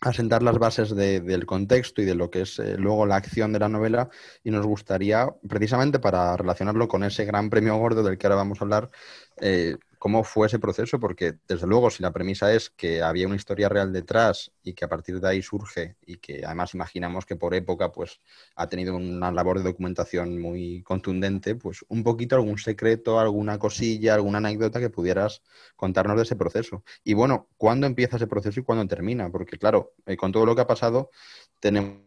asentar 0.01 0.45
las 0.45 0.61
bases 0.61 0.95
del 0.95 1.47
contexto 1.47 2.01
y 2.01 2.05
de 2.05 2.15
lo 2.15 2.31
que 2.31 2.43
es 2.43 2.61
eh, 2.61 2.77
luego 2.79 3.05
la 3.05 3.17
acción 3.17 3.53
de 3.53 3.59
la 3.59 3.69
novela 3.69 4.09
y 4.45 4.53
nos 4.53 4.65
gustaría, 4.65 5.35
precisamente 5.49 5.99
para 5.99 6.37
relacionarlo 6.37 6.87
con 6.87 7.03
ese 7.03 7.25
gran 7.25 7.51
premio 7.51 7.77
gordo 7.77 8.05
del 8.05 8.19
que 8.19 8.29
ahora 8.29 8.37
vamos 8.37 8.61
a 8.61 8.65
hablar, 8.65 8.91
eh, 9.41 9.79
cómo 10.01 10.25
fue 10.25 10.47
ese 10.47 10.59
proceso, 10.59 10.99
porque 10.99 11.35
desde 11.47 11.67
luego 11.67 11.91
si 11.91 12.03
la 12.03 12.11
premisa 12.11 12.55
es 12.55 12.71
que 12.71 13.03
había 13.03 13.27
una 13.27 13.37
historia 13.37 13.69
real 13.69 13.93
detrás 13.93 14.51
y 14.63 14.73
que 14.73 14.87
a 14.87 14.89
partir 14.89 15.21
de 15.21 15.29
ahí 15.29 15.43
surge 15.43 15.97
y 16.07 16.17
que 16.17 16.43
además 16.43 16.73
imaginamos 16.73 17.27
que 17.27 17.37
por 17.37 17.55
época 17.55 17.93
pues 17.93 18.19
ha 18.57 18.67
tenido 18.67 18.97
una 18.97 19.31
labor 19.31 19.59
de 19.59 19.65
documentación 19.65 20.41
muy 20.41 20.83
contundente, 20.85 21.55
pues 21.55 21.85
un 21.89 22.03
poquito 22.03 22.35
algún 22.35 22.57
secreto, 22.57 23.21
alguna 23.21 23.59
cosilla, 23.59 24.15
alguna 24.15 24.39
anécdota 24.39 24.81
que 24.81 24.89
pudieras 24.89 25.43
contarnos 25.77 26.17
de 26.17 26.23
ese 26.23 26.35
proceso. 26.35 26.83
Y 27.05 27.13
bueno, 27.13 27.51
¿cuándo 27.59 27.87
empieza 27.87 28.17
ese 28.17 28.27
proceso 28.27 28.59
y 28.59 28.63
cuándo 28.63 28.87
termina? 28.87 29.31
Porque 29.31 29.59
claro, 29.59 29.93
eh, 30.07 30.17
con 30.17 30.33
todo 30.33 30.47
lo 30.47 30.55
que 30.57 30.63
ha 30.63 30.67
pasado 30.67 31.11
tenemos 31.61 32.01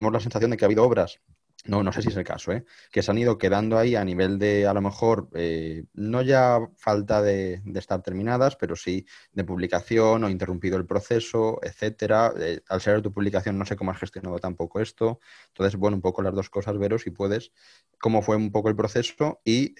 la 0.00 0.20
sensación 0.20 0.50
de 0.50 0.58
que 0.58 0.66
ha 0.66 0.68
habido 0.68 0.84
obras 0.84 1.18
no, 1.64 1.82
no 1.84 1.92
sé 1.92 2.02
si 2.02 2.08
es 2.08 2.16
el 2.16 2.24
caso, 2.24 2.50
¿eh? 2.52 2.64
que 2.90 3.02
se 3.02 3.10
han 3.10 3.18
ido 3.18 3.38
quedando 3.38 3.78
ahí 3.78 3.94
a 3.94 4.04
nivel 4.04 4.38
de, 4.38 4.66
a 4.66 4.74
lo 4.74 4.80
mejor, 4.80 5.28
eh, 5.34 5.84
no 5.94 6.20
ya 6.22 6.58
falta 6.76 7.22
de, 7.22 7.62
estar 7.74 8.02
terminadas, 8.02 8.56
pero 8.56 8.74
sí 8.74 9.06
de 9.32 9.44
publicación 9.44 10.24
o 10.24 10.30
interrumpido 10.30 10.76
el 10.76 10.86
proceso, 10.86 11.60
etcétera. 11.62 12.32
Eh, 12.38 12.60
al 12.68 12.80
ser 12.80 13.00
tu 13.00 13.12
publicación, 13.12 13.58
no 13.58 13.64
sé 13.64 13.76
cómo 13.76 13.92
has 13.92 13.98
gestionado 13.98 14.38
tampoco 14.40 14.80
esto. 14.80 15.20
Entonces, 15.48 15.78
bueno, 15.78 15.96
un 15.96 16.02
poco 16.02 16.22
las 16.22 16.34
dos 16.34 16.50
cosas, 16.50 16.76
Vero, 16.78 16.98
si 16.98 17.10
puedes, 17.10 17.52
cómo 17.98 18.22
fue 18.22 18.34
un 18.36 18.50
poco 18.50 18.68
el 18.68 18.76
proceso 18.76 19.40
y 19.44 19.74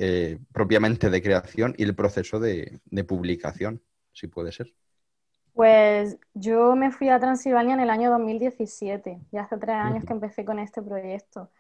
propiamente 0.53 1.11
de 1.11 1.23
creación 1.23 1.75
y 1.77 1.83
el 1.83 1.97
proceso 1.97 2.39
de, 2.39 2.81
publicación, 3.09 3.83
si 4.13 4.29
puede 4.29 4.53
ser. 4.53 4.73
Pues 5.53 6.17
yo 6.33 6.77
me 6.77 6.93
fui 6.93 7.09
a 7.09 7.19
Transilvania 7.19 7.75
en 7.75 7.81
el 7.81 7.91
año 7.91 8.11
2017, 8.11 9.21
ya 9.33 9.43
hace 9.43 9.59
tres 9.59 9.77
años 9.77 10.05
que 10.05 10.13
empecé 10.13 10.45
con 10.45 10.59
este 10.59 10.81
proyecto. 10.81 11.51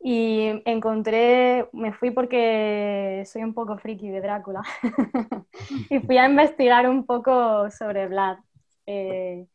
Y 0.00 0.62
encontré, 0.66 1.68
me 1.72 1.92
fui 1.92 2.10
porque 2.10 3.24
soy 3.26 3.42
un 3.42 3.54
poco 3.54 3.78
friki 3.78 4.10
de 4.10 4.20
Drácula 4.20 4.62
y 5.90 5.98
fui 6.00 6.18
a 6.18 6.28
investigar 6.28 6.88
un 6.88 7.06
poco 7.06 7.70
sobre 7.70 8.06
Vlad. 8.08 8.38
Eh, 8.86 9.46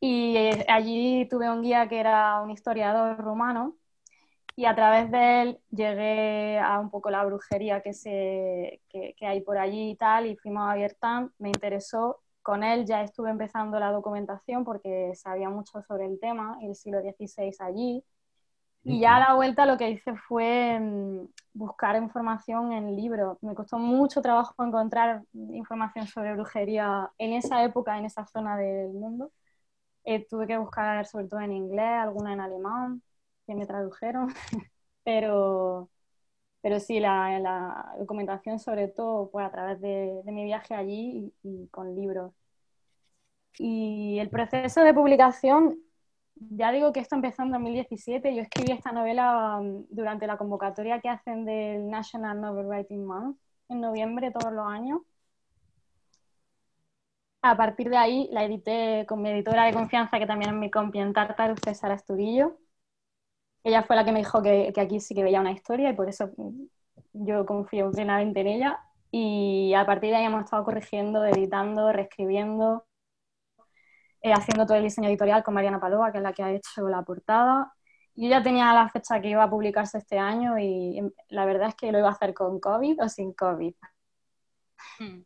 y 0.00 0.36
eh, 0.36 0.64
allí 0.68 1.26
tuve 1.28 1.50
un 1.50 1.62
guía 1.62 1.88
que 1.88 1.98
era 1.98 2.40
un 2.40 2.50
historiador 2.50 3.18
rumano 3.18 3.76
y 4.58 4.64
a 4.66 4.74
través 4.74 5.10
de 5.12 5.42
él 5.42 5.60
llegué 5.70 6.58
a 6.58 6.80
un 6.80 6.90
poco 6.90 7.10
la 7.10 7.24
brujería 7.24 7.80
que, 7.80 7.92
se, 7.94 8.82
que, 8.88 9.14
hay 9.20 9.40
por 9.42 9.56
allí 9.56 9.90
y 9.90 9.96
tal 9.96 10.26
y 10.26 10.36
fuimos 10.36 10.68
a 10.68 10.74
Viertan, 10.74 11.32
me 11.38 11.48
interesó. 11.48 12.20
Con 12.42 12.64
él 12.64 12.84
ya 12.84 13.02
estuve 13.02 13.30
empezando 13.30 13.78
la 13.78 13.92
documentación 13.92 14.64
porque 14.64 15.12
sabía 15.14 15.48
mucho 15.48 15.80
sobre 15.82 16.06
el 16.06 16.18
tema, 16.18 16.58
el 16.62 16.74
siglo 16.74 17.00
XVI 17.00 17.54
allí 17.60 18.04
y 18.88 19.00
ya 19.00 19.16
a 19.16 19.20
la 19.20 19.34
vuelta 19.34 19.66
lo 19.66 19.76
que 19.76 19.90
hice 19.90 20.14
fue 20.14 20.78
mm, 20.80 21.28
buscar 21.52 21.96
información 21.96 22.72
en 22.72 22.96
libros. 22.96 23.38
Me 23.42 23.54
costó 23.54 23.78
mucho 23.78 24.22
trabajo 24.22 24.54
encontrar 24.64 25.22
información 25.34 26.06
sobre 26.06 26.32
brujería 26.34 27.10
en 27.18 27.34
esa 27.34 27.62
época, 27.64 27.98
en 27.98 28.06
esa 28.06 28.26
zona 28.26 28.56
del 28.56 28.92
mundo. 28.92 29.30
Eh, 30.04 30.26
tuve 30.28 30.46
que 30.46 30.56
buscar 30.58 31.06
sobre 31.06 31.28
todo 31.28 31.40
en 31.40 31.52
inglés, 31.52 31.86
alguna 32.00 32.32
en 32.32 32.40
alemán, 32.40 33.02
que 33.46 33.54
me 33.54 33.66
tradujeron, 33.66 34.28
pero, 35.04 35.90
pero 36.62 36.80
sí, 36.80 37.00
la, 37.00 37.38
la, 37.40 37.94
documentación 37.98 38.58
sobre 38.60 38.88
todo 38.88 39.28
fue 39.30 39.44
a 39.44 39.50
través 39.50 39.80
de, 39.80 40.22
de 40.24 40.32
mi 40.32 40.44
viaje 40.44 40.74
allí 40.74 41.32
y, 41.42 41.64
y 41.64 41.68
con 41.68 41.94
libros. 41.94 42.32
Y 43.58 44.18
el 44.20 44.30
proceso 44.30 44.82
de 44.82 44.94
publicación 44.94 45.78
ya 46.50 46.72
digo 46.72 46.92
que 46.92 47.00
esto 47.00 47.14
empezó 47.16 47.42
en 47.42 47.50
2017. 47.50 48.34
Yo 48.34 48.42
escribí 48.42 48.72
esta 48.72 48.92
novela 48.92 49.58
um, 49.60 49.84
durante 49.90 50.26
la 50.26 50.36
convocatoria 50.38 51.00
que 51.00 51.08
hacen 51.08 51.44
del 51.44 51.88
National 51.88 52.40
Novel 52.40 52.66
Writing 52.66 53.04
Month 53.04 53.38
en 53.68 53.80
noviembre 53.80 54.30
todos 54.30 54.52
los 54.52 54.66
años. 54.66 55.00
A 57.42 57.56
partir 57.56 57.88
de 57.88 57.96
ahí 57.96 58.28
la 58.32 58.44
edité 58.44 59.06
con 59.06 59.22
mi 59.22 59.30
editora 59.30 59.64
de 59.64 59.72
confianza, 59.72 60.18
que 60.18 60.26
también 60.26 60.50
es 60.52 60.56
mi 60.56 60.70
compi 60.70 60.98
en 60.98 61.12
Tartar, 61.12 61.54
César 61.60 61.92
Asturillo. 61.92 62.58
Ella 63.64 63.82
fue 63.82 63.96
la 63.96 64.04
que 64.04 64.12
me 64.12 64.18
dijo 64.20 64.42
que, 64.42 64.72
que 64.74 64.80
aquí 64.80 65.00
sí 65.00 65.14
que 65.14 65.22
veía 65.22 65.40
una 65.40 65.52
historia 65.52 65.90
y 65.90 65.94
por 65.94 66.08
eso 66.08 66.30
yo 67.12 67.46
confío 67.46 67.90
plenamente 67.92 68.40
en 68.40 68.46
ella. 68.48 68.80
Y 69.10 69.72
a 69.74 69.86
partir 69.86 70.10
de 70.10 70.16
ahí 70.16 70.24
hemos 70.24 70.44
estado 70.44 70.64
corrigiendo, 70.64 71.24
editando, 71.24 71.92
reescribiendo 71.92 72.84
eh, 74.22 74.32
haciendo 74.32 74.66
todo 74.66 74.76
el 74.76 74.84
diseño 74.84 75.08
editorial 75.08 75.42
con 75.42 75.54
Mariana 75.54 75.80
Padova, 75.80 76.10
que 76.12 76.18
es 76.18 76.24
la 76.24 76.32
que 76.32 76.42
ha 76.42 76.52
hecho 76.52 76.88
la 76.88 77.02
portada. 77.02 77.72
Yo 78.14 78.28
ya 78.28 78.42
tenía 78.42 78.72
la 78.72 78.88
fecha 78.88 79.20
que 79.20 79.28
iba 79.28 79.44
a 79.44 79.50
publicarse 79.50 79.98
este 79.98 80.18
año 80.18 80.58
y 80.58 80.98
em, 80.98 81.10
la 81.28 81.44
verdad 81.46 81.68
es 81.68 81.74
que 81.76 81.92
lo 81.92 81.98
iba 81.98 82.08
a 82.08 82.12
hacer 82.12 82.34
con 82.34 82.58
COVID 82.60 83.02
o 83.02 83.08
sin 83.08 83.32
COVID. 83.32 83.74
Hmm. 84.98 85.22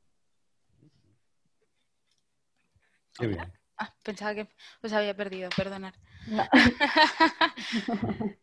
Qué 3.19 3.27
bien. 3.27 3.53
Ah, 3.79 3.95
pensaba 4.03 4.35
que 4.35 4.49
os 4.83 4.93
había 4.93 5.17
perdido, 5.17 5.51
perdonar. 5.57 5.95
No. 6.27 6.45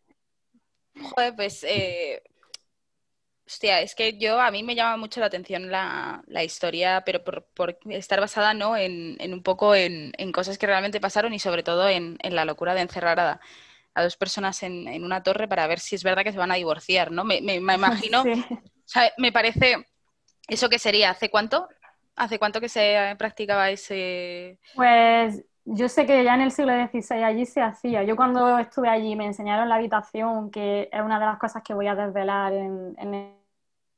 Joder, 1.15 1.35
pues, 1.35 1.63
eh, 1.63 2.21
hostia, 3.49 3.81
es 3.81 3.95
que 3.95 4.17
yo, 4.19 4.39
a 4.41 4.51
mí 4.51 4.63
me 4.63 4.75
llama 4.75 4.97
mucho 4.97 5.19
la 5.21 5.27
atención 5.27 5.71
la, 5.71 6.23
la 6.27 6.43
historia, 6.45 7.03
pero 7.05 7.23
por, 7.23 7.45
por 7.55 7.79
estar 7.89 8.21
basada, 8.21 8.53
¿no? 8.53 8.77
En, 8.77 9.17
en 9.19 9.33
un 9.33 9.43
poco 9.43 9.75
en, 9.75 10.13
en 10.17 10.31
cosas 10.31 10.57
que 10.59 10.67
realmente 10.67 11.01
pasaron 11.01 11.33
y 11.33 11.39
sobre 11.39 11.63
todo 11.63 11.89
en, 11.89 12.17
en 12.21 12.35
la 12.35 12.45
locura 12.45 12.75
de 12.75 12.81
encerrar 12.81 13.19
a, 13.19 13.41
a 13.95 14.03
dos 14.03 14.17
personas 14.17 14.63
en, 14.63 14.87
en 14.87 15.03
una 15.03 15.23
torre 15.23 15.47
para 15.47 15.67
ver 15.67 15.79
si 15.79 15.95
es 15.95 16.03
verdad 16.03 16.23
que 16.23 16.31
se 16.33 16.37
van 16.39 16.51
a 16.51 16.55
divorciar, 16.55 17.11
¿no? 17.11 17.23
Me, 17.25 17.41
me- 17.41 17.59
me 17.61 17.75
imagino, 17.75 18.23
Sí. 18.23 18.45
o 18.63 18.67
sea, 18.85 19.11
me 19.17 19.31
parece, 19.31 19.87
¿eso 20.49 20.69
qué 20.69 20.79
sería? 20.79 21.11
¿Hace 21.11 21.29
cuánto? 21.31 21.67
¿Hace 22.15 22.39
cuánto 22.39 22.61
que 22.61 22.69
se 22.69 23.15
practicaba 23.19 23.69
ese...? 23.71 24.59
Pues 24.73 25.43
yo 25.65 25.89
sé 25.89 26.05
que 26.05 26.23
ya 26.23 26.35
en 26.35 26.41
el 26.41 26.51
siglo 26.51 26.71
XVI 26.73 27.23
allí 27.23 27.45
se 27.45 27.61
hacía. 27.61 28.03
Yo 28.03 28.15
cuando 28.15 28.57
estuve 28.59 28.89
allí 28.89 29.15
me 29.15 29.25
enseñaron 29.25 29.69
la 29.69 29.75
habitación, 29.75 30.51
que 30.51 30.89
es 30.91 31.01
una 31.01 31.19
de 31.19 31.25
las 31.25 31.37
cosas 31.37 31.63
que 31.63 31.73
voy 31.73 31.87
a 31.87 31.95
desvelar 31.95 32.53
en, 32.53 32.95
en 32.97 33.35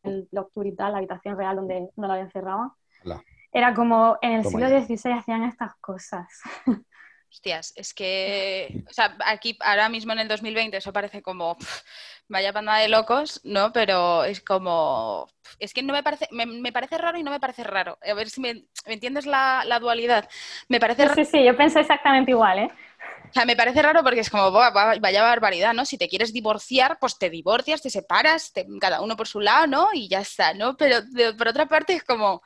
el 0.03 0.27
Loctur 0.31 0.67
y 0.67 0.75
tal, 0.75 0.91
la 0.93 0.99
habitación 0.99 1.37
real 1.37 1.55
donde, 1.57 1.89
donde 1.95 2.07
la 2.07 2.19
encerraban. 2.19 2.71
Era 3.53 3.73
como 3.73 4.17
en 4.21 4.33
el 4.33 4.43
Toma 4.43 4.61
siglo 4.61 4.67
ya. 4.67 4.69
XVI 4.69 5.13
hacían 5.13 5.43
estas 5.43 5.75
cosas. 5.77 6.27
Hostias, 7.31 7.71
es 7.77 7.93
que, 7.93 8.83
o 8.89 8.93
sea, 8.93 9.15
aquí 9.25 9.57
ahora 9.61 9.87
mismo 9.87 10.11
en 10.11 10.19
el 10.19 10.27
2020 10.27 10.75
eso 10.77 10.91
parece 10.91 11.21
como, 11.21 11.55
vaya 12.27 12.51
banda 12.51 12.75
de 12.77 12.89
locos, 12.89 13.39
¿no? 13.45 13.71
Pero 13.71 14.25
es 14.25 14.41
como, 14.41 15.27
es 15.59 15.73
que 15.73 15.81
no 15.81 15.93
me 15.93 16.03
parece, 16.03 16.27
me, 16.31 16.45
me 16.45 16.73
parece 16.73 16.97
raro 16.97 17.17
y 17.17 17.23
no 17.23 17.31
me 17.31 17.39
parece 17.39 17.63
raro. 17.63 17.97
A 18.05 18.13
ver 18.15 18.29
si 18.29 18.41
me, 18.41 18.53
¿me 18.85 18.93
entiendes 18.95 19.25
la, 19.25 19.63
la 19.65 19.79
dualidad. 19.79 20.29
Me 20.67 20.79
parece 20.81 21.03
Sí, 21.03 21.07
raro, 21.07 21.15
sí, 21.15 21.25
sí, 21.25 21.43
yo 21.43 21.55
pensé 21.57 21.79
exactamente 21.81 22.31
igual, 22.31 22.59
¿eh? 22.59 22.71
O 23.31 23.33
sea, 23.33 23.45
me 23.45 23.55
parece 23.55 23.81
raro 23.81 24.03
porque 24.03 24.19
es 24.19 24.29
como, 24.29 24.51
"Buah, 24.51 24.71
va- 24.71 24.95
vaya 24.99 25.23
barbaridad, 25.23 25.73
¿no? 25.73 25.85
Si 25.85 25.97
te 25.97 26.09
quieres 26.09 26.33
divorciar, 26.33 26.97
pues 26.99 27.17
te 27.17 27.29
divorcias, 27.29 27.81
te 27.81 27.89
separas, 27.89 28.51
cada 28.79 29.01
uno 29.01 29.15
por 29.15 29.27
su 29.27 29.39
lado, 29.39 29.67
¿no? 29.67 29.87
Y 29.93 30.09
ya 30.09 30.19
está, 30.21 30.53
¿no? 30.53 30.75
Pero 30.77 30.97
por 31.37 31.47
otra 31.47 31.67
parte 31.67 31.93
es 31.93 32.03
como, 32.03 32.41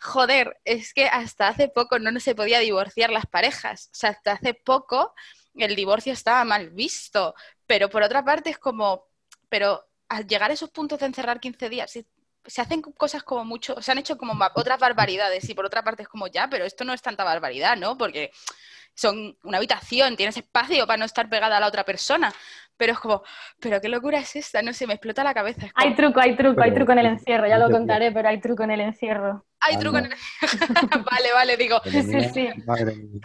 joder, 0.00 0.58
es 0.64 0.94
que 0.94 1.06
hasta 1.06 1.48
hace 1.48 1.68
poco 1.68 1.98
no, 1.98 2.18
se 2.20 2.34
podía 2.34 2.58
divorciar 2.60 3.10
las 3.10 3.26
parejas. 3.26 3.86
O 3.92 3.96
sea, 3.96 4.10
hasta 4.10 4.32
hace 4.32 4.54
poco 4.54 5.14
el 5.54 5.76
divorcio 5.76 6.12
estaba 6.12 6.44
mal 6.44 6.70
visto. 6.70 7.34
Pero 7.66 7.88
por 7.90 8.02
otra 8.02 8.24
parte 8.24 8.50
es 8.50 8.58
como, 8.58 9.06
pero 9.48 9.86
al 10.08 10.26
llegar 10.26 10.50
a 10.50 10.54
esos 10.54 10.70
puntos 10.70 10.98
de 11.00 11.06
encerrar 11.06 11.40
15 11.40 11.68
días, 11.68 11.90
se, 11.92 12.06
hacen 12.60 12.82
cosas 12.82 13.22
como 13.22 13.44
mucho, 13.44 13.80
se 13.82 13.92
han 13.92 13.98
hecho 13.98 14.16
como 14.18 14.32
otras 14.54 14.78
barbaridades 14.80 15.48
y 15.48 15.54
por 15.54 15.66
otra 15.66 15.82
parte 15.84 16.02
es 16.02 16.08
como 16.08 16.26
ya, 16.28 16.48
pero 16.48 16.64
esto 16.64 16.84
no 16.84 16.92
es 16.94 17.02
tanta 17.02 17.24
barbaridad, 17.24 17.76
¿no? 17.76 17.96
Porque 17.98 18.32
son 19.00 19.36
una 19.44 19.58
habitación, 19.58 20.16
tienes 20.16 20.36
espacio 20.36 20.86
para 20.86 20.98
no 20.98 21.04
estar 21.04 21.28
pegada 21.28 21.56
a 21.56 21.60
la 21.60 21.66
otra 21.68 21.84
persona. 21.84 22.32
Pero 22.76 22.92
es 22.92 22.98
como, 23.00 23.22
pero 23.60 23.80
qué 23.80 23.88
locura 23.88 24.18
es 24.20 24.36
esta, 24.36 24.62
no 24.62 24.72
sé, 24.72 24.86
me 24.86 24.94
explota 24.94 25.24
la 25.24 25.34
cabeza. 25.34 25.70
Como, 25.74 25.74
Hay 25.74 25.94
truco, 25.96 26.20
hay 26.20 26.36
truco, 26.36 26.62
hay 26.62 26.72
truco 26.72 26.92
en 26.92 26.98
el 27.00 27.06
encierro, 27.06 27.46
ya 27.48 27.58
lo 27.58 27.70
contaré, 27.70 28.12
pero 28.12 28.28
hay 28.28 28.40
truco 28.40 28.62
en 28.64 28.70
el 28.72 28.80
encierro. 28.82 29.44
hay 29.60 29.76
truco 29.78 29.98
en 29.98 30.06
el- 30.06 30.12
vale, 31.10 31.32
vale, 31.34 31.56
digo, 31.56 31.80
Sí, 31.84 32.22
sí. 32.22 32.48
madre 32.66 32.94
mía. 32.96 33.20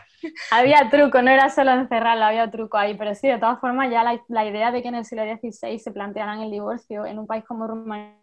Había 0.49 0.89
truco, 0.89 1.21
no 1.21 1.29
era 1.31 1.49
solo 1.49 1.71
encerrarla, 1.71 2.27
había 2.29 2.49
truco 2.49 2.77
ahí, 2.77 2.95
pero 2.97 3.13
sí, 3.15 3.27
de 3.27 3.37
todas 3.39 3.59
formas, 3.59 3.89
ya 3.91 4.03
la, 4.03 4.21
la 4.29 4.45
idea 4.45 4.71
de 4.71 4.81
que 4.81 4.87
en 4.87 4.95
el 4.95 5.05
siglo 5.05 5.23
XVI 5.25 5.79
se 5.79 5.91
plantearan 5.91 6.39
el 6.41 6.51
divorcio 6.51 7.05
en 7.05 7.19
un 7.19 7.27
país 7.27 7.43
como 7.45 7.67
Rumanía, 7.67 8.15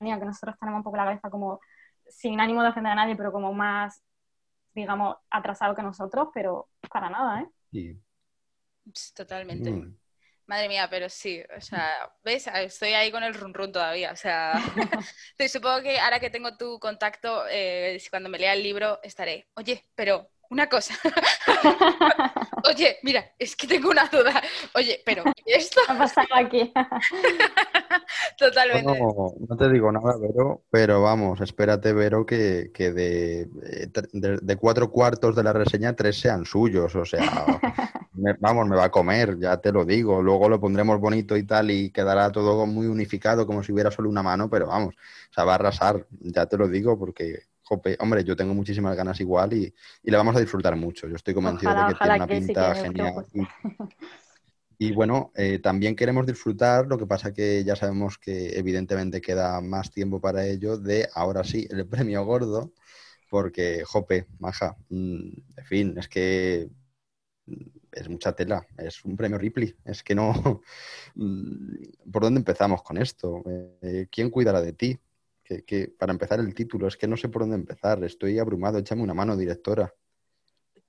que 0.00 0.24
nosotros 0.24 0.56
tenemos 0.60 0.78
un 0.80 0.84
poco 0.84 0.96
la 0.96 1.04
cabeza 1.04 1.30
como 1.30 1.60
sin 2.08 2.40
ánimo 2.40 2.62
de 2.62 2.68
ofender 2.70 2.92
a 2.92 2.94
nadie, 2.96 3.16
pero 3.16 3.32
como 3.32 3.52
más, 3.52 4.02
digamos, 4.74 5.16
atrasado 5.30 5.74
que 5.74 5.82
nosotros, 5.82 6.28
pero 6.34 6.68
para 6.90 7.10
nada, 7.10 7.42
¿eh? 7.42 7.48
Pss, 8.92 9.14
totalmente. 9.14 9.70
mm. 9.70 9.96
Madre 10.46 10.68
mía, 10.68 10.88
pero 10.90 11.08
sí, 11.08 11.42
o 11.56 11.60
sea, 11.60 11.90
¿ves? 12.22 12.48
Ah, 12.48 12.62
Estoy 12.62 12.90
ahí 12.92 13.10
con 13.10 13.22
el 13.22 13.34
run 13.34 13.54
run 13.54 13.72
todavía, 13.72 14.12
o 14.12 14.16
sea, 14.16 14.54
te 15.38 15.48
supongo 15.48 15.82
que 15.82 15.98
ahora 15.98 16.20
que 16.20 16.28
tengo 16.30 16.56
tu 16.58 16.78
contacto, 16.80 17.44
eh, 17.48 17.98
cuando 18.10 18.28
me 18.28 18.38
lea 18.38 18.52
el 18.52 18.62
libro 18.62 19.00
estaré, 19.02 19.48
oye, 19.54 19.86
pero 19.94 20.30
una 20.50 20.68
cosa, 20.68 20.94
oye, 22.68 22.98
mira, 23.02 23.24
es 23.38 23.56
que 23.56 23.66
tengo 23.66 23.90
una 23.90 24.06
duda, 24.06 24.42
oye, 24.74 25.00
pero 25.04 25.24
¿y 25.46 25.52
esto? 25.52 25.80
¿Qué 25.86 25.92
ha 25.92 25.98
pasado 25.98 26.26
aquí? 26.34 26.72
Totalmente. 28.38 28.98
No, 29.00 29.34
no 29.48 29.56
te 29.56 29.68
digo 29.70 29.90
nada, 29.92 30.16
Vero, 30.18 30.62
pero 30.70 31.02
vamos, 31.02 31.40
espérate, 31.40 31.92
Vero, 31.92 32.26
que, 32.26 32.70
que 32.74 32.92
de, 32.92 33.42
eh, 33.42 33.88
de- 34.12 34.38
de 34.40 34.56
cuatro 34.56 34.90
cuartos 34.90 35.36
de 35.36 35.42
la 35.42 35.52
reseña, 35.52 35.94
tres 35.94 36.18
sean 36.20 36.44
suyos. 36.44 36.94
O 36.96 37.04
sea, 37.04 37.60
me- 38.14 38.34
vamos, 38.40 38.66
me 38.68 38.76
va 38.76 38.84
a 38.84 38.90
comer, 38.90 39.38
ya 39.38 39.56
te 39.58 39.72
lo 39.72 39.84
digo. 39.84 40.22
Luego 40.22 40.48
lo 40.48 40.60
pondremos 40.60 40.98
bonito 41.00 41.36
y 41.36 41.44
tal, 41.44 41.70
y 41.70 41.90
quedará 41.90 42.30
todo 42.32 42.66
muy 42.66 42.86
unificado, 42.86 43.46
como 43.46 43.62
si 43.62 43.72
hubiera 43.72 43.90
solo 43.90 44.08
una 44.08 44.22
mano, 44.22 44.48
pero 44.50 44.66
vamos, 44.66 44.94
o 44.94 45.32
sea, 45.32 45.44
va 45.44 45.52
a 45.52 45.56
arrasar, 45.56 46.06
ya 46.20 46.46
te 46.46 46.56
lo 46.56 46.68
digo, 46.68 46.98
porque, 46.98 47.42
jope, 47.64 47.96
hombre, 48.00 48.24
yo 48.24 48.36
tengo 48.36 48.54
muchísimas 48.54 48.96
ganas 48.96 49.20
igual 49.20 49.52
y, 49.54 49.74
y 50.02 50.10
la 50.10 50.18
vamos 50.18 50.36
a 50.36 50.40
disfrutar 50.40 50.76
mucho. 50.76 51.08
Yo 51.08 51.16
estoy 51.16 51.34
convencido 51.34 51.74
Ojalá, 51.74 51.84
de 51.84 51.86
que 51.86 51.94
tiene 51.96 52.16
una 52.16 52.28
que 52.28 52.40
sí, 52.40 52.56
pinta 52.56 52.74
que 52.74 52.74
genial. 52.74 53.12
os 53.14 53.26
Y, 54.78 54.92
bueno, 54.92 55.30
eh, 55.36 55.60
también 55.60 55.94
queremos 55.96 56.26
disfrutar, 56.26 56.86
lo 56.86 56.98
que 56.98 57.06
pasa 57.06 57.32
que 57.32 57.64
ya 57.64 57.76
sabemos 57.76 58.18
que 58.18 58.58
evidentemente 58.58 59.20
queda 59.20 59.60
más 59.60 59.90
tiempo 59.92 60.20
para 60.20 60.46
ello, 60.46 60.76
de 60.78 61.08
ahora 61.14 61.44
sí, 61.44 61.66
el 61.70 61.86
premio 61.88 62.24
gordo, 62.24 62.72
porque, 63.30 63.84
jope, 63.86 64.26
maja, 64.40 64.76
mm, 64.90 65.30
en 65.58 65.64
fin, 65.66 65.94
es 65.98 66.08
que 66.08 66.70
es 67.92 68.08
mucha 68.08 68.32
tela, 68.34 68.66
es 68.78 69.04
un 69.04 69.16
premio 69.16 69.38
Ripley, 69.38 69.74
es 69.84 70.02
que 70.02 70.14
no, 70.14 70.32
mm, 71.14 72.10
¿por 72.12 72.22
dónde 72.22 72.38
empezamos 72.40 72.82
con 72.82 72.96
esto? 72.98 73.42
Eh, 73.82 74.08
¿Quién 74.10 74.30
cuidará 74.30 74.60
de 74.62 74.72
ti? 74.72 74.98
Que, 75.44 75.62
que- 75.64 75.88
para 75.98 76.10
empezar 76.12 76.40
el 76.40 76.54
título, 76.54 76.88
es 76.88 76.96
que 76.96 77.06
no 77.06 77.16
sé 77.18 77.28
por 77.28 77.42
dónde 77.42 77.56
empezar, 77.56 78.02
estoy 78.02 78.38
abrumado, 78.38 78.78
échame 78.78 79.02
una 79.02 79.12
mano, 79.12 79.36
directora. 79.36 79.92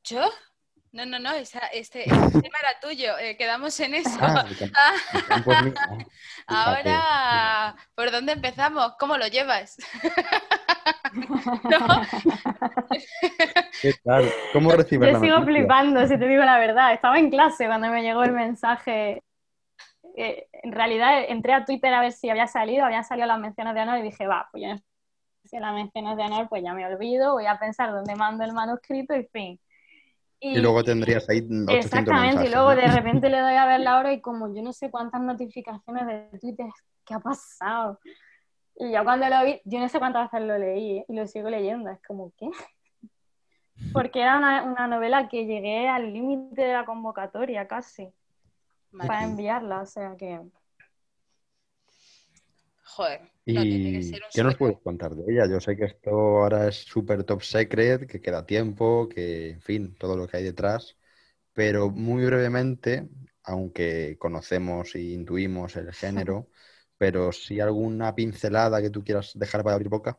¿Yo? 0.03 0.21
No, 0.93 1.05
no, 1.05 1.19
no, 1.19 1.33
esa- 1.33 1.67
este, 1.73 2.03
este 2.09 2.09
tema 2.41 2.57
era 2.61 2.79
tuyo, 2.81 3.17
eh, 3.19 3.35
quedamos 3.35 3.77
en 3.81 3.95
eso. 3.95 4.17
Ah, 4.21 4.45
el 4.49 4.57
campo- 4.57 4.79
el 5.13 5.25
campo 5.25 5.51
es 5.51 5.61
mío. 5.61 5.73
Fíjate, 5.77 6.09
Ahora, 6.47 7.75
¿por 7.95 8.11
dónde 8.11 8.31
empezamos? 8.31 8.93
¿Cómo 8.97 9.17
lo 9.17 9.27
llevas? 9.27 9.75
¿No? 11.13 12.01
¿Qué 13.81 13.93
tal? 14.03 14.31
¿Cómo 14.53 14.71
recibes 14.71 15.07
Yo 15.07 15.13
la 15.13 15.19
sigo 15.19 15.39
noticia? 15.39 15.59
flipando, 15.61 16.07
si 16.07 16.17
te 16.17 16.27
digo 16.27 16.43
la 16.43 16.57
verdad. 16.59 16.93
Estaba 16.93 17.19
en 17.19 17.29
clase 17.29 17.65
cuando 17.65 17.89
me 17.89 18.01
llegó 18.03 18.23
el 18.23 18.31
mensaje. 18.31 19.21
Eh, 20.17 20.47
en 20.63 20.71
realidad 20.71 21.25
entré 21.27 21.53
a 21.53 21.65
Twitter 21.65 21.93
a 21.93 21.99
ver 21.99 22.13
si 22.13 22.29
había 22.29 22.47
salido, 22.47 22.85
habían 22.85 23.03
salido 23.03 23.27
las 23.27 23.39
menciones 23.39 23.75
de 23.75 23.81
honor 23.81 23.99
y 23.99 24.03
dije, 24.03 24.25
va, 24.27 24.47
pues 24.51 24.63
ya 24.63 24.79
si 25.43 25.59
las 25.59 25.73
menciones 25.73 26.17
de 26.17 26.23
honor, 26.23 26.49
pues 26.49 26.63
ya 26.63 26.73
me 26.73 26.85
olvido, 26.85 27.33
voy 27.33 27.45
a 27.45 27.59
pensar 27.59 27.91
dónde 27.91 28.15
mando 28.15 28.43
el 28.43 28.53
manuscrito 28.53 29.15
y 29.15 29.25
fin. 29.25 29.59
Y 30.39 30.59
luego 30.59 30.83
tendrías 30.83 31.27
ahí 31.29 31.39
800 31.39 31.75
Exactamente, 31.75 32.27
mensajes. 32.27 32.49
y 32.49 32.53
luego 32.53 32.69
¿no? 32.73 32.81
de 32.81 32.87
repente 32.87 33.29
le 33.29 33.39
doy 33.39 33.53
a 33.53 33.65
ver 33.65 33.79
la 33.79 33.97
hora 33.97 34.13
y 34.13 34.21
como 34.21 34.53
yo 34.53 34.61
no 34.61 34.73
sé 34.73 34.89
cuántas 34.89 35.21
notificaciones 35.21 36.07
de 36.07 36.39
Twitter, 36.39 36.67
¿qué 37.05 37.13
ha 37.13 37.19
pasado? 37.19 37.99
Y 38.77 38.91
yo 38.91 39.03
cuando 39.03 39.27
lo 39.27 39.43
vi, 39.43 39.61
yo 39.65 39.79
no 39.79 39.89
sé 39.89 39.99
cuántas 39.99 40.31
veces 40.31 40.47
lo 40.47 40.57
leí 40.57 40.99
¿eh? 40.99 41.05
y 41.07 41.15
lo 41.15 41.27
sigo 41.27 41.49
leyendo, 41.49 41.89
es 41.89 41.99
como, 42.05 42.31
¿qué? 42.37 42.49
Porque 43.91 44.21
era 44.21 44.37
una, 44.37 44.63
una 44.63 44.87
novela 44.87 45.27
que 45.29 45.45
llegué 45.45 45.87
al 45.87 46.13
límite 46.13 46.61
de 46.61 46.73
la 46.73 46.85
convocatoria 46.85 47.67
casi 47.67 48.13
para 48.97 49.23
enviarla, 49.23 49.81
o 49.81 49.85
sea 49.85 50.15
que... 50.17 50.41
Joder, 52.83 53.21
no, 53.21 53.61
tiene 53.61 53.91
que 53.91 53.97
¿Y 53.97 54.03
ser 54.03 54.21
un 54.23 54.29
qué 54.33 54.43
nos 54.43 54.55
puedes 54.57 54.79
contar 54.79 55.15
de 55.15 55.31
ella? 55.31 55.47
Yo 55.47 55.59
sé 55.59 55.75
que 55.75 55.85
esto 55.85 56.09
ahora 56.09 56.67
es 56.67 56.77
súper 56.77 57.23
top 57.23 57.43
secret, 57.43 58.07
que 58.07 58.21
queda 58.21 58.45
tiempo, 58.45 59.07
que, 59.07 59.51
en 59.51 59.61
fin, 59.61 59.95
todo 59.95 60.15
lo 60.15 60.27
que 60.27 60.37
hay 60.37 60.43
detrás, 60.43 60.97
pero 61.53 61.89
muy 61.89 62.25
brevemente, 62.25 63.07
aunque 63.43 64.17
conocemos 64.17 64.95
e 64.95 65.01
intuimos 65.01 65.75
el 65.75 65.93
género, 65.93 66.47
pero 66.97 67.31
si 67.31 67.59
alguna 67.59 68.15
pincelada 68.15 68.81
que 68.81 68.89
tú 68.89 69.03
quieras 69.03 69.33
dejar 69.35 69.63
para 69.63 69.75
abrir 69.75 69.89
boca. 69.89 70.17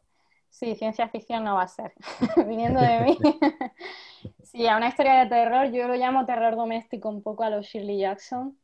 Sí, 0.50 0.74
ciencia 0.76 1.08
ficción 1.08 1.44
no 1.44 1.56
va 1.56 1.62
a 1.62 1.68
ser, 1.68 1.92
viniendo 2.46 2.80
de 2.80 3.00
mí. 3.00 3.18
sí, 4.44 4.66
a 4.68 4.76
una 4.76 4.88
historia 4.88 5.24
de 5.24 5.30
terror, 5.30 5.70
yo 5.72 5.88
lo 5.88 5.94
llamo 5.96 6.24
terror 6.26 6.56
doméstico 6.56 7.08
un 7.08 7.22
poco 7.22 7.42
a 7.42 7.50
los 7.50 7.66
Shirley 7.66 7.98
Jackson. 7.98 8.56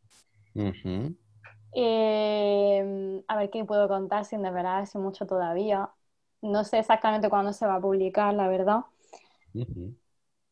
Eh, 1.75 3.23
a 3.27 3.37
ver 3.37 3.51
qué 3.51 3.65
puedo 3.65 3.89
contar 3.89 4.25
sin 4.25 4.43
desvelarse 4.43 4.99
mucho 4.99 5.27
todavía. 5.27 5.91
No 6.43 6.65
sé 6.65 6.79
exactamente 6.79 7.31
cuándo 7.31 7.53
se 7.53 7.67
va 7.67 7.77
a 7.77 7.81
publicar, 7.81 8.35
la 8.35 8.49
verdad. 8.49 8.81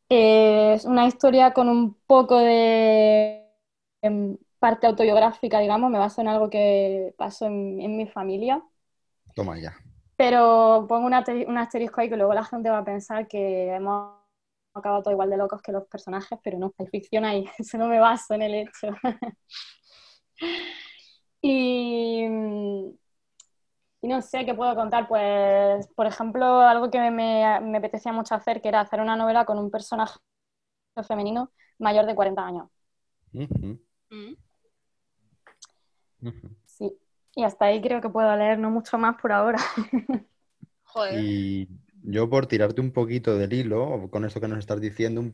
Es 0.08 0.84
una 0.84 1.06
historia 1.06 1.52
con 1.52 1.68
un 1.68 1.94
poco 2.06 2.38
de 2.38 3.46
em, 4.02 4.36
parte 4.58 4.86
autobiográfica, 4.86 5.60
digamos, 5.60 5.90
me 5.90 5.98
baso 5.98 6.20
en 6.20 6.28
algo 6.28 6.50
que 6.50 7.14
pasó 7.16 7.46
en, 7.46 7.96
mi 7.96 8.06
familia. 8.06 8.62
Toma 9.34 9.58
ya. 9.58 9.74
Pero 10.16 10.86
pongo 10.88 11.06
un 11.06 11.14
asterisco 11.58 12.00
ahí 12.00 12.08
que 12.08 12.16
luego 12.16 12.34
la 12.34 12.44
gente 12.44 12.70
va 12.70 12.78
a 12.78 12.84
pensar 12.84 13.26
que 13.26 13.72
hemos 13.74 14.20
acabado 14.74 15.02
todo 15.02 15.12
igual 15.12 15.30
de 15.30 15.36
locos 15.36 15.62
que 15.62 15.72
los 15.72 15.86
personajes, 15.86 16.38
pero 16.42 16.58
no, 16.58 16.74
hay 16.78 16.86
ficción 16.86 17.24
ahí, 17.24 17.48
eso 17.58 17.78
no 17.78 17.88
me 17.88 18.00
baso 18.00 18.34
en 18.34 18.42
el 18.42 18.54
hecho. 18.54 18.88
y, 21.42 22.24
y, 24.02 24.08
no 24.08 24.22
sé 24.22 24.44
qué 24.44 24.54
puedo 24.54 24.74
contar, 24.74 25.08
pues, 25.08 25.88
por 25.94 26.06
ejemplo, 26.06 26.60
algo 26.60 26.90
que 26.90 26.98
me, 26.98 27.10
me, 27.60 27.78
apetecía 27.78 28.12
mucho 28.12 28.34
hacer, 28.34 28.60
que 28.60 28.68
era 28.68 28.80
hacer 28.80 29.00
una 29.00 29.16
novela 29.16 29.44
con 29.44 29.58
un 29.58 29.70
personaje 29.70 30.18
femenino 31.06 31.50
mayor 31.78 32.06
de 32.06 32.14
40 32.14 32.46
años. 32.46 32.68
Sí, 36.66 36.98
y 37.34 37.44
hasta 37.44 37.66
ahí 37.66 37.80
creo 37.80 38.00
que 38.00 38.08
puedo 38.08 38.34
leer, 38.36 38.58
no 38.58 38.70
mucho 38.70 38.98
más 38.98 39.16
por 39.20 39.32
ahora. 39.32 39.58
Joder. 40.82 41.24
Y 41.24 41.68
yo 42.02 42.28
por 42.28 42.46
tirarte 42.46 42.80
un 42.80 42.92
poquito 42.92 43.36
del 43.36 43.52
hilo, 43.52 44.08
con 44.10 44.24
esto 44.24 44.40
que 44.40 44.48
nos 44.48 44.58
estás 44.58 44.80
diciendo, 44.80 45.20
un 45.20 45.32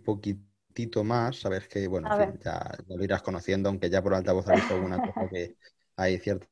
poquitito 0.76 1.04
más, 1.04 1.40
sabes 1.40 1.68
que, 1.68 1.88
bueno, 1.88 2.08
ya, 2.44 2.76
lo 2.88 3.02
irás 3.02 3.22
conociendo, 3.22 3.70
aunque 3.70 3.88
ya 3.88 4.02
por 4.02 4.12
altavoz 4.12 4.46
has 4.48 4.56
visto 4.56 4.74
alguna 4.74 4.98
cosa 4.98 5.26
que 5.30 5.56
hay 5.96 6.18
cierta 6.18 6.46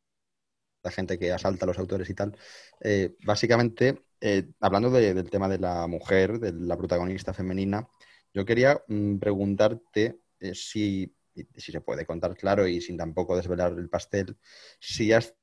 gente 0.87 1.18
que 1.18 1.30
asalta 1.30 1.66
a 1.66 1.68
los 1.68 1.78
autores 1.78 2.08
y 2.08 2.14
tal. 2.14 2.34
Eh, 2.80 3.16
básicamente, 3.26 4.06
eh, 4.22 4.48
hablando 4.60 4.90
del 4.90 5.28
tema 5.28 5.46
de 5.46 5.58
la 5.58 5.87
mujer, 5.87 6.38
de 6.38 6.52
la 6.52 6.78
protagonista 6.78 7.34
femenina, 7.34 7.87
yo 8.32 8.46
quería 8.46 8.82
mm, 8.88 9.18
preguntarte 9.18 10.20
eh, 10.40 10.54
si 10.54 11.14
si 11.56 11.72
se 11.72 11.80
puede 11.80 12.06
contar 12.06 12.37
claro 12.37 12.64
y 12.68 12.80
sin 12.80 12.96
tampoco 12.96 13.37
desvelar 13.37 13.72
el 13.72 13.88
pastel, 13.88 14.38
si 14.78 15.12
has 15.12 15.34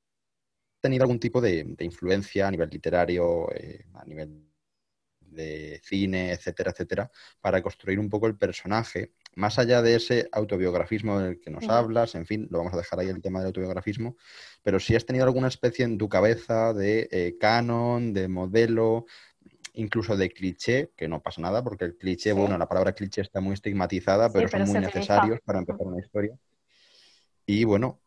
tenido 0.79 1.03
algún 1.03 1.19
tipo 1.19 1.41
de, 1.41 1.75
influencia 1.79 2.47
a 2.47 2.51
nivel 2.51 2.69
literario, 2.69 3.49
a 3.95 4.05
nivel 4.05 4.50
de 5.31 5.81
cine, 5.83 6.31
etcétera, 6.31 6.71
etcétera, 6.71 7.11
para 7.39 7.61
construir 7.61 7.99
un 7.99 8.09
poco 8.09 8.27
el 8.27 8.35
personaje, 8.35 9.11
más 9.35 9.59
allá 9.59 9.81
de 9.81 9.95
ese 9.95 10.29
autobiografismo 10.31 11.19
del 11.19 11.39
que 11.39 11.49
nos 11.49 11.67
hablas, 11.69 12.15
en 12.15 12.25
fin, 12.25 12.47
lo 12.51 12.59
vamos 12.59 12.73
a 12.73 12.77
dejar 12.77 12.99
ahí 12.99 13.07
el 13.07 13.21
tema 13.21 13.39
del 13.39 13.47
autobiografismo, 13.47 14.17
pero 14.61 14.79
si 14.79 14.95
has 14.95 15.05
tenido 15.05 15.25
alguna 15.25 15.47
especie 15.47 15.85
en 15.85 15.97
tu 15.97 16.09
cabeza 16.09 16.73
de 16.73 17.07
eh, 17.11 17.37
canon, 17.39 18.13
de 18.13 18.27
modelo, 18.27 19.05
incluso 19.73 20.17
de 20.17 20.29
cliché, 20.29 20.91
que 20.95 21.07
no 21.07 21.21
pasa 21.21 21.41
nada, 21.41 21.63
porque 21.63 21.85
el 21.85 21.97
cliché, 21.97 22.33
bueno, 22.33 22.57
la 22.57 22.67
palabra 22.67 22.93
cliché 22.93 23.21
está 23.21 23.39
muy 23.39 23.53
estigmatizada, 23.53 24.31
pero 24.31 24.47
son 24.47 24.63
muy 24.63 24.79
necesarios 24.79 25.39
para 25.43 25.59
empezar 25.59 25.87
una 25.87 25.99
historia. 25.99 26.37
Y 27.45 27.63
bueno, 27.63 27.99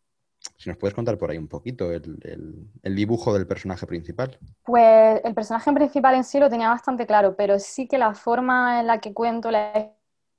si 0.57 0.69
nos 0.69 0.79
puedes 0.79 0.95
contar 0.95 1.19
por 1.19 1.31
ahí 1.31 1.39
un 1.39 1.49
poquito 1.49 1.91
el, 1.93 2.69
dibujo 2.83 3.35
del 3.35 3.47
personaje 3.47 3.87
principal. 3.87 4.39
Pues 4.65 5.21
el 5.25 5.35
personaje 5.35 5.73
principal 5.73 6.15
en 6.15 6.25
sí 6.25 6.39
lo 6.39 6.49
tenía 6.49 6.69
bastante 6.69 7.07
claro, 7.07 7.35
pero 7.37 7.59
sí 7.59 7.87
que 7.87 7.99
la 7.99 8.15
forma 8.15 8.81
en 8.81 8.87
la 8.87 9.01
que 9.01 9.13
cuento 9.13 9.51
la 9.51 9.93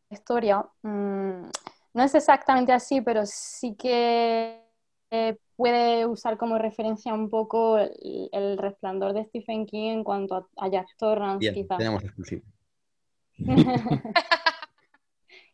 historia 0.10 0.65
mm, 0.82 1.44
no 1.94 2.04
es 2.04 2.15
exactamente 2.15 2.72
así, 2.74 3.02
pero 3.02 3.26
sí 3.26 3.76
que 3.76 4.65
puede 5.56 6.06
usar 6.06 6.38
como 6.38 6.58
referencia 6.58 7.13
un 7.13 7.30
poco 7.30 7.78
el, 7.78 8.58
resplandor 8.58 9.13
de 9.13 9.26
Stephen 9.26 9.65
King 9.65 9.91
en 9.91 10.04
cuanto 10.04 10.50
a, 10.58 10.68
Jack 10.70 10.88
Torrance, 10.98 11.39
Bien, 11.52 11.68
Tenemos 11.68 12.04
exclusivo. 12.04 12.41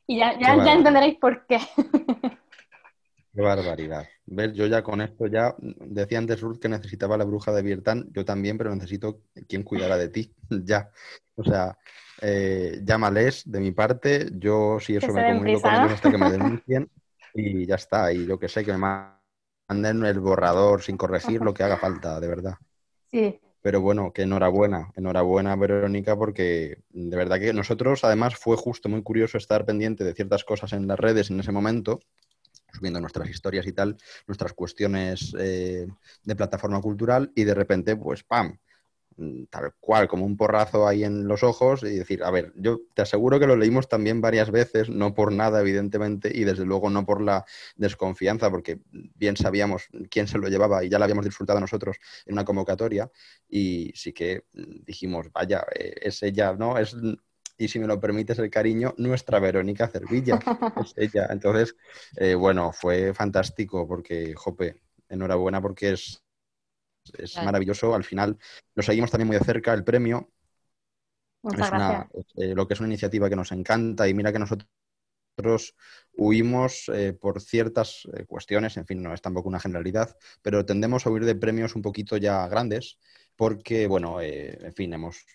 y 0.07 0.17
ya, 0.17 0.37
ya, 0.39 0.73
entenderéis 0.73 1.17
por 1.19 1.45
qué. 1.45 1.59
Qué 3.33 3.41
barbaridad. 3.41 4.07
Ver, 4.25 4.53
yo 4.53 4.65
ya 4.65 4.83
con 4.83 5.01
esto 5.01 5.27
ya 5.27 5.55
decía 5.59 6.17
antes 6.17 6.41
Ruth 6.41 6.59
que 6.59 6.67
necesitaba 6.67 7.17
la 7.17 7.23
bruja 7.23 7.53
de 7.53 7.61
Viertan, 7.61 8.09
yo 8.11 8.25
también, 8.25 8.57
pero 8.57 8.75
necesito 8.75 9.21
quien 9.47 9.63
cuidara 9.63 9.97
de 9.97 10.09
ti, 10.09 10.33
ya. 10.49 10.89
O 11.35 11.43
sea, 11.43 11.77
eh, 12.21 12.81
llámales 12.83 13.49
de 13.49 13.59
mi 13.59 13.71
parte, 13.71 14.29
yo 14.33 14.79
si 14.79 14.95
eso 14.95 15.13
me 15.13 15.25
comunico 15.25 15.61
con 15.61 15.73
ellos 15.73 15.93
hasta 15.93 16.11
que 16.11 16.17
me 16.17 16.31
denuncien 16.31 16.89
y 17.33 17.65
ya 17.65 17.75
está. 17.75 18.11
Y 18.11 18.25
yo 18.25 18.37
que 18.37 18.49
sé 18.49 18.65
que 18.65 18.73
me 18.73 18.77
manden 18.77 20.05
el 20.05 20.19
borrador 20.19 20.81
sin 20.81 20.97
corregir 20.97 21.41
lo 21.41 21.53
que 21.53 21.63
haga 21.63 21.77
falta, 21.77 22.19
de 22.19 22.27
verdad. 22.27 22.55
Sí. 23.09 23.39
Pero 23.61 23.79
bueno, 23.79 24.11
que 24.11 24.23
enhorabuena, 24.23 24.91
enhorabuena 24.95 25.55
Verónica, 25.55 26.17
porque 26.17 26.79
de 26.89 27.15
verdad 27.15 27.39
que 27.39 27.53
nosotros 27.53 28.03
además 28.03 28.35
fue 28.35 28.57
justo 28.57 28.89
muy 28.89 29.03
curioso 29.03 29.37
estar 29.37 29.65
pendiente 29.65 30.03
de 30.03 30.13
ciertas 30.13 30.43
cosas 30.43 30.73
en 30.73 30.87
las 30.87 30.99
redes 30.99 31.29
en 31.29 31.39
ese 31.39 31.51
momento, 31.51 31.99
subiendo 32.73 32.99
nuestras 32.99 33.29
historias 33.29 33.67
y 33.67 33.73
tal, 33.73 33.97
nuestras 34.27 34.53
cuestiones 34.53 35.35
eh, 35.37 35.87
de 36.23 36.35
plataforma 36.35 36.81
cultural 36.81 37.31
y 37.35 37.43
de 37.43 37.53
repente, 37.53 37.95
pues, 37.95 38.23
¡pam! 38.23 38.57
Mm, 39.17 39.45
tal 39.49 39.73
cual, 39.79 40.07
como 40.07 40.25
un 40.25 40.37
porrazo 40.37 40.87
ahí 40.87 41.03
en 41.03 41.27
los 41.27 41.43
ojos 41.43 41.83
y 41.83 41.97
decir, 41.97 42.23
a 42.23 42.31
ver, 42.31 42.53
yo 42.55 42.81
te 42.95 43.01
aseguro 43.01 43.39
que 43.39 43.47
lo 43.47 43.57
leímos 43.57 43.89
también 43.89 44.21
varias 44.21 44.51
veces, 44.51 44.89
no 44.89 45.13
por 45.13 45.33
nada, 45.33 45.59
evidentemente, 45.59 46.31
y 46.33 46.45
desde 46.45 46.65
luego 46.65 46.89
no 46.89 47.05
por 47.05 47.21
la 47.21 47.45
desconfianza, 47.75 48.49
porque 48.49 48.79
bien 48.91 49.35
sabíamos 49.35 49.89
quién 50.09 50.27
se 50.27 50.37
lo 50.37 50.47
llevaba 50.47 50.83
y 50.83 50.89
ya 50.89 50.97
lo 50.97 51.03
habíamos 51.03 51.25
disfrutado 51.25 51.59
nosotros 51.59 51.97
en 52.25 52.33
una 52.33 52.45
convocatoria, 52.45 53.11
y 53.49 53.91
sí 53.95 54.13
que 54.13 54.45
dijimos, 54.53 55.27
vaya, 55.33 55.65
eh, 55.75 55.93
es 56.01 56.23
ella, 56.23 56.53
¿no? 56.53 56.77
Es, 56.77 56.95
y 57.57 57.67
si 57.67 57.79
me 57.79 57.87
lo 57.87 57.99
permites 57.99 58.39
el 58.39 58.49
cariño, 58.49 58.93
nuestra 58.97 59.39
Verónica 59.39 59.87
Cervilla, 59.87 60.39
es 60.85 60.93
ella. 60.95 61.27
Entonces, 61.29 61.75
eh, 62.17 62.35
bueno, 62.35 62.71
fue 62.73 63.13
fantástico 63.13 63.87
porque, 63.87 64.33
jope, 64.35 64.81
enhorabuena 65.09 65.61
porque 65.61 65.91
es 65.91 66.21
es 67.17 67.35
maravilloso. 67.37 67.93
Al 67.93 68.03
final 68.03 68.37
lo 68.75 68.83
seguimos 68.83 69.11
también 69.11 69.27
muy 69.27 69.37
de 69.37 69.43
cerca, 69.43 69.73
el 69.73 69.83
premio. 69.83 70.29
es 72.13 72.25
eh, 72.37 72.55
lo 72.55 72.67
que 72.67 72.73
es 72.73 72.79
una 72.79 72.89
iniciativa 72.89 73.29
que 73.29 73.35
nos 73.35 73.51
encanta 73.51 74.07
y 74.07 74.13
mira 74.13 74.31
que 74.31 74.39
nosotros 74.39 74.69
huimos 76.13 76.89
eh, 76.93 77.13
por 77.13 77.41
ciertas 77.41 78.07
eh, 78.13 78.25
cuestiones, 78.25 78.77
en 78.77 78.85
fin, 78.85 79.01
no 79.01 79.13
es 79.13 79.21
tampoco 79.21 79.49
una 79.49 79.59
generalidad, 79.59 80.17
pero 80.41 80.65
tendemos 80.65 81.05
a 81.05 81.09
huir 81.09 81.25
de 81.25 81.35
premios 81.35 81.75
un 81.75 81.81
poquito 81.81 82.17
ya 82.17 82.47
grandes 82.47 82.99
porque, 83.35 83.87
bueno, 83.87 84.21
en 84.21 84.73
fin, 84.73 84.93
hemos, 84.93 85.25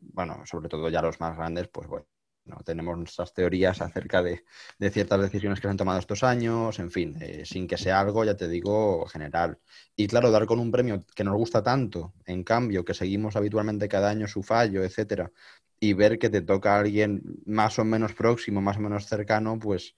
bueno, 0.00 0.42
sobre 0.44 0.68
todo 0.68 0.88
ya 0.88 1.02
los 1.02 1.20
más 1.20 1.36
grandes, 1.36 1.68
pues 1.68 1.86
bueno, 1.86 2.06
no, 2.44 2.56
tenemos 2.64 2.96
nuestras 2.96 3.32
teorías 3.32 3.80
acerca 3.80 4.22
de, 4.22 4.44
ciertas 4.90 5.20
decisiones 5.20 5.60
que 5.60 5.66
se 5.66 5.70
han 5.70 5.76
tomado 5.76 5.98
estos 5.98 6.22
años, 6.22 6.78
en 6.78 6.90
fin, 6.90 7.16
eh, 7.20 7.44
sin 7.44 7.66
que 7.66 7.78
sea 7.78 8.00
algo, 8.00 8.24
ya 8.24 8.36
te 8.36 8.48
digo, 8.48 9.06
general. 9.06 9.58
Y 9.96 10.06
claro, 10.06 10.30
dar 10.30 10.46
con 10.46 10.58
un 10.60 10.70
premio 10.70 11.00
que 11.14 11.24
nos 11.24 11.36
gusta 11.36 11.62
tanto, 11.62 12.14
en 12.26 12.44
cambio, 12.44 12.84
que 12.84 12.94
seguimos 12.94 13.36
habitualmente 13.36 13.88
cada 13.88 14.10
año 14.10 14.28
su 14.28 14.42
fallo, 14.42 14.84
etcétera, 14.84 15.32
y 15.80 15.94
ver 15.94 16.18
que 16.18 16.30
te 16.30 16.42
toca 16.42 16.74
a 16.76 16.80
alguien 16.80 17.22
más 17.46 17.78
o 17.78 17.84
menos 17.84 18.14
próximo, 18.14 18.60
más 18.60 18.76
o 18.76 18.80
menos 18.80 19.06
cercano, 19.06 19.58
pues 19.58 19.94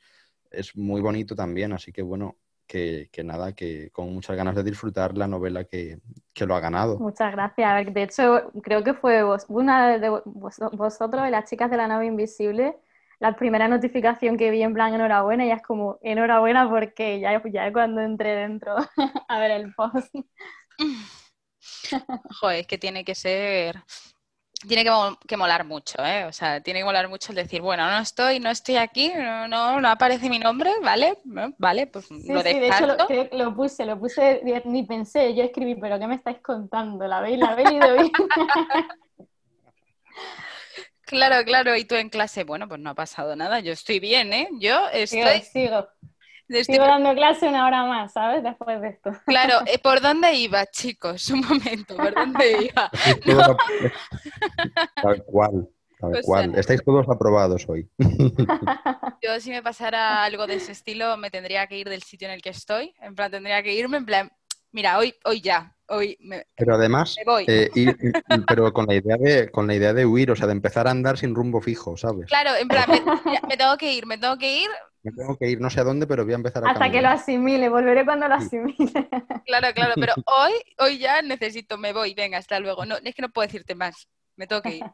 es 0.51 0.77
muy 0.77 1.01
bonito 1.01 1.35
también. 1.35 1.73
Así 1.73 1.93
que 1.93 2.03
bueno, 2.03 2.39
que, 2.67 3.09
nada, 3.25 3.53
que 3.53 3.91
con 3.91 4.13
muchas 4.13 4.37
ganas 4.37 4.55
de 4.55 4.63
disfrutar 4.63 5.17
la 5.17 5.27
novela 5.27 5.65
que, 5.65 5.99
lo 6.41 6.55
ha 6.55 6.61
ganado. 6.61 6.99
Muchas 6.99 7.33
gracias. 7.33 7.95
De 7.95 8.03
hecho, 8.03 8.51
creo 8.63 8.85
que 8.85 8.95
fue 8.95 9.25
una 9.49 9.99
de 9.99 10.11
vosotros, 10.25 11.25
de 11.25 11.31
las 11.31 11.49
chicas 11.49 11.71
de 11.71 11.77
la 11.77 11.89
nave 11.89 12.07
invisible, 12.07 12.77
la 13.19 13.35
primera 13.37 13.69
notificación 13.69 14.37
que 14.37 14.51
vi 14.51 14.63
en 14.63 14.75
plan 14.75 14.93
enhorabuena 14.93 15.47
y 15.47 15.51
es 15.51 15.63
como 15.63 15.99
enhorabuena 16.03 16.69
porque 16.69 17.21
ya, 17.21 17.43
ya 17.51 17.73
cuando 17.73 18.03
entré 18.03 18.35
dentro 18.37 18.77
a 19.29 19.39
ver 19.39 19.53
el 19.53 19.75
post. 19.75 20.15
Joder, 22.41 22.61
es 22.61 22.67
que 22.67 22.79
tiene 22.79 23.05
que 23.05 23.15
ser 23.15 23.77
tiene 24.67 24.85
que, 25.27 25.37
molar 25.37 25.65
mucho, 25.65 26.05
¿eh? 26.05 26.25
O 26.25 26.33
sea, 26.33 26.61
tiene 26.61 26.81
que 26.81 26.85
molar 26.85 27.09
mucho 27.09 27.33
el 27.33 27.37
decir, 27.37 27.61
bueno, 27.61 27.89
no 27.91 27.99
estoy, 27.99 28.41
no 28.41 28.51
estoy 28.51 28.77
aquí, 28.77 29.13
no, 29.15 29.81
no, 29.81 29.89
aparece 29.89 30.29
mi 30.29 30.39
nombre, 30.39 30.73
¿vale? 30.83 31.19
Vale, 31.59 31.87
pues 31.87 32.11
lo 32.11 32.19
sí, 32.21 32.33
de 32.33 32.69
hecho 32.69 32.87
lo, 32.87 33.55
puse, 33.55 33.85
lo 33.85 33.99
puse, 33.99 34.41
ni 34.65 34.83
pensé, 34.85 35.35
yo 35.35 35.45
escribí, 35.45 35.75
pero 35.75 35.99
¿qué 35.99 36.07
me 36.07 36.15
estáis 36.15 36.39
contando? 36.39 37.07
¿La 37.07 37.21
veis, 37.21 37.39
la 37.39 37.55
veis 37.55 37.71
bien? 37.71 38.11
claro, 41.03 41.45
claro, 41.45 41.77
y 41.77 41.85
tú 41.85 41.95
en 41.95 42.09
clase, 42.09 42.45
bueno, 42.45 42.67
pues 42.67 42.81
no 42.81 42.91
ha 42.91 42.95
pasado 42.95 43.37
nada, 43.37 43.61
yo 43.61 43.73
estoy 43.73 44.01
bien, 44.01 44.33
¿eh? 44.33 44.49
Yo 44.59 44.89
estoy... 44.93 45.41
sigo. 45.41 45.43
Sigo 45.43 45.89
dando 46.49 47.15
clase 47.15 47.49
una 47.49 47.67
hora 47.67 47.85
más, 47.85 48.13
¿sabes? 48.13 48.43
Después 48.43 48.81
de 48.81 48.89
esto. 48.89 49.11
Claro, 49.27 49.55
eh, 49.67 49.79
¿por 49.79 50.01
dónde 50.01 50.33
iba, 50.35 50.67
chicos? 50.67 51.31
Un 51.31 51.41
momento, 51.41 51.97
¿por 51.97 52.15
dónde 52.15 52.71
iba? 52.73 52.91
Tal 55.03 55.25
cual, 55.25 55.69
tal 56.01 56.23
cual. 56.23 56.55
Estáis 56.59 56.85
todos 56.85 57.07
aprobados 57.09 57.67
hoy. 57.69 57.89
Yo 59.23 59.41
si 59.41 59.51
me 59.51 59.63
pasara 59.63 60.25
algo 60.25 60.47
de 60.47 60.55
ese 60.55 60.73
estilo, 60.73 61.17
me 61.17 61.31
tendría 61.31 61.67
que 61.67 61.79
ir 61.79 61.89
del 61.89 62.03
sitio 62.03 62.29
en 62.29 62.35
el 62.35 62.43
que 62.43 62.51
estoy. 62.51 62.95
En 63.01 63.15
plan, 63.15 63.31
tendría 63.31 63.63
que 63.63 63.75
irme 63.75 63.97
en 63.97 64.07
plan, 64.07 64.31
mira, 64.73 64.99
hoy, 64.99 65.15
hoy 65.25 65.41
ya, 65.41 65.75
hoy 65.89 66.17
me, 66.21 66.47
Pero 66.57 66.75
además, 66.75 67.17
me 67.19 67.25
voy. 67.25 67.45
eh, 67.49 67.71
ir- 67.75 67.97
ir- 68.01 68.45
pero 68.49 68.73
con 68.73 68.87
la 68.87 68.95
idea 68.95 69.17
de, 69.17 69.51
con 69.51 69.67
la 69.67 69.75
idea 69.75 69.93
de 69.95 70.07
huir, 70.07 70.31
o 70.31 70.37
sea, 70.37 70.47
de 70.47 70.53
empezar 70.53 70.87
a 70.87 70.91
andar 70.91 71.19
sin 71.19 71.35
rumbo 71.35 71.61
fijo, 71.61 71.97
¿sabes? 71.97 72.27
Claro, 72.27 72.51
en 72.59 72.69
plan, 72.69 72.87
me 73.49 73.57
tengo 73.57 73.77
que 73.77 73.93
ir, 73.93 74.07
me 74.07 74.19
tengo 74.19 74.37
que 74.39 74.63
ir. 74.63 74.69
Me 75.07 75.13
tengo 75.13 75.37
que 75.37 75.49
ir, 75.49 75.61
no 75.61 75.71
sé 75.71 75.79
a 75.79 75.85
dónde, 75.85 76.05
pero 76.05 76.25
voy 76.25 76.33
a 76.33 76.37
empezar 76.37 76.65
a 76.65 76.69
Hasta 76.69 76.91
que 76.91 77.01
lo 77.01 77.09
asimile, 77.11 77.69
volveré 77.69 78.05
cuando 78.05 78.27
lo 78.27 78.35
asimile. 78.35 78.77
Claro, 79.45 79.69
claro, 79.73 79.95
pero 80.01 80.15
hoy, 80.27 80.53
hoy 80.79 80.99
ya 80.99 81.23
necesito, 81.23 81.79
me 81.79 81.93
voy, 81.93 82.13
venga, 82.15 82.39
hasta 82.39 82.59
luego. 82.59 82.85
No, 82.85 82.97
es 82.97 83.15
que 83.15 83.23
no 83.23 83.29
puedo 83.29 83.47
decirte 83.47 83.77
más, 83.77 84.09
me 84.35 84.49
tengo 84.49 84.63
que 84.63 84.75
ir. 84.79 84.87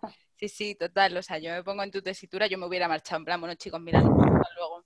Sí, 0.42 0.48
sí, 0.48 0.74
total, 0.74 1.16
o 1.16 1.22
sea, 1.22 1.38
yo 1.38 1.52
me 1.52 1.62
pongo 1.62 1.84
en 1.84 1.92
tu 1.92 2.02
tesitura, 2.02 2.48
yo 2.48 2.58
me 2.58 2.66
hubiera 2.66 2.88
marchado, 2.88 3.20
en 3.20 3.24
plan, 3.24 3.38
bueno, 3.38 3.54
chicos, 3.54 3.80
mira, 3.80 4.00
hasta 4.00 4.48
luego. 4.56 4.84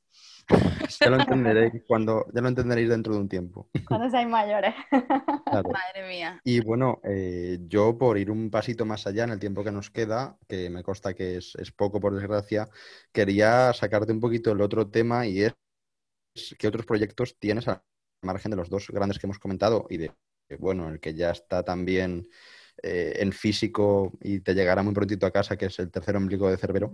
Ya 1.01 1.09
lo 1.09 1.19
entenderéis 1.19 1.83
cuando, 1.89 2.27
ya 2.33 2.43
lo 2.43 2.49
entenderéis 2.49 2.91
dentro 2.91 3.15
de 3.15 3.21
un 3.21 3.29
tiempo. 3.29 3.71
Cuando 3.89 4.11
seáis 4.11 4.29
mayores. 4.29 4.75
Claro. 5.47 5.71
Madre 5.71 6.09
mía. 6.09 6.41
Y 6.45 6.61
bueno, 6.61 7.01
eh, 7.05 7.59
yo 7.69 7.97
por 7.97 8.19
ir 8.19 8.31
un 8.31 8.51
pasito 8.51 8.85
más 8.85 9.07
allá 9.07 9.25
en 9.25 9.31
el 9.31 9.39
tiempo 9.39 9.65
que 9.65 9.73
nos 9.73 9.91
queda, 9.91 10.37
que 10.47 10.69
me 10.69 10.83
consta 10.83 11.15
que 11.15 11.37
es, 11.37 11.55
es 11.55 11.73
poco 11.73 12.01
por 12.01 12.15
desgracia, 12.15 12.69
quería 13.11 13.73
sacarte 13.73 14.13
un 14.13 14.21
poquito 14.21 14.53
el 14.53 14.61
otro 14.61 14.91
tema 14.91 15.27
y 15.27 15.43
es 15.43 15.55
qué 16.59 16.69
otros 16.69 16.85
proyectos 16.85 17.39
tienes 17.39 17.67
al 17.69 17.81
margen 18.23 18.51
de 18.51 18.57
los 18.57 18.69
dos 18.69 18.89
grandes 18.89 19.19
que 19.19 19.27
hemos 19.27 19.39
comentado 19.39 19.87
y 19.89 19.97
de, 19.97 20.13
bueno, 20.59 20.89
el 20.91 21.01
que 21.01 21.15
ya 21.15 21.31
está 21.31 21.63
también 21.63 22.29
eh, 22.83 23.15
en 23.17 23.33
físico 23.33 24.13
y 24.21 24.41
te 24.41 24.55
llegará 24.55 24.83
muy 24.83 24.95
prontito 24.95 25.27
a 25.27 25.31
casa, 25.31 25.57
que 25.57 25.67
es 25.67 25.79
el 25.79 25.91
tercer 25.91 26.17
ombligo 26.17 26.51
de 26.51 26.57
Cerbero. 26.57 26.93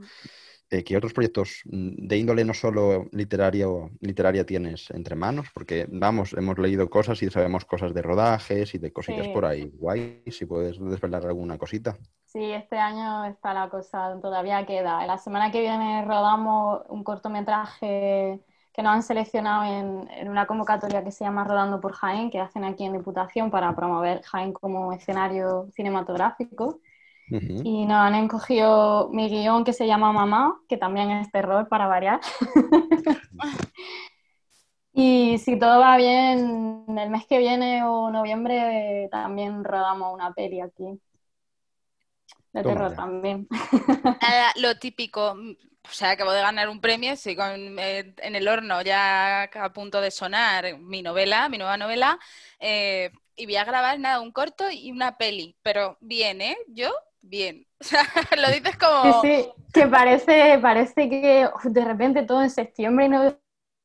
Eh, 0.70 0.84
¿Qué 0.84 0.96
otros 0.96 1.12
proyectos 1.12 1.60
de 1.64 2.16
índole 2.16 2.46
no 2.46 2.54
solo 2.54 3.06
literario, 3.12 3.90
literaria 4.00 4.46
tienes 4.46 4.90
entre 4.90 5.14
manos? 5.16 5.48
Porque, 5.52 5.86
vamos, 5.90 6.32
hemos 6.32 6.58
leído 6.58 6.88
cosas 6.88 7.22
y 7.22 7.28
sabemos 7.28 7.66
cosas 7.66 7.92
de 7.92 8.00
rodajes 8.00 8.74
y 8.74 8.78
de 8.78 8.90
cositas 8.90 9.26
Sí. 9.26 9.32
por 9.34 9.44
ahí. 9.44 9.70
Guay, 9.74 10.22
si 10.30 10.46
puedes 10.46 10.78
desvelar 10.80 11.26
alguna 11.26 11.58
cosita. 11.58 11.98
Sí, 12.24 12.42
este 12.52 12.78
año 12.78 13.26
está 13.26 13.52
la 13.52 13.68
cosa, 13.68 14.18
todavía 14.22 14.64
queda. 14.64 15.04
La 15.06 15.18
semana 15.18 15.50
que 15.52 15.60
viene 15.60 16.06
rodamos 16.06 16.80
un 16.88 17.04
cortometraje 17.04 18.40
que 18.72 18.82
nos 18.82 18.92
han 18.92 19.02
seleccionado 19.02 19.64
en, 19.64 20.08
en 20.10 20.28
una 20.28 20.46
convocatoria 20.46 21.04
que 21.04 21.10
se 21.10 21.24
llama 21.24 21.44
Rodando 21.44 21.80
por 21.80 21.92
Jaén, 21.92 22.30
que 22.30 22.40
hacen 22.40 22.64
aquí 22.64 22.84
en 22.84 22.94
Diputación 22.94 23.50
para 23.50 23.74
promover 23.76 24.22
Jaén 24.22 24.52
como 24.52 24.92
escenario 24.92 25.68
cinematográfico. 25.74 26.80
Y 27.30 27.86
nos 27.86 27.96
han 27.96 28.14
encogido 28.14 29.08
mi 29.10 29.28
guion 29.28 29.64
que 29.64 29.72
se 29.72 29.86
llama 29.86 30.12
Mamá, 30.12 30.60
que 30.68 30.76
también 30.76 31.10
es 31.10 31.30
terror 31.30 31.66
para 31.66 31.86
variar. 31.86 32.20
y 34.92 35.38
si 35.38 35.58
todo 35.58 35.80
va 35.80 35.96
bien, 35.96 36.84
el 36.88 37.10
mes 37.10 37.26
que 37.26 37.38
viene 37.38 37.84
o 37.84 38.10
noviembre 38.10 39.08
también 39.10 39.64
rodamos 39.64 40.12
una 40.12 40.34
peli 40.34 40.60
aquí. 40.60 41.00
De 42.52 42.62
Toma 42.62 42.74
terror 42.74 42.90
ya. 42.90 42.96
también. 42.96 43.48
Nada, 44.20 44.52
lo 44.60 44.78
típico, 44.78 45.34
o 45.84 45.92
sea, 45.92 46.10
acabo 46.12 46.32
de 46.32 46.40
ganar 46.42 46.68
un 46.68 46.80
premio, 46.80 47.12
estoy 47.12 47.36
con, 47.36 47.78
eh, 47.78 48.14
en 48.18 48.36
el 48.36 48.48
horno 48.48 48.82
ya 48.82 49.44
a 49.44 49.72
punto 49.72 50.00
de 50.00 50.10
sonar 50.10 50.78
mi 50.78 51.02
novela, 51.02 51.48
mi 51.48 51.58
nueva 51.58 51.76
novela, 51.76 52.18
eh, 52.60 53.10
y 53.36 53.46
voy 53.46 53.56
a 53.56 53.64
grabar 53.64 53.98
nada, 53.98 54.20
un 54.20 54.32
corto 54.32 54.70
y 54.70 54.90
una 54.92 55.16
peli, 55.18 55.56
pero 55.62 55.98
bien, 56.00 56.40
¿eh? 56.40 56.56
Yo, 56.68 56.90
bien. 57.20 57.66
O 57.80 57.84
sea, 57.84 58.04
lo 58.36 58.48
dices 58.50 58.76
Sí, 59.02 59.12
como... 59.12 59.22
sí, 59.22 59.48
que 59.72 59.86
parece, 59.88 60.58
parece 60.60 61.08
que 61.10 61.48
de 61.64 61.84
repente 61.84 62.22
todo 62.22 62.42
en 62.42 62.50
septiembre 62.50 63.06
y 63.06 63.08
no 63.08 63.36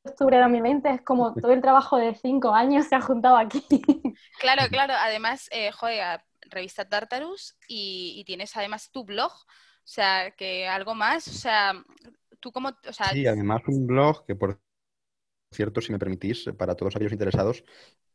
octubre 0.06 0.38
de 0.38 0.44
2020 0.44 0.90
es 0.92 1.02
como 1.02 1.34
todo 1.36 1.52
el 1.54 1.62
trabajo 1.62 1.98
de 1.98 2.16
cinco 2.16 2.54
años 2.54 2.88
se 2.88 2.96
ha 2.96 3.02
juntado 3.02 3.38
aquí. 3.38 3.66
Claro, 4.38 4.64
claro. 4.70 4.94
Además, 4.98 5.48
eh, 5.52 5.72
joder, 5.72 6.22
revista 6.42 6.88
Tartarus 6.88 7.56
y, 7.68 8.14
y 8.18 8.24
tienes 8.26 8.56
además 8.56 8.92
tu 8.92 9.04
blog. 9.04 9.32
O 9.88 9.90
sea, 9.90 10.32
que 10.32 10.68
algo 10.68 10.94
más, 10.96 11.28
o 11.30 11.34
sea, 11.34 11.74
tú 12.42 12.52
como, 12.52 12.70
o 12.70 12.94
sea, 12.94 13.12
Sí, 13.12 13.26
además 13.26 13.62
un 13.68 13.88
blog 13.88 14.26
que, 14.26 14.36
por 14.36 14.60
cierto, 15.54 15.82
si 15.82 15.92
me 15.92 16.00
permitís, 16.00 16.46
para 16.58 16.76
todos 16.76 16.96
aquellos 16.96 17.14
interesados, 17.14 17.64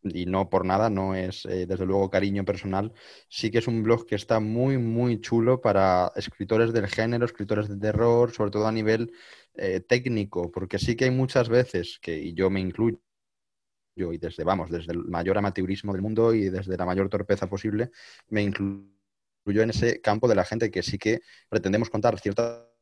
y 0.04 0.26
no 0.26 0.50
por 0.50 0.64
nada, 0.66 0.90
no 0.90 1.14
es 1.14 1.46
eh, 1.46 1.66
desde 1.66 1.86
luego 1.86 2.10
cariño 2.10 2.44
personal, 2.44 2.92
sí 3.28 3.50
que 3.50 3.58
es 3.58 3.68
un 3.68 3.82
blog 3.84 4.06
que 4.06 4.16
está 4.16 4.40
muy, 4.40 4.78
muy 4.78 5.20
chulo 5.20 5.60
para 5.60 6.12
escritores 6.16 6.72
del 6.72 6.88
género, 6.88 7.26
escritores 7.26 7.68
de 7.68 7.78
terror, 7.78 8.32
sobre 8.32 8.50
todo 8.52 8.66
a 8.68 8.72
nivel 8.72 9.12
eh, 9.54 9.80
técnico, 9.80 10.50
porque 10.52 10.78
sí 10.78 10.96
que 10.96 11.06
hay 11.06 11.10
muchas 11.12 11.48
veces 11.48 11.98
que, 12.02 12.18
y 12.18 12.34
yo 12.34 12.50
me 12.50 12.60
incluyo, 12.60 13.00
y 13.96 14.18
desde, 14.18 14.44
vamos, 14.44 14.70
desde 14.70 14.92
el 14.92 15.04
mayor 15.04 15.38
amateurismo 15.38 15.92
del 15.92 16.02
mundo 16.02 16.32
y 16.34 16.48
desde 16.48 16.76
la 16.76 16.86
mayor 16.86 17.08
torpeza 17.08 17.48
posible, 17.48 17.90
me 18.28 18.42
incluyo 18.42 18.86
en 19.46 19.70
ese 19.70 20.00
campo 20.00 20.28
de 20.28 20.34
la 20.34 20.44
gente 20.44 20.70
que 20.70 20.82
sí 20.82 20.98
que 20.98 21.20
pretendemos 21.48 21.90
contar 21.90 22.18
ciertas 22.20 22.72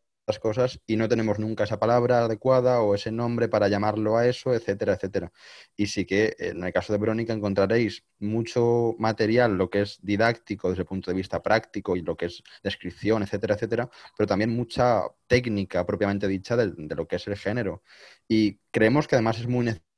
cosas 0.40 0.80
y 0.86 0.96
no 0.96 1.08
tenemos 1.08 1.38
nunca 1.38 1.64
esa 1.64 1.80
palabra 1.80 2.24
adecuada 2.24 2.80
o 2.82 2.94
ese 2.94 3.10
nombre 3.10 3.48
para 3.48 3.68
llamarlo 3.68 4.16
a 4.16 4.26
eso, 4.28 4.54
etcétera, 4.54 4.94
etcétera. 4.94 5.32
Y 5.76 5.86
sí 5.86 6.04
que 6.06 6.36
en 6.38 6.62
el 6.62 6.72
caso 6.72 6.92
de 6.92 6.98
Verónica 7.00 7.32
encontraréis 7.32 8.04
mucho 8.20 8.94
material, 8.98 9.56
lo 9.56 9.70
que 9.70 9.82
es 9.82 9.98
didáctico 10.02 10.68
desde 10.70 10.82
el 10.82 10.86
punto 10.88 11.10
de 11.10 11.16
vista 11.16 11.42
práctico 11.42 11.96
y 11.96 12.02
lo 12.02 12.16
que 12.16 12.26
es 12.26 12.42
descripción, 12.62 13.22
etcétera, 13.22 13.54
etcétera, 13.54 13.90
pero 14.16 14.26
también 14.26 14.50
mucha 14.50 15.02
técnica 15.26 15.84
propiamente 15.86 16.28
dicha 16.28 16.56
de, 16.56 16.72
de 16.76 16.94
lo 16.94 17.06
que 17.08 17.16
es 17.16 17.26
el 17.26 17.36
género. 17.36 17.82
Y 18.28 18.58
creemos 18.70 19.08
que 19.08 19.16
además 19.16 19.38
es 19.40 19.46
muy 19.48 19.64
necesario. 19.64 19.89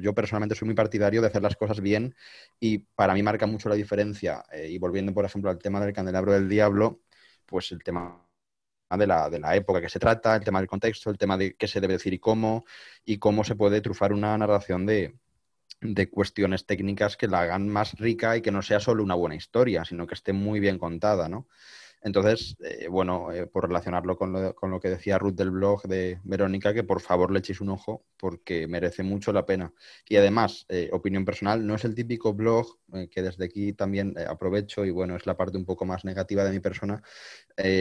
Yo 0.00 0.14
personalmente 0.14 0.54
soy 0.54 0.66
muy 0.66 0.74
partidario 0.74 1.20
de 1.20 1.28
hacer 1.28 1.42
las 1.42 1.56
cosas 1.56 1.80
bien 1.80 2.14
y 2.60 2.78
para 2.78 3.14
mí 3.14 3.22
marca 3.22 3.46
mucho 3.46 3.68
la 3.68 3.74
diferencia. 3.74 4.44
Eh, 4.52 4.68
y 4.70 4.78
volviendo, 4.78 5.12
por 5.14 5.24
ejemplo, 5.24 5.50
al 5.50 5.58
tema 5.58 5.80
del 5.80 5.92
candelabro 5.92 6.32
del 6.32 6.48
diablo, 6.48 7.02
pues 7.46 7.72
el 7.72 7.82
tema 7.82 8.22
de 8.90 9.06
la, 9.06 9.30
de 9.30 9.40
la 9.40 9.56
época 9.56 9.80
que 9.80 9.88
se 9.88 9.98
trata, 9.98 10.36
el 10.36 10.44
tema 10.44 10.60
del 10.60 10.68
contexto, 10.68 11.10
el 11.10 11.18
tema 11.18 11.36
de 11.36 11.56
qué 11.56 11.68
se 11.68 11.80
debe 11.80 11.94
decir 11.94 12.14
y 12.14 12.18
cómo, 12.18 12.64
y 13.04 13.18
cómo 13.18 13.44
se 13.44 13.56
puede 13.56 13.80
trufar 13.80 14.12
una 14.12 14.36
narración 14.38 14.86
de, 14.86 15.18
de 15.80 16.10
cuestiones 16.10 16.66
técnicas 16.66 17.16
que 17.16 17.28
la 17.28 17.40
hagan 17.42 17.68
más 17.68 17.94
rica 17.98 18.36
y 18.36 18.42
que 18.42 18.52
no 18.52 18.62
sea 18.62 18.80
solo 18.80 19.02
una 19.02 19.14
buena 19.14 19.36
historia, 19.36 19.84
sino 19.84 20.06
que 20.06 20.14
esté 20.14 20.32
muy 20.32 20.60
bien 20.60 20.78
contada, 20.78 21.28
¿no? 21.28 21.48
Entonces, 22.02 22.56
eh, 22.60 22.86
bueno, 22.88 23.32
eh, 23.32 23.46
por 23.46 23.66
relacionarlo 23.66 24.16
con 24.16 24.32
lo, 24.32 24.54
con 24.54 24.70
lo 24.70 24.78
que 24.80 24.90
decía 24.90 25.18
Ruth 25.18 25.34
del 25.34 25.50
blog 25.50 25.82
de 25.82 26.20
Verónica, 26.24 26.72
que 26.72 26.84
por 26.84 27.00
favor 27.00 27.32
le 27.32 27.40
echéis 27.40 27.60
un 27.60 27.70
ojo 27.70 28.04
porque 28.16 28.66
merece 28.68 29.02
mucho 29.02 29.32
la 29.32 29.44
pena. 29.44 29.72
Y 30.08 30.16
además, 30.16 30.66
eh, 30.68 30.88
opinión 30.92 31.24
personal, 31.24 31.66
no 31.66 31.74
es 31.74 31.84
el 31.84 31.94
típico 31.94 32.32
blog 32.32 32.78
que 33.10 33.22
desde 33.22 33.44
aquí 33.44 33.72
también 33.72 34.14
aprovecho 34.28 34.84
y 34.84 34.90
bueno, 34.90 35.16
es 35.16 35.26
la 35.26 35.36
parte 35.36 35.58
un 35.58 35.64
poco 35.64 35.84
más 35.84 36.04
negativa 36.04 36.44
de 36.44 36.52
mi 36.52 36.60
persona, 36.60 37.02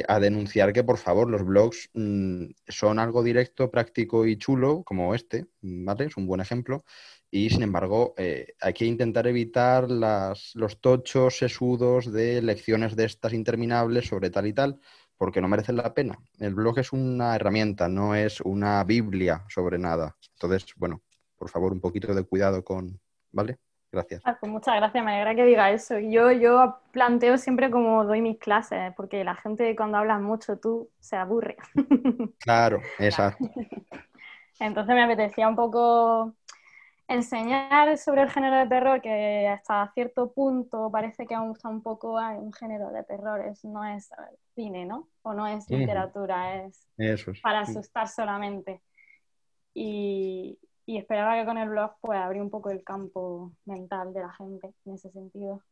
a 0.08 0.20
denunciar 0.20 0.74
que 0.74 0.84
por 0.84 0.98
favor 0.98 1.30
los 1.30 1.46
blogs 1.46 1.90
mm, 1.94 2.46
son 2.68 2.98
algo 3.00 3.22
directo, 3.24 3.70
práctico 3.70 4.26
y 4.26 4.38
chulo, 4.38 4.84
como 4.84 5.14
este, 5.14 5.46
¿vale? 5.62 6.06
Es 6.06 6.18
un 6.18 6.26
buen 6.28 6.42
ejemplo. 6.42 6.84
Y 7.32 7.50
sin 7.50 7.64
embargo, 7.64 8.14
eh, 8.18 8.54
hay 8.62 8.74
que 8.74 8.86
intentar 8.86 9.28
evitar 9.28 9.90
las, 9.90 10.52
los 10.56 10.80
tochos 10.80 11.38
sesudos 11.38 12.12
de 12.12 12.42
lecciones 12.42 12.96
de 12.96 13.06
estas 13.06 13.34
interminables 13.34 14.08
sobre 14.08 14.30
tal 14.30 14.48
y 14.48 14.54
tal, 14.54 14.80
porque 15.18 15.42
no 15.42 15.48
merecen 15.48 15.78
la 15.78 15.94
pena. 15.94 16.18
El 16.40 16.56
blog 16.56 16.80
es 16.80 16.94
una 16.94 17.36
herramienta, 17.36 17.90
no 17.90 18.16
es 18.16 18.42
una 18.42 18.84
Biblia 18.84 19.44
sobre 19.50 19.78
nada. 19.78 20.16
Entonces, 20.34 20.74
bueno, 20.78 21.02
por 21.38 21.50
favor, 21.50 21.72
un 21.72 21.82
poquito 21.82 22.14
de 22.14 22.24
cuidado 22.24 22.64
con. 22.64 23.00
¿Vale? 23.32 23.58
Gracias. 23.92 24.22
Ah, 24.26 24.38
pues 24.40 24.52
muchas 24.52 24.76
gracias, 24.76 25.04
me 25.04 25.12
alegra 25.12 25.36
que 25.36 25.46
diga 25.46 25.72
eso. 25.72 25.98
Yo, 26.00 26.32
yo 26.32 26.80
planteo 26.92 27.38
siempre 27.38 27.72
como 27.72 28.04
doy 28.04 28.22
mis 28.22 28.38
clases, 28.38 28.94
porque 28.96 29.24
la 29.24 29.36
gente 29.36 29.74
cuando 29.76 29.98
hablas 29.98 30.22
mucho 30.22 30.58
tú 30.58 30.90
se 31.00 31.16
aburre. 31.16 31.56
Claro, 32.40 32.82
exacto. 33.00 33.50
Entonces 34.60 34.96
me 34.96 35.04
apetecía 35.04 35.48
un 35.48 35.56
poco 35.56 36.36
enseñar 37.08 37.98
sobre 37.98 38.24
el 38.24 38.30
género 38.32 38.58
de 38.58 38.68
terror, 38.68 39.02
que 39.02 39.48
hasta 39.48 39.92
cierto 39.94 40.34
punto 40.34 40.90
parece 40.92 41.26
que 41.28 41.36
aún 41.36 41.52
está 41.52 41.70
un 41.70 41.82
poco 41.84 42.18
ah, 42.18 42.32
un 42.32 42.54
género 42.54 42.92
de 42.92 43.04
terror, 43.04 43.42
es, 43.42 43.64
no 43.66 43.84
es 43.86 44.12
eh, 44.12 44.16
cine, 44.56 44.86
¿no? 44.86 45.10
O 45.22 45.34
no 45.34 45.48
es 45.48 45.70
literatura, 45.70 46.64
es 46.66 46.88
Eso 46.98 47.32
es. 47.32 47.42
para 47.42 47.62
asustar 47.62 48.08
solamente. 48.08 48.82
Y, 49.74 50.60
y 50.86 50.98
esperaba 50.98 51.40
que 51.40 51.46
con 51.46 51.58
el 51.58 51.70
blog 51.70 51.96
pues 52.02 52.20
abrir 52.20 52.42
un 52.42 52.50
poco 52.50 52.70
el 52.72 52.84
campo 52.84 53.54
mental 53.66 54.14
de 54.14 54.22
la 54.22 54.34
gente 54.34 54.74
en 54.86 54.94
ese 54.96 55.12
sentido. 55.12 55.64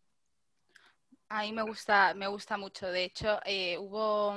A 1.30 1.42
mí 1.42 1.52
me 1.52 1.64
gusta, 1.64 2.14
me 2.14 2.28
gusta 2.28 2.58
mucho. 2.58 2.88
De 2.88 3.04
hecho, 3.06 3.40
eh, 3.46 3.78
hubo, 3.80 4.32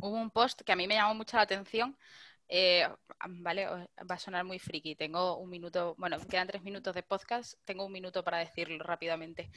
hubo 0.00 0.16
un 0.16 0.30
post 0.30 0.62
que 0.62 0.72
a 0.72 0.76
mí 0.76 0.86
me 0.86 0.94
llamó 0.94 1.14
mucho 1.14 1.36
la 1.36 1.42
atención. 1.44 1.96
Eh, 2.48 2.86
vale, 3.28 3.66
va 3.66 4.14
a 4.14 4.18
sonar 4.18 4.44
muy 4.44 4.58
friki. 4.58 4.94
Tengo 4.94 5.38
un 5.38 5.50
minuto, 5.50 5.94
bueno, 5.98 6.18
quedan 6.28 6.46
tres 6.46 6.62
minutos 6.62 6.94
de 6.94 7.02
podcast. 7.02 7.54
Tengo 7.64 7.84
un 7.84 7.92
minuto 7.92 8.22
para 8.22 8.38
decirlo 8.38 8.82
rápidamente. 8.84 9.50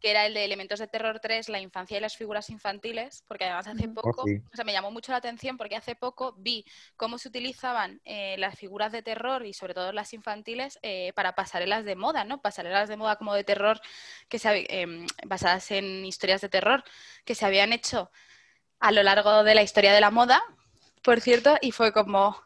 que 0.00 0.10
era 0.10 0.26
el 0.26 0.34
de 0.34 0.44
Elementos 0.44 0.78
de 0.78 0.86
Terror 0.86 1.20
3, 1.20 1.48
la 1.50 1.60
infancia 1.60 1.98
y 1.98 2.00
las 2.00 2.16
figuras 2.16 2.48
infantiles, 2.50 3.22
porque 3.28 3.44
además 3.44 3.66
hace 3.66 3.86
poco, 3.88 4.22
o 4.22 4.56
sea, 4.56 4.64
me 4.64 4.72
llamó 4.72 4.90
mucho 4.90 5.12
la 5.12 5.18
atención 5.18 5.56
porque 5.58 5.76
hace 5.76 5.94
poco 5.94 6.34
vi 6.38 6.64
cómo 6.96 7.18
se 7.18 7.28
utilizaban 7.28 8.00
eh, 8.04 8.36
las 8.38 8.58
figuras 8.58 8.92
de 8.92 9.02
terror 9.02 9.44
y 9.44 9.52
sobre 9.52 9.74
todo 9.74 9.92
las 9.92 10.12
infantiles 10.14 10.78
eh, 10.82 11.12
para 11.14 11.34
pasarelas 11.34 11.84
de 11.84 11.96
moda, 11.96 12.24
¿no? 12.24 12.40
Pasarelas 12.40 12.88
de 12.88 12.96
moda 12.96 13.16
como 13.16 13.34
de 13.34 13.44
terror 13.44 13.80
que 14.28 14.38
se, 14.38 14.66
em, 14.70 15.06
basadas 15.26 15.70
en 15.70 16.06
historias 16.06 16.40
de 16.40 16.48
terror 16.48 16.82
que 17.24 17.34
se 17.34 17.44
habían 17.44 17.72
hecho 17.74 18.10
a 18.78 18.92
lo 18.92 19.02
largo 19.02 19.44
de 19.44 19.54
la 19.54 19.62
historia 19.62 19.92
de 19.92 20.00
la 20.00 20.10
moda, 20.10 20.42
por 21.02 21.20
cierto, 21.20 21.56
y 21.60 21.72
fue 21.72 21.92
como, 21.92 22.36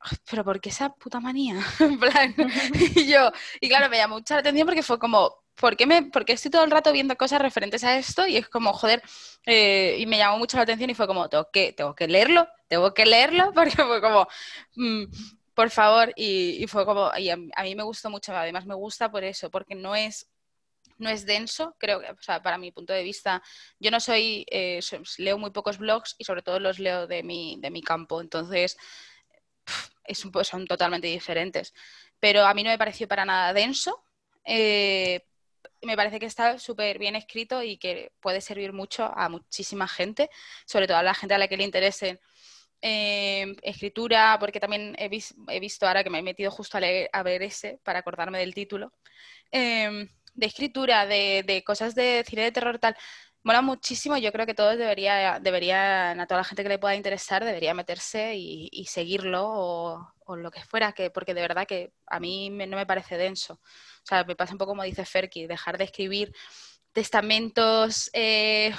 "Ay, 0.00 0.16
pero 0.30 0.44
¿por 0.44 0.60
qué 0.60 0.68
esa 0.70 0.90
puta 0.94 1.20
manía? 1.20 1.56
En 1.80 1.98
plan, 1.98 2.34
y 2.96 3.06
yo, 3.06 3.30
y 3.60 3.68
claro, 3.68 3.88
me 3.90 3.96
llamó 3.98 4.16
mucha 4.16 4.34
la 4.34 4.40
atención 4.40 4.66
porque 4.66 4.82
fue 4.82 4.98
como, 4.98 5.36
¿por 5.54 5.76
qué, 5.76 5.86
me, 5.86 6.02
por 6.04 6.24
qué 6.24 6.32
estoy 6.34 6.50
todo 6.50 6.64
el 6.64 6.70
rato 6.70 6.92
viendo 6.92 7.16
cosas 7.16 7.40
referentes 7.40 7.84
a 7.84 7.96
esto? 7.96 8.26
Y 8.26 8.36
es 8.36 8.48
como, 8.48 8.72
joder, 8.72 9.02
eh, 9.46 9.96
y 9.98 10.06
me 10.06 10.18
llamó 10.18 10.38
mucho 10.38 10.56
la 10.56 10.64
atención 10.64 10.90
y 10.90 10.94
fue 10.94 11.06
como, 11.06 11.28
tengo 11.28 11.48
que, 11.52 11.72
tengo 11.72 11.94
que 11.94 12.08
leerlo, 12.08 12.48
tengo 12.68 12.92
que 12.94 13.06
leerlo, 13.06 13.52
porque 13.54 13.76
fue 13.84 14.00
como, 14.00 14.26
mm, 14.76 15.04
por 15.54 15.70
favor, 15.70 16.12
y, 16.16 16.62
y 16.62 16.66
fue 16.66 16.84
como, 16.86 17.10
y 17.18 17.30
a, 17.30 17.36
a 17.56 17.62
mí 17.64 17.74
me 17.74 17.82
gustó 17.82 18.10
mucho, 18.10 18.34
además 18.34 18.66
me 18.66 18.74
gusta 18.74 19.10
por 19.10 19.24
eso, 19.24 19.50
porque 19.50 19.74
no 19.74 19.94
es 19.94 20.28
no 21.02 21.10
es 21.10 21.26
denso, 21.26 21.76
creo 21.78 22.00
que, 22.00 22.10
o 22.10 22.22
sea, 22.22 22.42
para 22.42 22.58
mi 22.58 22.72
punto 22.72 22.92
de 22.92 23.02
vista, 23.02 23.42
yo 23.78 23.90
no 23.90 24.00
soy, 24.00 24.46
eh, 24.50 24.80
leo 25.18 25.38
muy 25.38 25.50
pocos 25.50 25.78
blogs 25.78 26.14
y 26.18 26.24
sobre 26.24 26.42
todo 26.42 26.60
los 26.60 26.78
leo 26.78 27.06
de 27.06 27.22
mi, 27.22 27.58
de 27.60 27.70
mi 27.70 27.82
campo, 27.82 28.20
entonces 28.20 28.76
es 30.04 30.24
son 30.44 30.66
totalmente 30.66 31.06
diferentes. 31.08 31.74
Pero 32.20 32.44
a 32.44 32.54
mí 32.54 32.62
no 32.62 32.70
me 32.70 32.78
pareció 32.78 33.08
para 33.08 33.24
nada 33.24 33.52
denso, 33.52 34.04
eh, 34.44 35.24
me 35.82 35.96
parece 35.96 36.20
que 36.20 36.26
está 36.26 36.58
súper 36.58 36.98
bien 36.98 37.16
escrito 37.16 37.62
y 37.62 37.76
que 37.78 38.12
puede 38.20 38.40
servir 38.40 38.72
mucho 38.72 39.04
a 39.16 39.28
muchísima 39.28 39.88
gente, 39.88 40.30
sobre 40.66 40.86
todo 40.86 40.98
a 40.98 41.02
la 41.02 41.14
gente 41.14 41.34
a 41.34 41.38
la 41.38 41.48
que 41.48 41.56
le 41.56 41.64
interese 41.64 42.20
eh, 42.82 43.54
escritura, 43.62 44.36
porque 44.40 44.60
también 44.60 44.96
he, 44.98 45.08
vis- 45.08 45.34
he 45.48 45.60
visto 45.60 45.86
ahora 45.86 46.04
que 46.04 46.10
me 46.10 46.18
he 46.20 46.22
metido 46.22 46.50
justo 46.50 46.78
a, 46.78 46.80
leer, 46.80 47.10
a 47.12 47.22
ver 47.22 47.42
ese 47.42 47.80
para 47.84 48.00
acordarme 48.00 48.38
del 48.40 48.54
título, 48.54 48.92
de 50.34 50.46
escritura, 50.46 51.06
de, 51.06 51.44
de 51.46 51.64
cosas 51.64 51.94
de 51.94 52.24
cine 52.26 52.42
de 52.44 52.52
terror 52.52 52.78
tal. 52.78 52.96
Mola 53.44 53.60
muchísimo, 53.60 54.16
yo 54.18 54.30
creo 54.32 54.46
que 54.46 54.54
todos 54.54 54.78
debería, 54.78 55.40
deberían, 55.40 56.20
a 56.20 56.26
toda 56.28 56.38
la 56.40 56.44
gente 56.44 56.62
que 56.62 56.68
le 56.68 56.78
pueda 56.78 56.94
interesar, 56.94 57.44
debería 57.44 57.74
meterse 57.74 58.34
y, 58.36 58.68
y 58.70 58.84
seguirlo 58.86 59.42
o, 59.48 60.14
o 60.26 60.36
lo 60.36 60.50
que 60.52 60.62
fuera, 60.62 60.92
que, 60.92 61.10
porque 61.10 61.34
de 61.34 61.40
verdad 61.40 61.66
que 61.66 61.92
a 62.06 62.20
mí 62.20 62.50
me- 62.50 62.66
no 62.68 62.76
me 62.76 62.86
parece 62.86 63.16
denso. 63.18 63.54
O 63.54 64.06
sea, 64.06 64.22
me 64.24 64.36
pasa 64.36 64.52
un 64.52 64.58
poco 64.58 64.70
como 64.72 64.84
dice 64.84 65.04
Ferki, 65.04 65.46
dejar 65.48 65.76
de 65.78 65.84
escribir 65.84 66.32
testamentos 66.92 68.10
eh, 68.12 68.72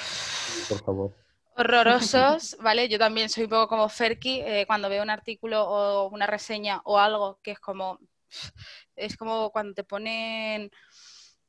Por 0.67 0.83
favor. 0.83 1.11
horrorosos, 1.55 2.57
¿vale? 2.61 2.89
Yo 2.89 2.97
también 2.99 3.29
soy 3.29 3.43
un 3.45 3.49
poco 3.49 3.67
como 3.67 3.89
Ferki 3.89 4.41
eh, 4.41 4.65
cuando 4.67 4.89
veo 4.89 5.03
un 5.03 5.09
artículo 5.09 5.63
o 5.67 6.09
una 6.09 6.27
reseña 6.27 6.81
o 6.85 6.99
algo 6.99 7.39
que 7.43 7.51
es 7.51 7.59
como 7.59 7.99
es 8.95 9.17
como 9.17 9.51
cuando 9.51 9.73
te 9.75 9.83
ponen 9.83 10.71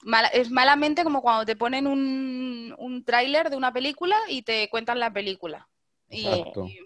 mala- 0.05 0.29
es 0.29 0.51
malamente 0.51 1.03
como 1.05 1.23
cuando 1.23 1.45
te 1.45 1.57
ponen 1.57 1.87
un, 1.87 2.75
un 2.79 3.05
tráiler 3.05 3.51
de 3.51 3.57
una 3.57 3.73
película 3.73 4.17
y 4.29 4.43
te 4.43 4.69
cuentan 4.71 5.01
la 5.01 5.13
película. 5.13 5.69
Y, 6.09 6.27
Exacto. 6.27 6.67
y- 6.67 6.79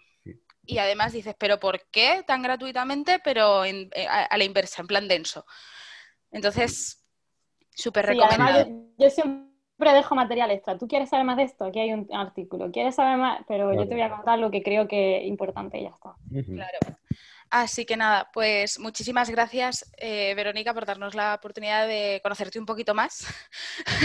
y 0.66 0.78
además 0.78 1.12
dices, 1.12 1.34
¿pero 1.38 1.58
por 1.58 1.86
qué 1.90 2.22
tan 2.26 2.42
gratuitamente? 2.42 3.18
Pero 3.24 3.64
en- 3.64 3.90
eh, 3.94 4.06
a, 4.06 4.24
a 4.24 4.36
la 4.38 4.44
inversa, 4.44 4.82
en 4.82 4.86
plan 4.88 5.08
denso. 5.08 5.46
Entonces, 6.30 7.04
súper 7.74 8.06
Sí, 8.06 8.12
recomendado. 8.12 8.66
yo, 8.66 8.74
yo 8.98 9.10
siempre 9.10 9.92
dejo 9.94 10.14
material 10.14 10.50
extra. 10.50 10.76
¿Tú 10.76 10.86
quieres 10.86 11.08
saber 11.08 11.24
más 11.24 11.36
de 11.36 11.44
esto? 11.44 11.64
Aquí 11.64 11.80
hay 11.80 11.92
un 11.92 12.06
artículo. 12.12 12.70
¿Quieres 12.70 12.94
saber 12.96 13.16
más? 13.16 13.42
Pero 13.48 13.72
yo 13.72 13.88
te 13.88 13.94
voy 13.94 14.02
a 14.02 14.10
contar 14.10 14.38
lo 14.38 14.50
que 14.50 14.62
creo 14.62 14.86
que 14.88 15.18
es 15.18 15.26
importante 15.26 15.78
y 15.78 15.84
ya 15.84 15.90
está. 15.90 16.14
Claro. 16.54 16.78
Así 17.51 17.86
que 17.86 17.96
nada, 17.96 18.30
pues 18.32 18.78
muchísimas 18.78 19.30
gracias, 19.30 19.90
eh, 19.96 20.34
Verónica, 20.34 20.74
por 20.74 20.84
darnos 20.84 21.14
la 21.14 21.34
oportunidad 21.34 21.86
de 21.88 22.20
conocerte 22.22 22.59
un 22.59 22.66
poquito 22.66 22.94
más. 22.94 23.26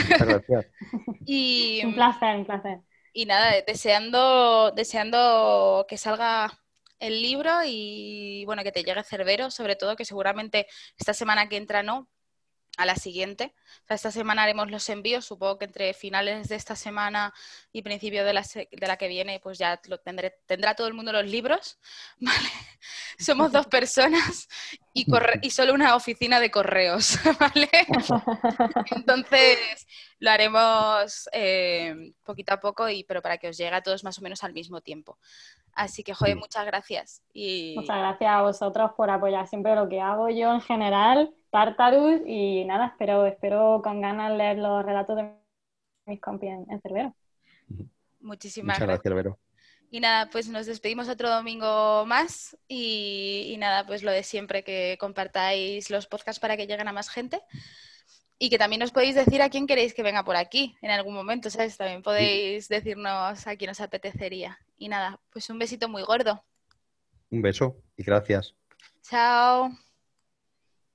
Muchas 0.07 0.27
gracias. 0.27 0.65
Y, 1.25 1.81
Un 1.85 1.93
placer, 1.95 2.35
un 2.37 2.45
placer. 2.45 2.79
y 3.13 3.25
nada, 3.25 3.53
deseando, 3.65 4.71
deseando 4.71 5.85
que 5.87 5.97
salga 5.97 6.51
el 6.99 7.21
libro 7.21 7.51
y 7.65 8.43
bueno, 8.45 8.63
que 8.63 8.71
te 8.71 8.83
llegue 8.83 9.03
Cerbero, 9.03 9.51
sobre 9.51 9.75
todo 9.75 9.95
que 9.95 10.05
seguramente 10.05 10.67
esta 10.97 11.13
semana 11.13 11.49
que 11.49 11.57
entra 11.57 11.83
no, 11.83 12.09
a 12.77 12.85
la 12.85 12.95
siguiente. 12.95 13.53
O 13.83 13.87
sea, 13.87 13.95
esta 13.95 14.11
semana 14.11 14.43
haremos 14.43 14.71
los 14.71 14.87
envíos, 14.89 15.25
supongo 15.25 15.59
que 15.59 15.65
entre 15.65 15.93
finales 15.93 16.49
de 16.49 16.55
esta 16.55 16.75
semana 16.75 17.33
y 17.71 17.81
principio 17.81 18.25
de 18.25 18.33
la, 18.33 18.41
de 18.41 18.87
la 18.87 18.97
que 18.97 19.07
viene, 19.07 19.39
pues 19.39 19.57
ya 19.57 19.79
lo 19.87 19.99
tendré, 19.99 20.39
tendrá 20.45 20.75
todo 20.75 20.87
el 20.87 20.93
mundo 20.93 21.11
los 21.11 21.25
libros, 21.25 21.79
¿vale? 22.19 22.49
Somos 23.17 23.51
dos 23.51 23.67
personas 23.77 24.47
y, 24.93 25.05
corre- 25.07 25.39
y 25.41 25.49
solo 25.49 25.73
una 25.73 25.95
oficina 25.95 26.39
de 26.39 26.51
correos, 26.51 27.17
¿vale? 27.39 27.69
Entonces 28.95 29.87
lo 30.19 30.29
haremos 30.31 31.29
eh, 31.33 32.13
poquito 32.23 32.53
a 32.53 32.59
poco, 32.59 32.87
y, 32.89 33.03
pero 33.03 33.21
para 33.21 33.37
que 33.37 33.49
os 33.49 33.57
llegue 33.57 33.75
a 33.75 33.81
todos 33.81 34.03
más 34.03 34.17
o 34.19 34.21
menos 34.21 34.43
al 34.43 34.53
mismo 34.53 34.81
tiempo. 34.81 35.17
Así 35.73 36.03
que, 36.03 36.13
joder, 36.13 36.35
muchas 36.37 36.65
gracias. 36.65 37.23
Y 37.33 37.73
Muchas 37.75 37.97
gracias 37.97 38.29
a 38.31 38.41
vosotros 38.43 38.91
por 38.95 39.09
apoyar 39.09 39.47
siempre 39.47 39.75
lo 39.75 39.89
que 39.89 39.99
hago 39.99 40.29
yo 40.29 40.53
en 40.53 40.61
general, 40.61 41.33
Tartarus, 41.49 42.21
y 42.25 42.63
nada, 42.65 42.87
espero, 42.87 43.25
espero 43.25 43.81
con 43.83 44.01
ganas 44.01 44.31
leer 44.37 44.57
los 44.59 44.85
relatos 44.85 45.15
de 45.17 45.31
mis 46.05 46.21
compis 46.21 46.49
en, 46.51 46.65
en 46.71 46.81
Cerbero. 46.81 47.15
muchísimas 48.21 48.79
Muchas 48.79 48.87
gracias. 48.87 49.13
gracias, 49.13 49.13
Vero. 49.15 49.39
Y 49.93 49.99
nada, 49.99 50.27
pues 50.31 50.49
nos 50.49 50.65
despedimos 50.65 51.07
otro 51.07 51.29
domingo 51.29 52.03
más 52.07 52.57
y, 52.67 53.51
y 53.53 53.57
nada, 53.57 53.85
pues 53.85 54.01
lo 54.01 54.09
de 54.09 54.23
siempre, 54.23 54.63
que 54.63 54.97
compartáis 54.99 55.91
los 55.91 56.07
podcasts 56.07 56.39
para 56.39 56.57
que 56.57 56.65
lleguen 56.65 56.87
a 56.87 56.93
más 56.93 57.09
gente 57.09 57.39
y 58.39 58.49
que 58.49 58.57
también 58.57 58.81
os 58.81 58.89
podéis 58.89 59.13
decir 59.13 59.43
a 59.43 59.51
quién 59.51 59.67
queréis 59.67 59.93
que 59.93 60.01
venga 60.01 60.23
por 60.23 60.35
aquí 60.35 60.75
en 60.81 60.89
algún 60.89 61.13
momento, 61.13 61.51
¿sabes? 61.51 61.77
También 61.77 62.01
podéis 62.01 62.69
decirnos 62.69 63.45
a 63.45 63.55
quién 63.55 63.69
os 63.69 63.81
apetecería. 63.81 64.57
Y 64.79 64.89
nada, 64.89 65.19
pues 65.29 65.47
un 65.51 65.59
besito 65.59 65.87
muy 65.87 66.01
gordo. 66.01 66.43
Un 67.29 67.43
beso 67.43 67.77
y 67.95 68.03
gracias. 68.03 68.55
Chao. 69.03 69.69